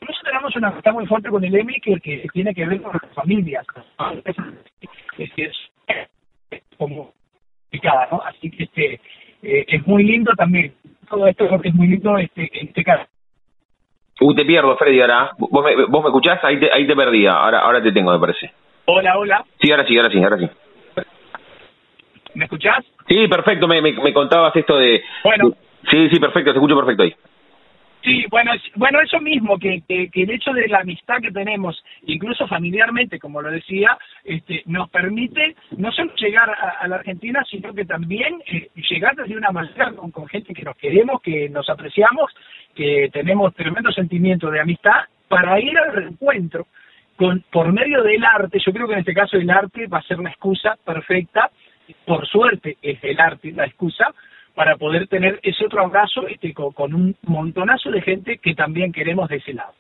nosotros 0.01 0.25
tenemos 0.25 0.57
una 0.57 0.69
amistad 0.69 0.93
muy 0.93 1.07
fuerte 1.07 1.29
con 1.29 1.45
el 1.45 1.55
EMI 1.55 1.81
que, 1.81 2.27
tiene 2.33 2.55
que 2.55 2.67
ver 2.67 2.81
con 2.81 2.99
las 3.03 3.13
familias. 3.15 3.67
Es, 5.19 5.53
como 6.77 7.13
complicada, 7.63 8.09
¿no? 8.11 8.23
Así 8.23 8.51
que 8.51 8.65
este 8.65 9.01
eh, 9.43 9.65
es 9.67 9.87
muy 9.87 10.05
lindo 10.05 10.33
también. 10.37 10.73
Todo 11.09 11.27
esto 11.27 11.61
es 11.63 11.75
muy 11.75 11.89
lindo 11.89 12.17
este, 12.17 12.49
en 12.61 12.69
este 12.69 12.85
caso. 12.85 13.07
Uh, 14.21 14.35
te 14.35 14.45
pierdo, 14.45 14.77
Freddy, 14.77 15.01
ahora. 15.01 15.31
¿Vos 15.39 15.65
me, 15.65 15.85
vos 15.87 16.03
me 16.03 16.09
escuchás? 16.09 16.43
Ahí 16.43 16.59
te, 16.59 16.73
ahí 16.73 16.87
te 16.87 16.97
perdí. 16.97 17.27
Ahora, 17.27 17.61
ahora 17.61 17.83
te 17.83 17.93
tengo, 17.93 18.13
me 18.13 18.19
parece. 18.19 18.53
Hola, 18.87 19.19
hola. 19.19 19.45
Sí, 19.61 19.71
ahora 19.71 19.87
sí, 19.87 19.97
ahora 19.97 20.11
sí, 20.11 20.23
ahora 20.23 20.39
sí. 20.39 20.51
¿Me 22.35 22.45
escuchás? 22.45 22.85
Sí, 23.09 23.29
perfecto. 23.29 23.69
Me, 23.69 23.81
me, 23.81 23.93
me 23.93 24.13
contabas 24.13 24.55
esto 24.57 24.77
de... 24.77 25.03
Bueno. 25.25 25.51
Sí, 25.91 26.09
sí, 26.11 26.19
perfecto. 26.19 26.53
Te 26.53 26.59
escucho 26.59 26.77
perfecto 26.77 27.03
ahí. 27.05 27.15
Sí, 28.09 28.25
bueno, 28.31 28.53
bueno, 28.77 29.01
eso 29.03 29.21
mismo, 29.21 29.59
que, 29.59 29.83
que, 29.87 30.09
el 30.15 30.31
hecho 30.31 30.55
de 30.55 30.67
la 30.67 30.79
amistad 30.79 31.17
que 31.21 31.31
tenemos, 31.31 31.85
incluso 32.07 32.47
familiarmente, 32.47 33.19
como 33.19 33.43
lo 33.43 33.51
decía, 33.51 33.99
este, 34.25 34.63
nos 34.65 34.89
permite 34.89 35.55
no 35.77 35.93
solo 35.93 36.15
llegar 36.15 36.49
a, 36.51 36.89
la 36.89 36.97
Argentina, 36.97 37.45
sino 37.51 37.75
que 37.75 37.85
también 37.85 38.41
eh, 38.47 38.71
llegar 38.89 39.15
desde 39.15 39.37
una 39.37 39.51
manera 39.51 39.93
con, 39.93 40.27
gente 40.27 40.55
que 40.55 40.63
nos 40.63 40.75
queremos, 40.79 41.21
que 41.21 41.51
nos 41.51 41.69
apreciamos, 41.69 42.33
que 42.75 43.11
tenemos 43.13 43.55
tremendo 43.55 43.93
sentimiento 43.93 44.51
de 44.51 44.61
amistad, 44.61 45.05
para 45.29 45.61
ir 45.61 45.77
al 45.77 45.93
reencuentro 45.93 46.67
con, 47.15 47.45
por 47.53 47.71
medio 47.75 48.03
del 48.03 48.25
arte. 48.25 48.59
Yo 48.65 48.73
creo 48.73 48.87
que 48.87 48.95
en 48.95 49.01
este 49.01 49.13
caso 49.13 49.37
el 49.37 49.51
arte 49.51 49.87
va 49.87 49.99
a 49.99 50.03
ser 50.05 50.19
una 50.19 50.31
excusa 50.31 50.79
perfecta, 50.83 51.51
por 52.07 52.27
suerte 52.27 52.79
es 52.81 53.05
el 53.05 53.21
arte 53.21 53.53
la 53.53 53.67
excusa, 53.67 54.15
para 54.59 54.75
poder 54.75 55.07
tener 55.07 55.39
ese 55.45 55.67
otro 55.67 55.83
abrazo 55.83 56.27
este, 56.27 56.53
con, 56.53 56.93
un 56.93 57.15
montonazo 57.23 57.93
de 57.93 58.03
gente 58.03 58.39
que 58.39 58.57
también 58.57 58.91
queremos 58.91 59.29
de 59.29 59.37
ese 59.37 59.55
lado. 59.55 59.71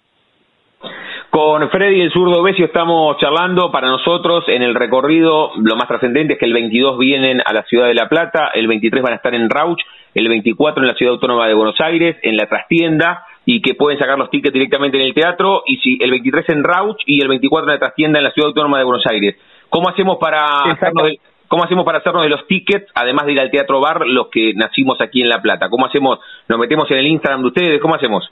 Con 1.30 1.68
Freddy 1.68 2.00
el 2.00 2.12
zurdo 2.12 2.44
Besio 2.44 2.66
estamos 2.66 3.18
charlando 3.18 3.72
para 3.72 3.88
nosotros 3.88 4.44
en 4.46 4.62
el 4.62 4.76
recorrido. 4.76 5.50
Lo 5.56 5.74
más 5.74 5.88
trascendente 5.88 6.34
es 6.34 6.38
que 6.38 6.44
el 6.44 6.52
22 6.52 6.96
vienen 6.96 7.42
a 7.44 7.52
la 7.52 7.64
ciudad 7.64 7.88
de 7.88 7.94
La 7.94 8.08
Plata, 8.08 8.52
el 8.54 8.68
23 8.68 9.02
van 9.02 9.14
a 9.14 9.16
estar 9.16 9.34
en 9.34 9.50
Rauch, 9.50 9.80
el 10.14 10.28
24 10.28 10.80
en 10.80 10.86
la 10.86 10.94
ciudad 10.94 11.14
autónoma 11.14 11.48
de 11.48 11.54
Buenos 11.54 11.80
Aires, 11.80 12.16
en 12.22 12.36
la 12.36 12.46
trastienda, 12.46 13.24
y 13.44 13.60
que 13.60 13.74
pueden 13.74 13.98
sacar 13.98 14.16
los 14.16 14.30
tickets 14.30 14.54
directamente 14.54 14.96
en 14.96 15.06
el 15.06 15.14
teatro, 15.14 15.64
y 15.66 15.78
si 15.78 15.98
el 16.00 16.12
23 16.12 16.50
en 16.50 16.62
Rauch 16.62 17.02
y 17.04 17.20
el 17.20 17.26
24 17.26 17.68
en 17.68 17.74
la 17.74 17.80
trastienda 17.80 18.18
en 18.20 18.24
la 18.26 18.30
ciudad 18.30 18.50
autónoma 18.50 18.78
de 18.78 18.84
Buenos 18.84 19.06
Aires. 19.10 19.34
¿Cómo 19.70 19.88
hacemos 19.88 20.18
para 20.18 20.44
hacernos 20.70 21.10
¿Cómo 21.48 21.64
hacemos 21.64 21.84
para 21.84 21.98
hacernos 21.98 22.22
de 22.22 22.28
los 22.28 22.46
tickets, 22.46 22.90
además 22.94 23.26
de 23.26 23.32
ir 23.32 23.40
al 23.40 23.50
Teatro 23.50 23.80
Bar, 23.80 24.06
los 24.06 24.28
que 24.28 24.52
nacimos 24.54 25.00
aquí 25.00 25.22
en 25.22 25.30
La 25.30 25.40
Plata? 25.40 25.68
¿Cómo 25.70 25.86
hacemos? 25.86 26.20
¿Nos 26.46 26.58
metemos 26.58 26.90
en 26.90 26.98
el 26.98 27.06
Instagram 27.06 27.40
de 27.40 27.48
ustedes? 27.48 27.80
¿Cómo 27.80 27.94
hacemos? 27.94 28.30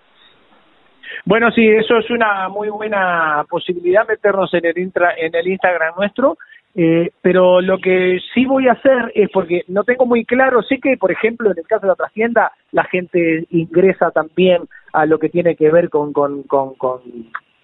Bueno, 1.24 1.50
sí, 1.50 1.66
eso 1.66 1.96
es 1.98 2.10
una 2.10 2.48
muy 2.48 2.68
buena 2.68 3.44
posibilidad, 3.48 4.06
meternos 4.06 4.52
en 4.54 4.66
el, 4.66 4.78
intra, 4.78 5.14
en 5.16 5.34
el 5.34 5.48
Instagram 5.48 5.94
nuestro. 5.96 6.36
Eh, 6.78 7.10
pero 7.22 7.62
lo 7.62 7.78
que 7.78 8.20
sí 8.34 8.44
voy 8.44 8.68
a 8.68 8.72
hacer 8.72 9.10
es 9.14 9.30
porque 9.32 9.62
no 9.68 9.82
tengo 9.84 10.04
muy 10.04 10.26
claro, 10.26 10.62
sé 10.62 10.78
que 10.78 10.98
por 10.98 11.10
ejemplo 11.10 11.50
en 11.50 11.56
el 11.56 11.66
caso 11.66 11.86
de 11.86 11.88
la 11.88 11.94
trascienda 11.94 12.52
la 12.72 12.84
gente 12.84 13.46
ingresa 13.50 14.10
también 14.10 14.64
a 14.92 15.06
lo 15.06 15.18
que 15.18 15.30
tiene 15.30 15.56
que 15.56 15.70
ver 15.70 15.88
con, 15.88 16.12
con, 16.12 16.42
con, 16.42 16.74
con, 16.74 17.00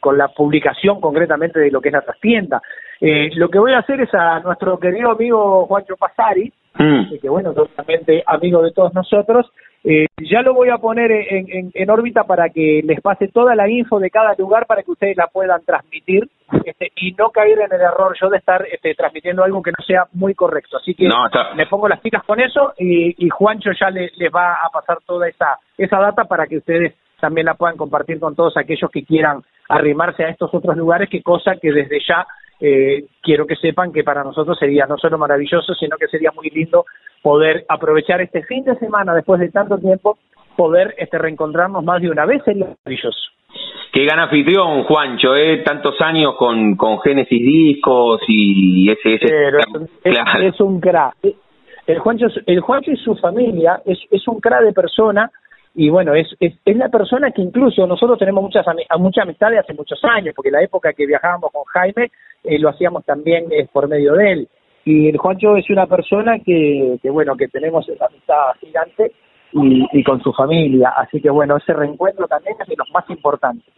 con 0.01 0.17
la 0.17 0.29
publicación 0.29 0.99
concretamente 0.99 1.61
de 1.61 1.71
lo 1.71 1.83
que 1.83 1.91
es 1.91 1.93
la 1.93 2.01
trastienda. 2.01 2.63
Eh, 3.05 3.31
lo 3.35 3.49
que 3.49 3.59
voy 3.59 3.73
a 3.73 3.81
hacer 3.81 4.01
es 4.01 4.15
a 4.15 4.39
nuestro 4.39 4.79
querido 4.79 5.11
amigo 5.11 5.67
Juancho 5.67 5.97
Pasari, 5.97 6.53
mm. 6.79 7.19
que 7.21 7.29
bueno, 7.29 7.53
totalmente 7.53 8.23
amigo 8.25 8.63
de 8.63 8.71
todos 8.71 8.95
nosotros, 8.95 9.51
eh, 9.83 10.07
ya 10.31 10.41
lo 10.43 10.55
voy 10.55 10.69
a 10.69 10.79
poner 10.79 11.11
en, 11.11 11.73
en, 11.75 11.91
órbita 11.91 12.23
para 12.23 12.51
que 12.51 12.81
les 12.85 13.01
pase 13.01 13.27
toda 13.27 13.57
la 13.57 13.69
info 13.69 13.99
de 13.99 14.09
cada 14.09 14.35
lugar 14.39 14.67
para 14.67 14.85
que 14.85 14.93
ustedes 14.93 15.17
la 15.17 15.27
puedan 15.27 15.65
transmitir 15.65 16.29
este, 16.65 16.93
y 16.95 17.11
no 17.15 17.31
caer 17.31 17.59
en 17.59 17.73
el 17.73 17.81
error 17.81 18.17
yo 18.21 18.31
de 18.31 18.39
estar 18.39 18.65
este, 18.71 18.95
transmitiendo 18.95 19.43
algo 19.43 19.61
que 19.61 19.73
no 19.73 19.85
sea 19.85 20.05
muy 20.13 20.37
correcto. 20.37 20.77
Así 20.77 20.95
que 20.95 21.09
me 21.57 21.67
pongo 21.67 21.89
las 21.89 21.99
pilas 21.99 22.23
con 22.23 22.39
eso 22.39 22.73
y, 22.79 23.27
y 23.27 23.29
Juancho 23.31 23.71
ya 23.73 23.91
les 23.91 24.13
va 24.33 24.53
a 24.53 24.69
pasar 24.73 24.99
toda 25.05 25.27
esa, 25.27 25.59
esa 25.77 25.99
data 25.99 26.23
para 26.27 26.47
que 26.47 26.59
ustedes 26.59 26.95
también 27.21 27.47
la 27.47 27.55
puedan 27.55 27.77
compartir 27.77 28.21
con 28.21 28.37
todos 28.37 28.57
aquellos 28.57 28.91
que 28.93 29.05
quieran 29.05 29.43
arrimarse 29.69 30.25
a 30.25 30.29
estos 30.29 30.55
otros 30.55 30.77
lugares, 30.77 31.09
que 31.09 31.23
cosa 31.23 31.57
que 31.61 31.73
desde 31.73 31.99
ya 32.07 32.27
eh, 32.65 33.07
quiero 33.21 33.45
que 33.45 33.57
sepan 33.57 33.93
que 33.93 34.05
para 34.05 34.23
nosotros 34.23 34.57
sería 34.57 34.87
no 34.87 34.97
solo 34.97 35.19
maravilloso, 35.19 35.75
sino 35.75 35.97
que 35.97 36.07
sería 36.07 36.31
muy 36.31 36.49
lindo 36.49 36.85
poder 37.21 37.65
aprovechar 37.69 38.21
este 38.21 38.45
fin 38.45 38.63
de 38.63 38.77
semana 38.77 39.15
después 39.15 39.41
de 39.41 39.51
tanto 39.51 39.79
tiempo, 39.79 40.17
poder 40.57 40.95
este 40.97 41.19
reencontrarnos 41.19 41.83
más 41.83 42.01
de 42.01 42.11
una 42.11 42.25
vez, 42.25 42.41
sería 42.45 42.67
maravilloso. 42.67 43.19
Qué 43.93 44.05
gran 44.05 44.21
anfitrión, 44.21 44.85
Juancho, 44.85 45.35
¿eh? 45.35 45.59
tantos 45.65 46.01
años 46.01 46.37
con, 46.39 46.77
con 46.77 47.01
Génesis 47.01 47.43
Discos 47.43 48.21
y 48.29 48.91
ese... 48.91 49.15
ese 49.17 50.47
es, 50.47 50.61
un 50.61 50.81
crack. 50.81 51.17
El 51.87 51.99
Juancho, 51.99 52.27
el 52.47 52.61
Juancho 52.61 52.93
y 52.93 52.97
su 52.97 53.17
familia 53.17 53.83
es, 53.85 53.99
es 54.11 54.27
un 54.29 54.41
crack 54.41 54.63
de 54.63 54.73
persona 54.73 55.31
y 55.75 55.89
bueno, 55.89 56.15
es, 56.15 56.29
es, 56.39 56.55
es, 56.65 56.77
la 56.77 56.91
persona 56.91 57.31
que 57.31 57.41
incluso 57.41 57.87
nosotros 57.87 58.19
tenemos 58.19 58.43
muchas 58.43 58.67
mucha 58.99 59.23
amistad 59.23 59.51
de 59.51 59.59
hace 59.59 59.73
muchos 59.73 59.99
años, 60.05 60.35
porque 60.35 60.51
la 60.51 60.63
época 60.63 60.93
que 60.93 61.07
viajábamos 61.07 61.51
con 61.51 61.65
Jaime 61.65 62.11
eh, 62.45 62.59
lo 62.59 62.69
hacíamos 62.69 63.05
también 63.05 63.47
eh, 63.51 63.67
por 63.73 63.89
medio 63.89 64.13
de 64.15 64.33
él. 64.33 64.49
Y 64.85 65.09
el 65.09 65.17
Juancho 65.17 65.57
es 65.57 65.71
una 65.71 65.87
persona 65.87 66.41
que, 66.41 66.99
que 67.01 67.11
bueno, 67.11 67.37
que 67.37 67.49
tenemos 67.49 67.89
esa 67.89 68.07
amistad 68.07 68.53
gigante 68.61 69.13
y, 69.53 69.87
y 69.93 70.05
con 70.05 70.23
su 70.23 70.33
familia. 70.33 70.93
Así 70.97 71.21
que 71.21 71.31
bueno, 71.31 71.57
ese 71.57 71.73
reencuentro 71.73 72.27
también 72.27 72.57
es 72.61 72.69
de 72.69 72.77
los 72.77 72.91
más 72.91 73.09
importantes. 73.09 73.73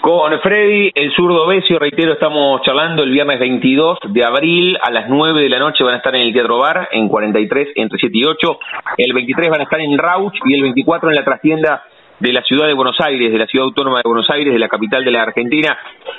Con 0.00 0.40
Freddy, 0.40 0.92
el 0.94 1.12
zurdo 1.12 1.46
Besio, 1.46 1.78
reitero, 1.78 2.12
estamos 2.12 2.62
charlando 2.62 3.02
el 3.02 3.10
viernes 3.10 3.38
22 3.40 3.98
de 4.08 4.24
abril 4.24 4.78
a 4.80 4.90
las 4.90 5.08
9 5.08 5.42
de 5.42 5.48
la 5.48 5.58
noche 5.58 5.82
van 5.82 5.94
a 5.94 5.96
estar 5.98 6.14
en 6.14 6.22
el 6.22 6.32
Teatro 6.32 6.58
Bar, 6.58 6.88
en 6.92 7.08
43, 7.08 7.68
entre 7.74 7.98
7 7.98 8.16
y 8.16 8.24
8. 8.24 8.58
El 8.96 9.12
23 9.12 9.50
van 9.50 9.60
a 9.60 9.64
estar 9.64 9.80
en 9.80 9.98
Rauch 9.98 10.34
y 10.46 10.54
el 10.54 10.62
24 10.62 11.10
en 11.10 11.16
la 11.16 11.24
trastienda 11.24 11.82
de 12.20 12.32
la 12.32 12.42
ciudad 12.42 12.66
de 12.66 12.74
Buenos 12.74 12.96
Aires, 13.00 13.32
de 13.32 13.38
la 13.38 13.46
ciudad 13.46 13.66
autónoma 13.66 13.98
de 13.98 14.08
Buenos 14.08 14.30
Aires, 14.30 14.52
de 14.52 14.58
la 14.58 14.68
capital 14.68 15.04
de 15.04 15.10
la 15.10 15.22
Argentina. 15.22 15.76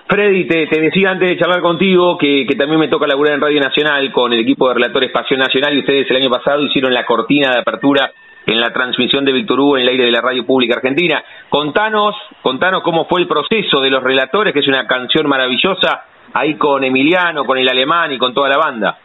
Freddy, 0.08 0.46
te, 0.46 0.68
decía 0.82 1.12
antes 1.12 1.30
de 1.30 1.38
charlar 1.38 1.62
contigo 1.62 2.18
que, 2.18 2.46
también 2.58 2.80
me 2.80 2.88
toca 2.90 3.08
laburar 3.08 3.36
en 3.36 3.42
Radio 3.42 3.62
Nacional 3.62 4.12
con 4.12 4.34
el 4.34 4.40
equipo 4.40 4.68
de 4.68 4.76
relatores 4.76 5.12
Pasión 5.12 5.40
Nacional 5.40 5.74
y 5.74 5.80
ustedes 5.80 6.10
el 6.10 6.18
año 6.18 6.30
pasado 6.30 6.64
hicieron 6.64 6.94
la 6.94 7.06
cortina 7.06 7.52
de 7.52 7.60
apertura 7.60 8.12
en 8.46 8.60
la 8.60 8.74
transmisión 8.74 9.26
de 9.26 9.32
Víctor 9.32 9.60
Hugo 9.60 9.78
en 9.78 9.84
el 9.84 9.89
aire 9.89 10.06
de 10.06 10.12
la 10.12 10.22
Radio 10.22 10.46
Pública 10.46 10.76
Argentina. 10.76 11.24
Contanos, 11.50 12.16
contanos 12.42 12.84
cómo 12.84 13.06
fue 13.06 13.22
el 13.22 13.28
proceso 13.28 13.80
de 13.82 13.89
los 13.89 14.04
relatores, 14.04 14.54
que 14.54 14.60
es 14.60 14.68
una 14.68 14.88
canción 14.88 15.28
maravillosa, 15.28 16.04
ahí 16.34 16.56
con 16.56 16.84
Emiliano, 16.84 17.46
con 17.46 17.58
el 17.58 17.70
alemán 17.70 18.12
y 18.12 18.18
con 18.18 18.34
toda 18.34 18.50
la 18.50 18.58
banda. 18.58 18.98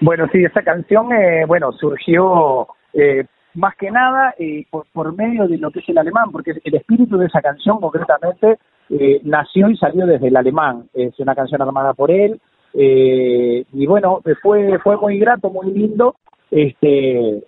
Bueno, 0.00 0.26
sí, 0.32 0.42
esa 0.44 0.62
canción, 0.62 1.12
eh, 1.12 1.44
bueno, 1.46 1.72
surgió 1.72 2.68
eh, 2.92 3.24
más 3.54 3.74
que 3.76 3.90
nada 3.90 4.34
eh, 4.38 4.64
por, 4.70 4.86
por, 4.92 5.14
medio 5.14 5.48
de 5.48 5.58
lo 5.58 5.70
que 5.70 5.80
es 5.80 5.88
el 5.88 5.98
alemán, 5.98 6.30
porque 6.30 6.52
el 6.62 6.74
espíritu 6.74 7.18
de 7.18 7.26
esa 7.26 7.40
canción 7.40 7.80
concretamente 7.80 8.58
eh, 8.90 9.20
nació 9.24 9.68
y 9.68 9.76
salió 9.76 10.06
desde 10.06 10.28
el 10.28 10.36
alemán. 10.36 10.88
Es 10.94 11.18
una 11.18 11.34
canción 11.34 11.60
armada 11.60 11.94
por 11.94 12.10
él, 12.10 12.40
eh, 12.74 13.64
y 13.72 13.86
bueno, 13.86 14.20
fue, 14.42 14.78
fue 14.78 14.96
muy 14.96 15.18
grato, 15.18 15.50
muy 15.50 15.72
lindo, 15.72 16.16
este, 16.50 17.42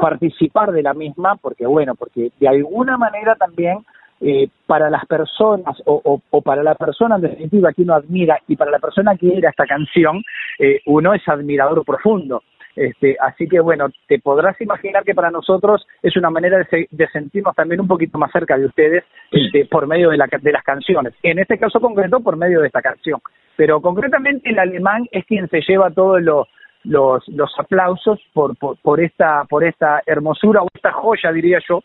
participar 0.00 0.72
de 0.72 0.82
la 0.82 0.94
misma, 0.94 1.36
porque 1.36 1.66
bueno, 1.66 1.94
porque 1.94 2.30
de 2.38 2.48
alguna 2.48 2.96
manera 2.96 3.34
también 3.36 3.78
eh, 4.20 4.48
para 4.66 4.90
las 4.90 5.04
personas 5.06 5.76
o, 5.86 6.20
o, 6.30 6.40
para 6.40 6.62
la 6.62 6.74
persona 6.74 7.16
en 7.16 7.22
definitiva 7.22 7.72
que 7.72 7.82
uno 7.82 7.94
admira 7.94 8.38
y 8.46 8.56
para 8.56 8.70
la 8.70 8.78
persona 8.78 9.16
que 9.16 9.36
era 9.36 9.50
esta 9.50 9.66
canción, 9.66 10.22
eh, 10.58 10.80
uno 10.86 11.14
es 11.14 11.28
admirador 11.28 11.84
profundo. 11.84 12.42
Este, 12.76 13.16
así 13.20 13.46
que 13.48 13.60
bueno, 13.60 13.86
te 14.08 14.18
podrás 14.18 14.60
imaginar 14.60 15.04
que 15.04 15.14
para 15.14 15.30
nosotros 15.30 15.86
es 16.02 16.16
una 16.16 16.30
manera 16.30 16.58
de, 16.58 16.88
de 16.90 17.08
sentirnos 17.08 17.54
también 17.54 17.80
un 17.80 17.86
poquito 17.86 18.18
más 18.18 18.32
cerca 18.32 18.58
de 18.58 18.66
ustedes 18.66 19.04
este, 19.30 19.66
por 19.66 19.86
medio 19.86 20.10
de, 20.10 20.16
la, 20.16 20.26
de 20.26 20.52
las 20.52 20.64
canciones. 20.64 21.14
En 21.22 21.38
este 21.38 21.58
caso 21.58 21.80
concreto, 21.80 22.20
por 22.20 22.36
medio 22.36 22.60
de 22.60 22.66
esta 22.66 22.82
canción. 22.82 23.20
pero 23.56 23.80
concretamente 23.80 24.50
el 24.50 24.58
alemán 24.58 25.06
es 25.12 25.24
quien 25.26 25.48
se 25.48 25.60
lleva 25.60 25.90
todos 25.90 26.20
los, 26.20 26.48
los, 26.84 27.26
los 27.28 27.50
aplausos 27.58 28.20
por, 28.32 28.56
por, 28.56 28.76
por, 28.78 29.00
esta, 29.00 29.44
por 29.44 29.64
esta 29.64 30.02
hermosura 30.06 30.62
o 30.62 30.68
esta 30.72 30.92
joya, 30.92 31.32
diría 31.32 31.58
yo, 31.68 31.82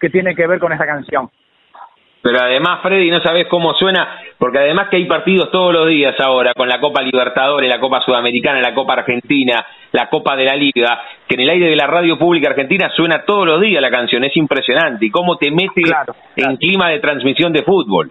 que 0.00 0.10
tiene 0.10 0.34
que 0.34 0.46
ver 0.46 0.58
con 0.58 0.72
esta 0.72 0.86
canción. 0.86 1.30
Pero 2.26 2.40
además, 2.40 2.80
Freddy, 2.82 3.08
no 3.08 3.20
sabes 3.20 3.46
cómo 3.46 3.74
suena, 3.74 4.18
porque 4.36 4.58
además 4.58 4.88
que 4.88 4.96
hay 4.96 5.04
partidos 5.04 5.48
todos 5.52 5.72
los 5.72 5.86
días 5.88 6.18
ahora, 6.18 6.54
con 6.54 6.68
la 6.68 6.80
Copa 6.80 7.00
Libertadores, 7.00 7.70
la 7.70 7.78
Copa 7.78 8.00
Sudamericana, 8.00 8.60
la 8.60 8.74
Copa 8.74 8.94
Argentina, 8.94 9.64
la 9.92 10.08
Copa 10.08 10.34
de 10.34 10.44
la 10.44 10.56
Liga, 10.56 11.02
que 11.28 11.36
en 11.36 11.42
el 11.42 11.50
aire 11.50 11.68
de 11.70 11.76
la 11.76 11.86
radio 11.86 12.18
pública 12.18 12.50
argentina 12.50 12.90
suena 12.96 13.24
todos 13.24 13.46
los 13.46 13.60
días 13.60 13.80
la 13.80 13.92
canción, 13.92 14.24
es 14.24 14.36
impresionante. 14.36 15.06
Y 15.06 15.10
cómo 15.10 15.36
te 15.36 15.52
mete 15.52 15.82
en 16.34 16.56
clima 16.56 16.88
de 16.88 16.98
transmisión 16.98 17.52
de 17.52 17.62
fútbol. 17.62 18.10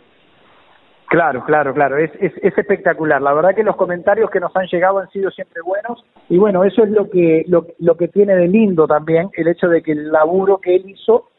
Claro, 1.08 1.44
claro, 1.46 1.74
claro, 1.74 1.98
es, 1.98 2.12
es, 2.20 2.34
es, 2.42 2.58
espectacular. 2.58 3.22
La 3.22 3.34
verdad 3.34 3.56
que 3.56 3.64
los 3.64 3.76
comentarios 3.76 4.30
que 4.32 4.40
nos 4.40 4.56
han 4.56 4.66
llegado 4.68 5.00
han 5.00 5.10
sido 5.10 5.30
siempre 5.30 5.62
buenos 5.62 6.04
y 6.30 6.38
bueno, 6.38 6.64
eso 6.64 6.84
es 6.84 6.90
lo 6.90 7.10
que, 7.10 7.46
lo, 7.48 7.68
lo 7.80 7.96
que 7.96 8.08
tiene 8.08 8.36
de 8.36 8.48
lindo 8.48 8.88
también, 8.88 9.30
el 9.34 9.48
hecho 9.48 9.68
de 9.68 9.84
que 9.84 9.92
el 9.92 10.12
laburo 10.12 10.58
que 10.58 10.76
él 10.76 10.90
hizo 10.90 11.30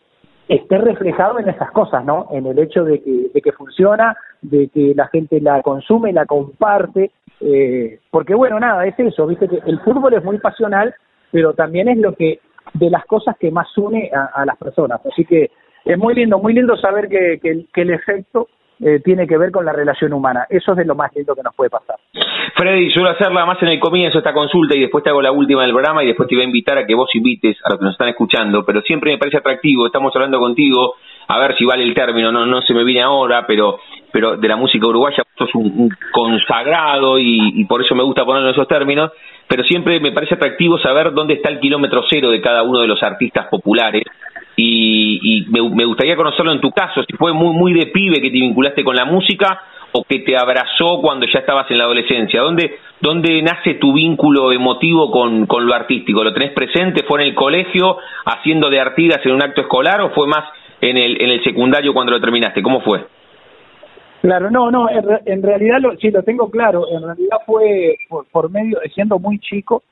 esté 0.49 0.79
reflejado 0.79 1.41
en 1.41 1.49
esas 1.49 1.73
cosas, 1.73 2.05
¿no? 2.05 2.29
En 2.31 2.47
el 2.47 2.59
hecho 2.61 2.85
de 2.85 3.03
que, 3.03 3.31
de 3.35 3.43
que 3.43 3.53
funciona, 3.53 4.17
de 4.41 4.69
que 4.69 4.95
la 4.95 5.09
gente 5.09 5.41
la 5.41 5.61
consume, 5.63 6.13
la 6.13 6.27
comparte, 6.27 7.11
eh, 7.41 7.99
porque 8.11 8.35
bueno, 8.35 8.61
nada, 8.61 8.87
es 8.87 8.99
eso, 8.99 9.27
viste 9.27 9.49
que 9.49 9.59
el 9.67 9.81
fútbol 9.81 10.15
es 10.15 10.23
muy 10.23 10.39
pasional, 10.39 10.95
pero 11.33 11.55
también 11.55 11.89
es 11.89 11.99
lo 11.99 12.15
que, 12.15 12.39
de 12.75 12.91
las 12.91 13.05
cosas 13.07 13.37
que 13.39 13.51
más 13.51 13.77
une 13.77 14.11
a, 14.13 14.47
las 14.47 14.57
personas, 14.57 15.05
así 15.05 15.25
que 15.25 15.51
es 15.85 15.99
muy 15.99 16.15
lindo, 16.15 16.39
muy 16.39 16.55
lindo 16.55 16.77
saber 16.77 17.09
que, 17.09 17.41
que 17.41 17.83
el 17.83 17.91
efecto 17.91 18.49
eh, 18.81 19.01
tiene 19.03 19.27
que 19.27 19.39
ver 19.39 19.51
con 19.51 19.65
la 19.65 19.73
relación 19.73 20.13
humana. 20.13 20.47
Eso 20.51 20.73
es 20.73 20.79
de 20.79 20.85
lo 20.85 20.95
más 20.95 21.15
lindo 21.15 21.35
que 21.35 21.43
nos 21.43 21.55
puede 21.55 21.71
pasar. 21.71 21.97
Freddy, 22.55 22.91
suelo 22.91 23.11
hacerla 23.11 23.45
más 23.45 23.63
en 23.63 23.69
el 23.69 23.81
comienzo 23.81 24.19
esta 24.19 24.33
consulta 24.33 24.77
y 24.77 24.81
después 24.81 25.03
te 25.05 25.11
hago 25.11 25.23
la 25.23 25.33
última 25.33 25.63
del 25.63 25.73
programa 25.73 26.03
y 26.03 26.09
después 26.09 26.29
te 26.29 26.35
voy 26.35 26.43
a 26.43 26.47
invitar 26.47 26.79
a 26.79 26.87
que 26.87 26.95
vos 26.95 27.09
invites 27.15 27.57
a 27.65 27.71
los 27.71 27.79
que 27.79 27.85
nos 27.85 27.95
están 27.95 28.09
escuchando, 28.09 28.65
pero 28.65 28.81
siempre 28.83 29.13
me 29.13 29.19
parece 29.19 29.39
atractivo, 29.39 29.87
estamos 29.87 30.15
hablando 30.15 30.39
contigo, 30.39 30.95
a 31.29 31.39
ver 31.39 31.57
si 31.57 31.65
vale 31.65 31.85
el 31.85 31.95
término, 31.95 32.33
no, 32.33 32.47
no 32.47 32.63
se 32.63 32.73
me 32.73 32.85
viene 32.85 33.03
ahora, 33.03 33.47
pero, 33.47 33.79
pero 34.13 34.37
de 34.37 34.49
la 34.49 34.57
música 34.57 34.87
uruguaya 34.87 35.23
sos 35.37 35.55
un, 35.55 35.91
consagrado 36.13 37.19
y, 37.19 37.65
por 37.65 37.83
eso 37.83 37.95
me 37.95 38.05
gusta 38.05 38.25
ponerlo 38.25 38.49
en 38.49 38.55
esos 38.55 38.69
términos, 38.69 39.11
pero 39.49 39.65
siempre 39.65 40.01
me 40.01 40.13
parece 40.13 40.35
atractivo 40.35 40.79
saber 40.79 41.13
dónde 41.13 41.35
está 41.35 41.51
el 41.51 41.61
kilómetro 41.61 42.05
cero 42.09 42.31
de 42.31 42.41
cada 42.41 42.63
uno 42.63 42.81
de 42.81 42.87
los 42.87 43.03
artistas 43.03 43.47
populares 43.49 44.03
y, 44.57 45.21
y 45.23 45.47
me, 45.51 45.85
gustaría 45.85 46.17
conocerlo 46.17 46.53
en 46.53 46.61
tu 46.61 46.71
caso, 46.71 47.03
si 47.05 47.15
fue 47.17 47.33
muy, 47.33 47.55
muy 47.55 47.75
de 47.75 47.87
pibe 47.87 48.21
que 48.21 48.31
te 48.31 48.39
vinculaste 48.39 48.83
con 48.83 48.97
la 48.97 49.05
música 49.05 49.61
o 49.93 50.05
que 50.05 50.21
te 50.21 50.37
abrazó 50.37 51.01
cuando 51.01 51.27
ya 51.27 51.41
estabas 51.41 51.71
en 51.71 51.79
la 51.79 51.85
adolescencia. 51.85 52.41
¿Dónde, 52.41 52.79
dónde 53.01 53.41
nace 53.43 53.75
tu 53.75 53.93
vínculo 53.93 54.53
emotivo 54.53 55.11
con, 55.11 55.47
con 55.47 55.67
lo 55.67 55.75
artístico? 55.75 56.25
¿Lo 56.25 56.33
tenés 56.33 56.53
presente? 56.53 57.05
¿Fue 57.05 57.23
en 57.23 57.29
el 57.29 57.35
colegio 57.35 57.99
haciendo 58.25 58.69
de 58.71 58.81
Artigas 58.81 59.21
en 59.25 59.33
un 59.33 59.43
acto 59.43 59.63
escolar 59.63 60.01
o 60.01 60.11
fue 60.11 60.27
más 60.27 60.45
en 60.81 60.97
el, 60.97 61.23
en 61.23 61.31
el 61.31 61.45
secundario 61.45 61.95
cuando 61.95 62.13
lo 62.13 62.21
terminaste? 62.21 62.63
¿Cómo 62.63 62.81
fue? 62.81 63.05
Claro, 64.23 64.51
no, 64.51 64.71
no, 64.71 64.89
en, 64.91 65.43
realidad 65.43 65.79
lo, 65.81 65.97
sí 65.99 66.11
lo 66.11 66.23
tengo 66.23 66.51
claro, 66.51 66.87
en 66.91 67.01
realidad 67.01 67.37
fue 67.47 67.97
por, 68.09 68.27
por 68.27 68.51
medio, 68.51 68.81
siendo 68.93 69.21
muy 69.21 69.39
chico, 69.39 69.85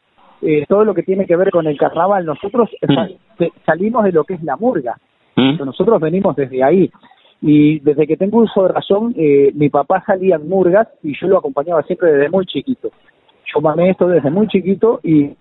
eh, 0.45 0.67
todo 0.69 0.85
lo 0.85 0.95
que 0.95 1.03
tiene 1.03 1.27
que 1.27 1.37
ver 1.37 1.51
con 1.51 1.67
el 1.67 1.79
carnaval. 1.79 2.27
Nosotros 2.27 2.71
mm. 2.83 3.45
salimos 3.65 4.05
de 4.05 4.13
lo 4.13 4.25
que 4.25 4.35
es 4.35 4.43
la 4.43 4.57
murga. 4.57 4.97
Mm. 5.37 5.65
Nosotros 5.65 6.01
venimos 6.01 6.37
desde 6.37 6.63
ahí. 6.63 6.91
Y 7.41 7.81
desde 7.81 8.07
que 8.07 8.17
tengo 8.17 8.39
uso 8.39 8.63
de 8.63 8.73
razón, 8.73 9.15
eh, 9.17 9.51
mi 9.55 9.69
papá 9.69 10.03
salía 10.07 10.37
en 10.37 10.49
murgas 10.49 10.89
y 11.03 11.19
yo 11.19 11.29
lo 11.29 11.39
acompañaba 11.39 11.83
siempre 11.83 12.13
desde 12.13 12.31
muy 12.31 12.47
chiquito. 12.47 12.91
Yo 13.55 13.61
mamé 13.61 13.91
esto 13.91 14.09
desde 14.09 14.31
muy 14.31 14.49
chiquito 14.49 15.01
y, 15.03 15.35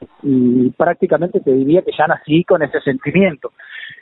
prácticamente 0.77 1.39
te 1.39 1.53
diría 1.53 1.81
que 1.81 1.91
ya 1.97 2.07
nací 2.07 2.43
con 2.43 2.61
ese 2.61 2.79
sentimiento. 2.81 3.51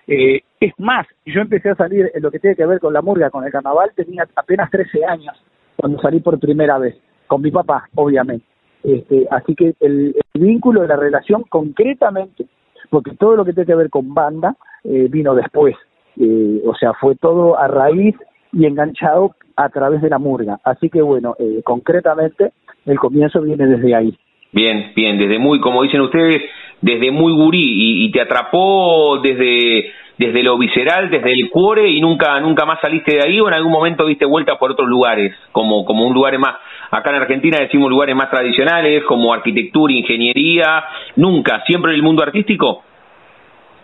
Eh, 0.08 0.41
es 0.60 0.74
más, 0.80 1.06
yo 1.26 1.41
empecé 1.41 1.70
a 1.70 1.76
salir 1.76 2.12
en 2.14 2.24
lo 2.24 2.32
que 2.32 2.39
tiene 2.39 2.56
que 2.56 2.66
ver 2.66 2.80
con 2.80 2.93
la 2.93 3.02
murga, 3.02 3.30
con 3.30 3.43
el 3.45 3.52
carnaval, 3.52 3.91
tenía 3.95 4.28
apenas 4.36 4.70
13 4.72 5.06
años 5.06 5.36
cuando 5.76 5.99
salí 6.02 6.20
por 6.20 6.39
primera 6.39 6.78
vez, 6.78 6.95
con 7.28 7.41
mi 7.41 7.52
papá, 7.52 7.88
obviamente. 7.95 8.45
Este, 8.84 9.28
así 9.30 9.56
que 9.56 9.74
el, 9.80 10.16
vínculo 10.34 10.82
de 10.82 10.88
la 10.88 10.96
relación 10.96 11.44
concretamente, 11.50 12.46
porque 12.90 13.12
todo 13.16 13.36
lo 13.36 13.46
que 13.46 13.54
tiene 13.54 13.68
que 13.68 13.76
ver 13.76 13.90
con 13.90 14.14
banda 14.14 14.56
eh, 14.84 15.08
vino 15.10 15.36
después, 15.36 15.76
eh, 16.18 16.62
o 16.66 16.74
sea, 16.76 16.94
fue 16.94 17.16
todo 17.16 17.60
a 17.60 17.68
raíz 17.68 18.16
y 18.54 18.66
enganchado 18.66 19.36
a 19.56 19.70
través 19.70 20.02
de 20.02 20.10
la 20.10 20.20
murga. 20.20 20.60
Así 20.64 20.90
que 20.90 21.02
bueno, 21.02 21.36
eh, 21.40 21.62
concretamente 21.64 22.52
el 22.86 22.98
comienzo 22.98 23.42
viene 23.42 23.68
desde 23.68 23.96
ahí. 23.96 24.18
Bien, 24.52 24.92
bien, 24.96 25.18
desde 25.18 25.40
muy, 25.40 25.62
como 25.62 25.84
dicen 25.84 26.02
ustedes, 26.02 26.42
desde 26.82 27.12
muy 27.12 27.34
gurí 27.34 28.06
y, 28.06 28.12
te 28.12 28.22
atrapó 28.22 29.20
desde 29.22 29.92
desde 30.18 30.44
lo 30.44 30.58
visceral, 30.58 31.10
desde 31.10 31.32
el 31.32 31.50
cuore 31.50 31.90
y 31.90 32.00
nunca 32.00 32.40
nunca 32.42 32.66
más 32.66 32.80
saliste 32.80 33.16
de 33.16 33.24
ahí 33.26 33.40
o 33.40 33.48
en 33.48 33.56
algún 33.56 33.72
momento 33.72 34.06
diste 34.06 34.26
vuelta 34.26 34.60
por 34.60 34.72
otros 34.72 34.88
lugares, 34.88 35.34
como 35.52 35.86
como 35.86 36.06
un 36.06 36.14
lugar 36.14 36.38
más 36.38 36.56
acá 36.92 37.10
en 37.10 37.16
Argentina 37.18 37.58
decimos 37.60 37.89
lugares 37.89 38.16
más 38.16 38.30
tradicionales 38.30 39.04
como 39.06 39.34
arquitectura, 39.34 39.94
ingeniería, 39.94 40.84
nunca, 41.16 41.64
siempre 41.66 41.92
en 41.92 41.98
el 41.98 42.04
mundo 42.04 42.24
artístico. 42.24 42.84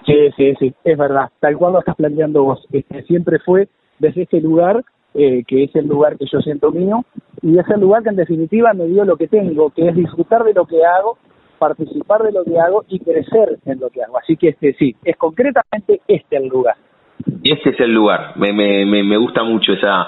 Sí, 0.06 0.30
sí, 0.38 0.54
sí, 0.60 0.74
es 0.84 0.98
verdad, 0.98 1.30
tal 1.40 1.58
cual 1.58 1.74
lo 1.74 1.80
estás 1.80 1.96
planteando 1.96 2.44
vos, 2.44 2.66
este, 2.72 3.04
siempre 3.04 3.40
fue 3.40 3.68
desde 4.00 4.24
ese 4.24 4.40
lugar 4.40 4.84
eh, 5.14 5.44
que 5.48 5.64
es 5.64 5.76
el 5.76 5.88
lugar 5.88 6.18
que 6.18 6.26
yo 6.32 6.40
siento 6.42 6.72
mío 6.72 7.04
y 7.42 7.58
es 7.58 7.68
el 7.70 7.82
lugar 7.82 8.04
que 8.04 8.10
en 8.10 8.18
definitiva 8.18 8.74
me 8.74 8.86
dio 8.86 9.04
lo 9.04 9.18
que 9.18 9.28
tengo, 9.28 9.72
que 9.72 9.88
es 9.88 9.96
disfrutar 9.96 10.44
de 10.44 10.54
lo 10.54 10.66
que 10.66 10.86
hago 10.86 11.18
participar 11.58 12.24
de 12.24 12.32
lo 12.32 12.44
que 12.44 12.60
hago 12.60 12.86
y 12.88 13.00
crecer 13.00 13.58
en 13.66 13.80
lo 13.80 13.90
que 13.90 14.04
hago. 14.04 14.18
Así 14.18 14.38
que 14.38 14.50
este 14.50 14.74
sí, 14.74 14.96
es 15.04 15.18
concretamente 15.18 16.02
este 16.08 16.38
el 16.38 16.48
lugar. 16.48 16.76
Este 17.44 17.72
es 17.72 17.80
el 17.80 17.94
lugar, 17.94 18.34
me, 18.36 18.54
me, 18.54 18.86
me 18.86 19.18
gusta 19.18 19.44
mucho 19.44 19.74
esa, 19.74 20.06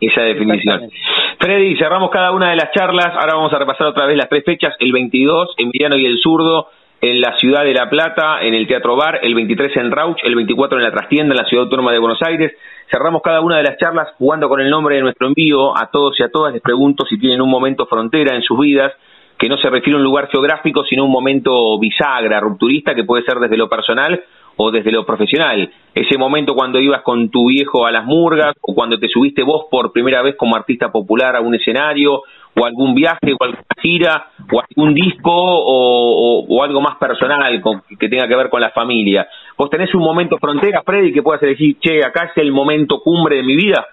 esa 0.00 0.22
definición. 0.22 0.90
Freddy, 1.38 1.76
cerramos 1.76 2.10
cada 2.10 2.32
una 2.32 2.50
de 2.50 2.56
las 2.56 2.70
charlas, 2.72 3.08
ahora 3.14 3.34
vamos 3.34 3.52
a 3.52 3.58
repasar 3.58 3.86
otra 3.86 4.06
vez 4.06 4.16
las 4.16 4.28
tres 4.28 4.44
fechas, 4.44 4.74
el 4.78 4.92
22 4.92 5.54
en 5.58 5.66
Emiliano 5.66 5.96
y 5.96 6.06
el 6.06 6.18
Zurdo, 6.18 6.68
en 7.00 7.20
la 7.20 7.36
ciudad 7.38 7.62
de 7.64 7.74
La 7.74 7.90
Plata, 7.90 8.42
en 8.42 8.54
el 8.54 8.66
Teatro 8.66 8.96
Bar, 8.96 9.20
el 9.22 9.34
23 9.34 9.76
en 9.76 9.90
Rauch, 9.90 10.18
el 10.24 10.34
24 10.34 10.78
en 10.78 10.84
la 10.84 10.90
Trastienda, 10.90 11.34
en 11.34 11.38
la 11.38 11.48
Ciudad 11.48 11.64
Autónoma 11.64 11.92
de 11.92 11.98
Buenos 11.98 12.22
Aires. 12.22 12.52
Cerramos 12.90 13.22
cada 13.22 13.40
una 13.40 13.58
de 13.58 13.64
las 13.64 13.76
charlas 13.76 14.08
jugando 14.18 14.48
con 14.48 14.60
el 14.60 14.70
nombre 14.70 14.96
de 14.96 15.02
nuestro 15.02 15.26
envío. 15.26 15.76
A 15.76 15.90
todos 15.90 16.18
y 16.18 16.22
a 16.22 16.30
todas 16.30 16.52
les 16.52 16.62
pregunto 16.62 17.04
si 17.04 17.18
tienen 17.18 17.40
un 17.42 17.50
momento 17.50 17.86
frontera 17.86 18.34
en 18.34 18.42
sus 18.42 18.58
vidas 18.58 18.92
que 19.38 19.48
no 19.48 19.58
se 19.58 19.68
refiere 19.68 19.96
a 19.96 19.98
un 19.98 20.04
lugar 20.04 20.28
geográfico, 20.28 20.84
sino 20.84 21.02
a 21.02 21.06
un 21.06 21.12
momento 21.12 21.78
bisagra, 21.78 22.40
rupturista, 22.40 22.94
que 22.94 23.04
puede 23.04 23.22
ser 23.24 23.38
desde 23.38 23.58
lo 23.58 23.68
personal 23.68 24.22
o 24.56 24.70
desde 24.70 24.90
lo 24.90 25.04
profesional. 25.04 25.70
Ese 25.94 26.18
momento 26.18 26.54
cuando 26.54 26.78
ibas 26.78 27.02
con 27.02 27.30
tu 27.30 27.48
viejo 27.48 27.86
a 27.86 27.90
las 27.90 28.04
murgas, 28.04 28.54
o 28.60 28.74
cuando 28.74 28.98
te 28.98 29.08
subiste 29.08 29.42
vos 29.42 29.66
por 29.70 29.92
primera 29.92 30.22
vez 30.22 30.36
como 30.36 30.56
artista 30.56 30.90
popular 30.90 31.36
a 31.36 31.40
un 31.40 31.54
escenario, 31.54 32.22
o 32.58 32.64
algún 32.64 32.94
viaje, 32.94 33.34
o 33.38 33.44
alguna 33.44 33.66
gira, 33.80 34.28
o 34.50 34.60
algún 34.60 34.94
disco, 34.94 35.30
o, 35.32 36.62
algo 36.62 36.80
más 36.80 36.96
personal 36.96 37.62
que 37.98 38.08
tenga 38.08 38.26
que 38.26 38.34
ver 38.34 38.48
con 38.48 38.60
la 38.60 38.70
familia. 38.70 39.28
¿Vos 39.58 39.68
tenés 39.68 39.94
un 39.94 40.02
momento 40.02 40.38
frontera, 40.38 40.82
Freddy, 40.84 41.12
que 41.12 41.22
puedas 41.22 41.40
decir, 41.40 41.78
che, 41.78 42.00
acá 42.04 42.30
es 42.30 42.36
el 42.42 42.52
momento 42.52 43.00
cumbre 43.00 43.36
de 43.36 43.42
mi 43.42 43.56
vida? 43.56 43.86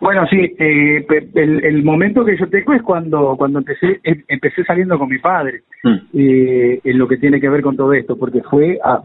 Bueno, 0.00 0.26
sí, 0.26 0.54
eh, 0.58 1.06
el, 1.34 1.82
momento 1.82 2.24
que 2.24 2.36
yo 2.36 2.48
tengo 2.48 2.74
es 2.74 2.82
cuando 2.82 3.34
cuando 3.36 3.60
empecé 3.60 4.00
em, 4.04 4.22
empecé 4.28 4.64
saliendo 4.64 4.98
con 4.98 5.08
mi 5.08 5.18
padre, 5.18 5.62
mm. 5.82 5.96
eh, 6.14 6.80
en 6.84 6.98
lo 6.98 7.08
que 7.08 7.16
tiene 7.16 7.40
que 7.40 7.48
ver 7.48 7.62
con 7.62 7.76
todo 7.76 7.92
esto, 7.92 8.16
porque 8.16 8.42
fue 8.42 8.78
a, 8.82 9.02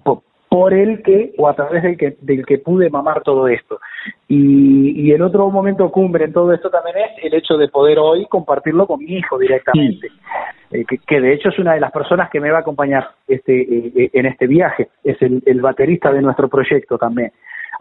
por, 0.49 0.73
él 0.73 1.01
que, 1.01 1.33
o 1.37 1.47
a 1.47 1.55
través 1.55 1.83
del 1.83 1.97
que, 1.97 2.17
del 2.21 2.45
que 2.45 2.57
pude 2.57 2.89
mamar 2.89 3.21
todo 3.23 3.47
esto. 3.47 3.79
Y, 4.27 5.07
y 5.07 5.11
el 5.11 5.21
otro 5.21 5.49
momento 5.49 5.89
cumbre 5.91 6.25
en 6.25 6.33
todo 6.33 6.51
esto 6.51 6.69
también 6.69 6.97
es 6.97 7.23
el 7.23 7.33
hecho 7.35 7.57
de 7.57 7.69
poder 7.69 7.97
hoy 7.97 8.25
compartirlo 8.25 8.85
con 8.85 8.99
mi 8.99 9.13
hijo 9.13 9.37
directamente, 9.37 10.09
mm. 10.09 10.75
eh, 10.75 10.85
que, 11.07 11.21
de 11.21 11.33
hecho 11.33 11.49
es 11.49 11.59
una 11.59 11.73
de 11.73 11.79
las 11.79 11.91
personas 11.91 12.29
que 12.29 12.41
me 12.41 12.51
va 12.51 12.57
a 12.57 12.61
acompañar 12.61 13.11
este 13.27 13.61
eh, 13.61 14.09
en 14.11 14.25
este 14.25 14.45
viaje, 14.45 14.89
es 15.05 15.21
el, 15.21 15.41
el 15.45 15.61
baterista 15.61 16.11
de 16.11 16.21
nuestro 16.21 16.49
proyecto 16.49 16.97
también. 16.97 17.31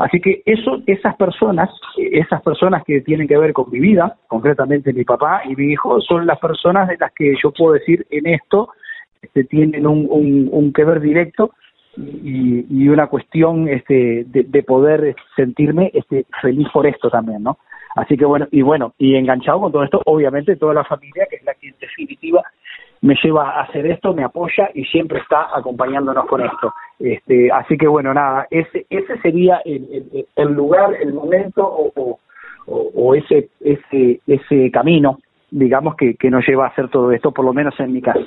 Así 0.01 0.19
que 0.19 0.43
eso, 0.47 0.81
esas 0.87 1.15
personas, 1.17 1.69
esas 1.99 2.41
personas 2.41 2.83
que 2.85 3.03
tienen 3.03 3.29
que 3.29 3.37
ver 3.37 3.53
con 3.53 3.71
mi 3.71 3.79
vida, 3.81 4.17
concretamente 4.29 4.95
mi 4.95 5.05
papá 5.05 5.43
y 5.45 5.55
mi 5.55 5.73
hijo, 5.73 6.01
son 6.01 6.27
las 6.27 6.39
personas 6.39 6.89
de 6.89 6.97
las 6.99 7.13
que 7.13 7.35
yo 7.43 7.53
puedo 7.53 7.75
decir 7.75 8.07
en 8.09 8.27
esto 8.27 8.71
este, 9.21 9.45
tienen 9.45 9.87
un, 9.87 10.09
un, 10.51 10.73
que 10.73 10.85
ver 10.85 11.01
directo 11.01 11.51
y, 11.99 12.65
y 12.71 12.89
una 12.89 13.09
cuestión 13.09 13.69
este, 13.69 14.25
de, 14.27 14.45
de, 14.45 14.63
poder 14.63 15.15
sentirme 15.37 15.91
este, 15.93 16.25
feliz 16.41 16.69
por 16.73 16.87
esto 16.87 17.11
también, 17.11 17.43
¿no? 17.43 17.59
Así 17.95 18.17
que 18.17 18.25
bueno, 18.25 18.49
y 18.51 18.63
bueno, 18.63 18.95
y 18.97 19.17
enganchado 19.17 19.61
con 19.61 19.73
todo 19.73 19.85
esto, 19.85 20.01
obviamente 20.07 20.57
toda 20.57 20.73
la 20.73 20.85
familia, 20.85 21.27
que 21.29 21.37
es 21.37 21.45
la 21.45 21.53
que 21.53 21.69
en 21.69 21.75
definitiva 21.79 22.43
me 23.03 23.15
lleva 23.23 23.51
a 23.51 23.63
hacer 23.63 23.87
esto, 23.87 24.15
me 24.15 24.25
apoya 24.25 24.71
y 24.75 24.85
siempre 24.85 25.21
está 25.21 25.49
acompañándonos 25.55 26.27
con 26.27 26.43
esto. 26.43 26.75
Este, 26.99 27.51
así 27.51 27.79
que 27.79 27.89
bueno, 27.89 28.13
nada, 28.13 28.47
ese, 28.51 28.87
ese 28.91 29.19
sería 29.21 29.63
el, 29.65 30.53
lugar, 30.53 30.95
el 31.01 31.15
momento 31.15 31.63
o, 31.63 32.19
o, 32.67 33.15
ese, 33.15 33.49
ese, 33.61 34.21
ese 34.27 34.71
camino, 34.71 35.19
digamos, 35.51 35.97
que, 35.97 36.15
que 36.15 36.31
nos 36.31 36.47
lleva 36.47 36.67
a 36.67 36.69
hacer 36.69 36.89
todo 36.89 37.11
esto, 37.13 37.33
por 37.33 37.45
lo 37.45 37.53
menos 37.53 37.79
en 37.81 37.93
mi 37.93 38.03
caso. 38.03 38.21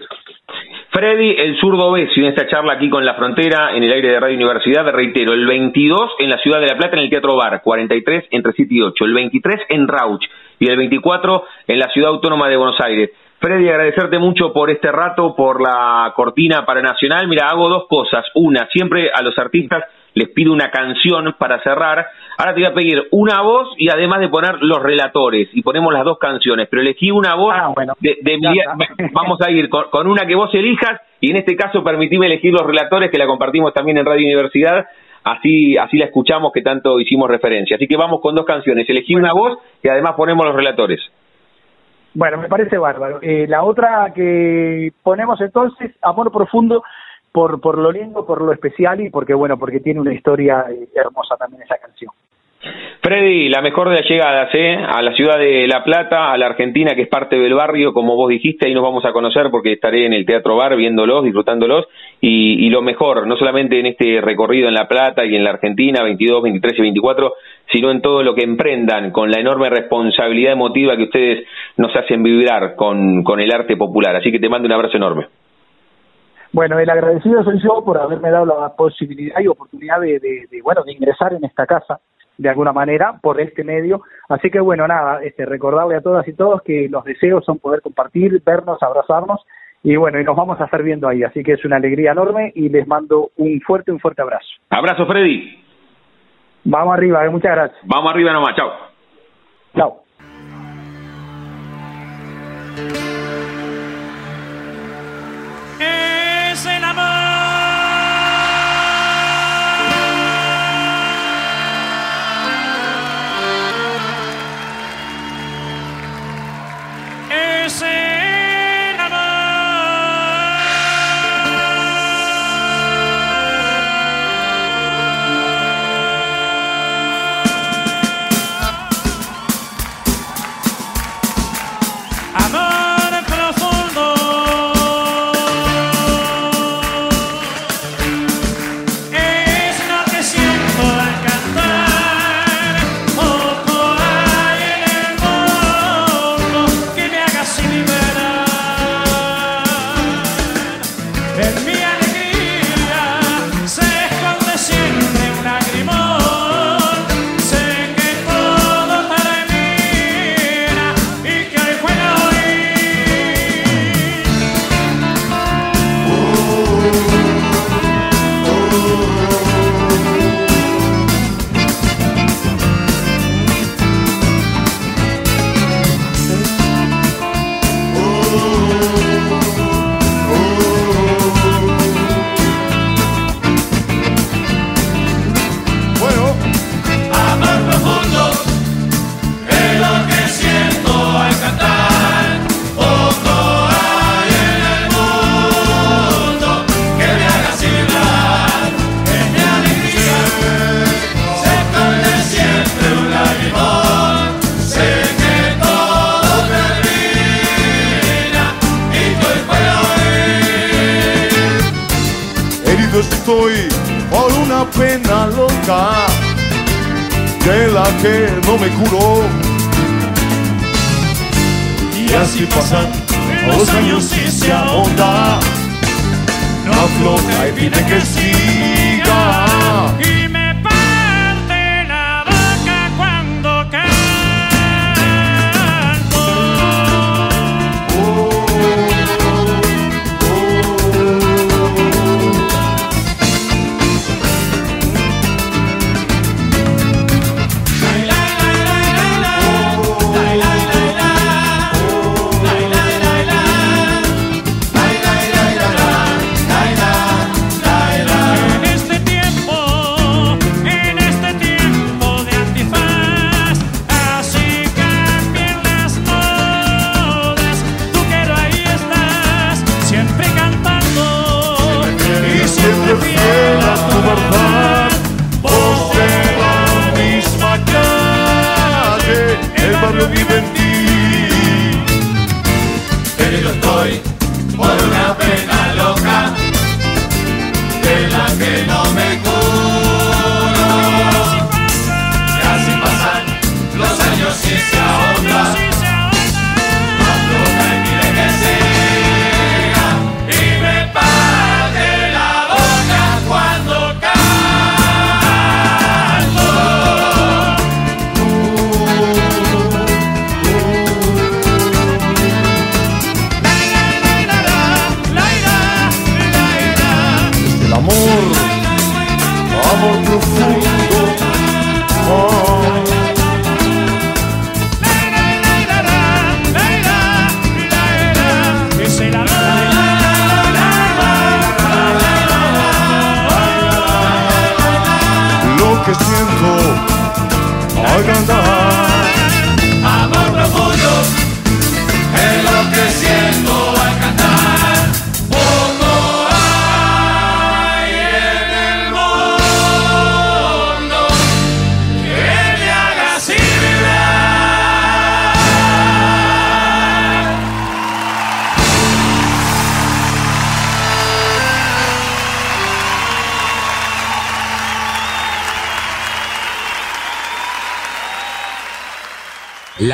Freddy, 0.91 1.35
el 1.37 1.57
zurdo 1.57 1.91
Besio, 1.91 2.23
en 2.23 2.29
esta 2.29 2.47
charla 2.47 2.73
aquí 2.73 2.89
con 2.89 3.03
La 3.03 3.15
Frontera, 3.15 3.75
en 3.75 3.81
el 3.83 3.91
aire 3.91 4.09
de 4.09 4.19
Radio 4.19 4.35
Universidad, 4.35 4.85
reitero, 4.91 5.33
el 5.33 5.45
22 5.47 6.11
en 6.19 6.29
la 6.29 6.37
Ciudad 6.37 6.59
de 6.59 6.67
La 6.67 6.77
Plata, 6.77 6.97
en 6.97 7.03
el 7.03 7.09
Teatro 7.09 7.35
Bar, 7.35 7.61
43 7.63 8.25
entre 8.29 8.53
7 8.53 8.73
y 8.73 8.81
8, 8.81 9.05
el 9.05 9.13
23 9.13 9.61
en 9.69 9.87
Rauch 9.87 10.23
y 10.59 10.69
el 10.69 10.77
24 10.77 11.45
en 11.67 11.79
la 11.79 11.87
Ciudad 11.89 12.11
Autónoma 12.11 12.47
de 12.47 12.57
Buenos 12.57 12.79
Aires. 12.79 13.09
Freddy, 13.43 13.67
agradecerte 13.67 14.19
mucho 14.19 14.53
por 14.53 14.71
este 14.71 14.89
rato, 14.89 15.35
por 15.35 15.61
la 15.61 16.13
cortina 16.15 16.65
para 16.65 16.81
Nacional. 16.81 17.27
Mira, 17.27 17.49
hago 17.49 17.67
dos 17.67 17.87
cosas. 17.89 18.23
Una, 18.35 18.69
siempre 18.71 19.11
a 19.13 19.21
los 19.21 19.37
artistas 19.37 19.83
les 20.13 20.29
pido 20.29 20.53
una 20.53 20.71
canción 20.71 21.35
para 21.37 21.61
cerrar. 21.61 22.07
Ahora 22.37 22.53
te 22.53 22.61
voy 22.61 22.69
a 22.69 22.73
pedir 22.73 23.03
una 23.11 23.41
voz 23.41 23.67
y 23.77 23.89
además 23.89 24.21
de 24.21 24.29
poner 24.29 24.61
los 24.61 24.81
relatores 24.81 25.49
y 25.51 25.61
ponemos 25.61 25.91
las 25.91 26.05
dos 26.05 26.19
canciones, 26.19 26.69
pero 26.71 26.81
elegí 26.81 27.11
una 27.11 27.35
voz 27.35 27.53
ah, 27.53 27.73
bueno, 27.75 27.95
de, 27.99 28.15
vamos 29.11 29.41
a 29.45 29.51
ir 29.51 29.67
con, 29.67 30.07
una 30.07 30.25
que 30.25 30.35
vos 30.35 30.49
elijas 30.53 31.01
y 31.19 31.31
en 31.31 31.35
este 31.35 31.57
caso 31.57 31.83
permitime 31.83 32.27
elegir 32.27 32.53
los 32.53 32.65
relatores 32.65 33.11
que 33.11 33.17
la 33.17 33.27
compartimos 33.27 33.73
también 33.73 33.97
en 33.97 34.05
Radio 34.05 34.25
Universidad, 34.25 34.85
así 35.25 35.75
así 35.75 35.97
la 35.97 36.05
escuchamos 36.05 36.53
que 36.53 36.61
tanto 36.61 36.97
hicimos 36.97 37.29
referencia. 37.29 37.75
Así 37.75 37.87
que 37.87 37.97
vamos 37.97 38.21
con 38.21 38.35
dos 38.35 38.45
canciones, 38.45 38.87
elegí 38.87 39.15
una 39.15 39.33
voz 39.33 39.57
y 39.83 39.89
además 39.89 40.13
ponemos 40.15 40.45
los 40.45 40.55
relatores. 40.55 41.01
Bueno, 42.13 42.37
me 42.37 42.47
parece 42.47 42.77
bárbaro. 42.77 43.19
Eh, 43.21 43.47
la 43.47 43.63
otra 43.63 44.11
que 44.13 44.91
ponemos 45.01 45.41
entonces, 45.41 45.91
Amor 46.01 46.31
Profundo, 46.31 46.83
por, 47.31 47.59
por 47.59 47.77
lo 47.79 47.91
lindo, 47.91 48.25
por 48.25 48.41
lo 48.41 48.51
especial 48.51 49.01
y 49.01 49.09
porque, 49.09 49.33
bueno, 49.33 49.57
porque 49.57 49.79
tiene 49.79 49.99
una 49.99 50.13
historia 50.13 50.65
eh, 50.69 50.87
hermosa 50.93 51.35
también 51.37 51.63
esa 51.63 51.77
canción. 51.77 52.11
Freddy, 53.01 53.49
la 53.49 53.61
mejor 53.61 53.89
de 53.89 53.95
las 53.95 54.09
llegadas, 54.09 54.49
¿eh? 54.53 54.75
A 54.75 55.01
la 55.01 55.13
ciudad 55.13 55.37
de 55.37 55.67
La 55.67 55.83
Plata, 55.83 56.31
a 56.31 56.37
la 56.37 56.45
Argentina, 56.45 56.95
que 56.95 57.01
es 57.01 57.09
parte 57.09 57.37
del 57.37 57.53
barrio, 57.53 57.93
como 57.93 58.15
vos 58.15 58.29
dijiste, 58.29 58.67
ahí 58.67 58.73
nos 58.73 58.83
vamos 58.83 59.03
a 59.03 59.11
conocer 59.11 59.49
porque 59.51 59.73
estaré 59.73 60.05
en 60.05 60.13
el 60.13 60.25
Teatro 60.25 60.55
Bar 60.55 60.77
viéndolos, 60.77 61.25
disfrutándolos, 61.25 61.87
y, 62.21 62.65
y 62.65 62.69
lo 62.69 62.81
mejor, 62.81 63.27
no 63.27 63.35
solamente 63.35 63.77
en 63.79 63.87
este 63.87 64.21
recorrido 64.21 64.69
en 64.69 64.75
La 64.75 64.87
Plata 64.87 65.25
y 65.25 65.35
en 65.35 65.43
la 65.43 65.49
Argentina, 65.49 66.01
22, 66.01 66.43
23 66.43 66.79
y 66.79 66.81
24, 66.81 67.33
sino 67.71 67.91
en 67.91 68.01
todo 68.01 68.23
lo 68.23 68.33
que 68.33 68.43
emprendan, 68.43 69.11
con 69.11 69.29
la 69.29 69.41
enorme 69.41 69.69
responsabilidad 69.69 70.53
emotiva 70.53 70.95
que 70.95 71.03
ustedes 71.03 71.47
nos 71.75 71.93
hacen 71.95 72.23
vibrar 72.23 72.75
con, 72.75 73.23
con 73.23 73.41
el 73.41 73.53
arte 73.53 73.75
popular. 73.75 74.15
Así 74.15 74.31
que 74.31 74.39
te 74.39 74.47
mando 74.47 74.67
un 74.67 74.73
abrazo 74.73 74.95
enorme. 74.95 75.27
Bueno, 76.53 76.77
el 76.77 76.89
agradecido 76.89 77.43
soy 77.43 77.59
yo 77.63 77.83
por 77.83 77.97
haberme 77.97 78.29
dado 78.29 78.45
la 78.45 78.75
posibilidad 78.75 79.41
y 79.41 79.47
oportunidad 79.47 79.99
de, 79.99 80.47
bueno, 80.63 80.83
de 80.83 80.93
ingresar 80.93 81.33
en 81.33 81.43
esta 81.43 81.65
casa 81.65 81.99
de 82.43 82.49
alguna 82.49 82.73
manera 82.73 83.15
por 83.21 83.39
este 83.39 83.63
medio. 83.63 84.01
Así 84.29 84.51
que 84.51 84.59
bueno, 84.59 84.87
nada, 84.87 85.23
este, 85.23 85.45
recordarle 85.45 85.95
a 85.95 86.01
todas 86.01 86.27
y 86.27 86.33
todos 86.33 86.61
que 86.61 86.87
los 86.89 87.03
deseos 87.05 87.43
son 87.45 87.57
poder 87.57 87.81
compartir, 87.81 88.41
vernos, 88.45 88.83
abrazarnos 88.83 89.41
y 89.81 89.95
bueno, 89.95 90.19
y 90.19 90.23
nos 90.23 90.35
vamos 90.35 90.59
a 90.61 90.65
estar 90.65 90.83
viendo 90.83 91.07
ahí. 91.07 91.23
Así 91.23 91.41
que 91.43 91.53
es 91.53 91.65
una 91.65 91.77
alegría 91.77 92.11
enorme 92.11 92.51
y 92.55 92.69
les 92.69 92.87
mando 92.87 93.31
un 93.37 93.59
fuerte, 93.61 93.91
un 93.91 93.99
fuerte 93.99 94.21
abrazo. 94.21 94.47
Abrazo, 94.69 95.05
Freddy. 95.05 95.61
Vamos 96.65 96.93
arriba, 96.93 97.25
eh, 97.25 97.29
muchas 97.29 97.51
gracias. 97.51 97.79
Vamos 97.83 98.11
arriba 98.11 98.31
nomás, 98.31 98.55
chao. 98.55 98.71
Chao. 99.75 100.02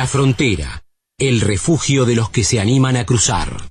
La 0.00 0.06
frontera, 0.06 0.82
el 1.18 1.42
refugio 1.42 2.06
de 2.06 2.14
los 2.14 2.30
que 2.30 2.42
se 2.42 2.58
animan 2.58 2.96
a 2.96 3.04
cruzar. 3.04 3.70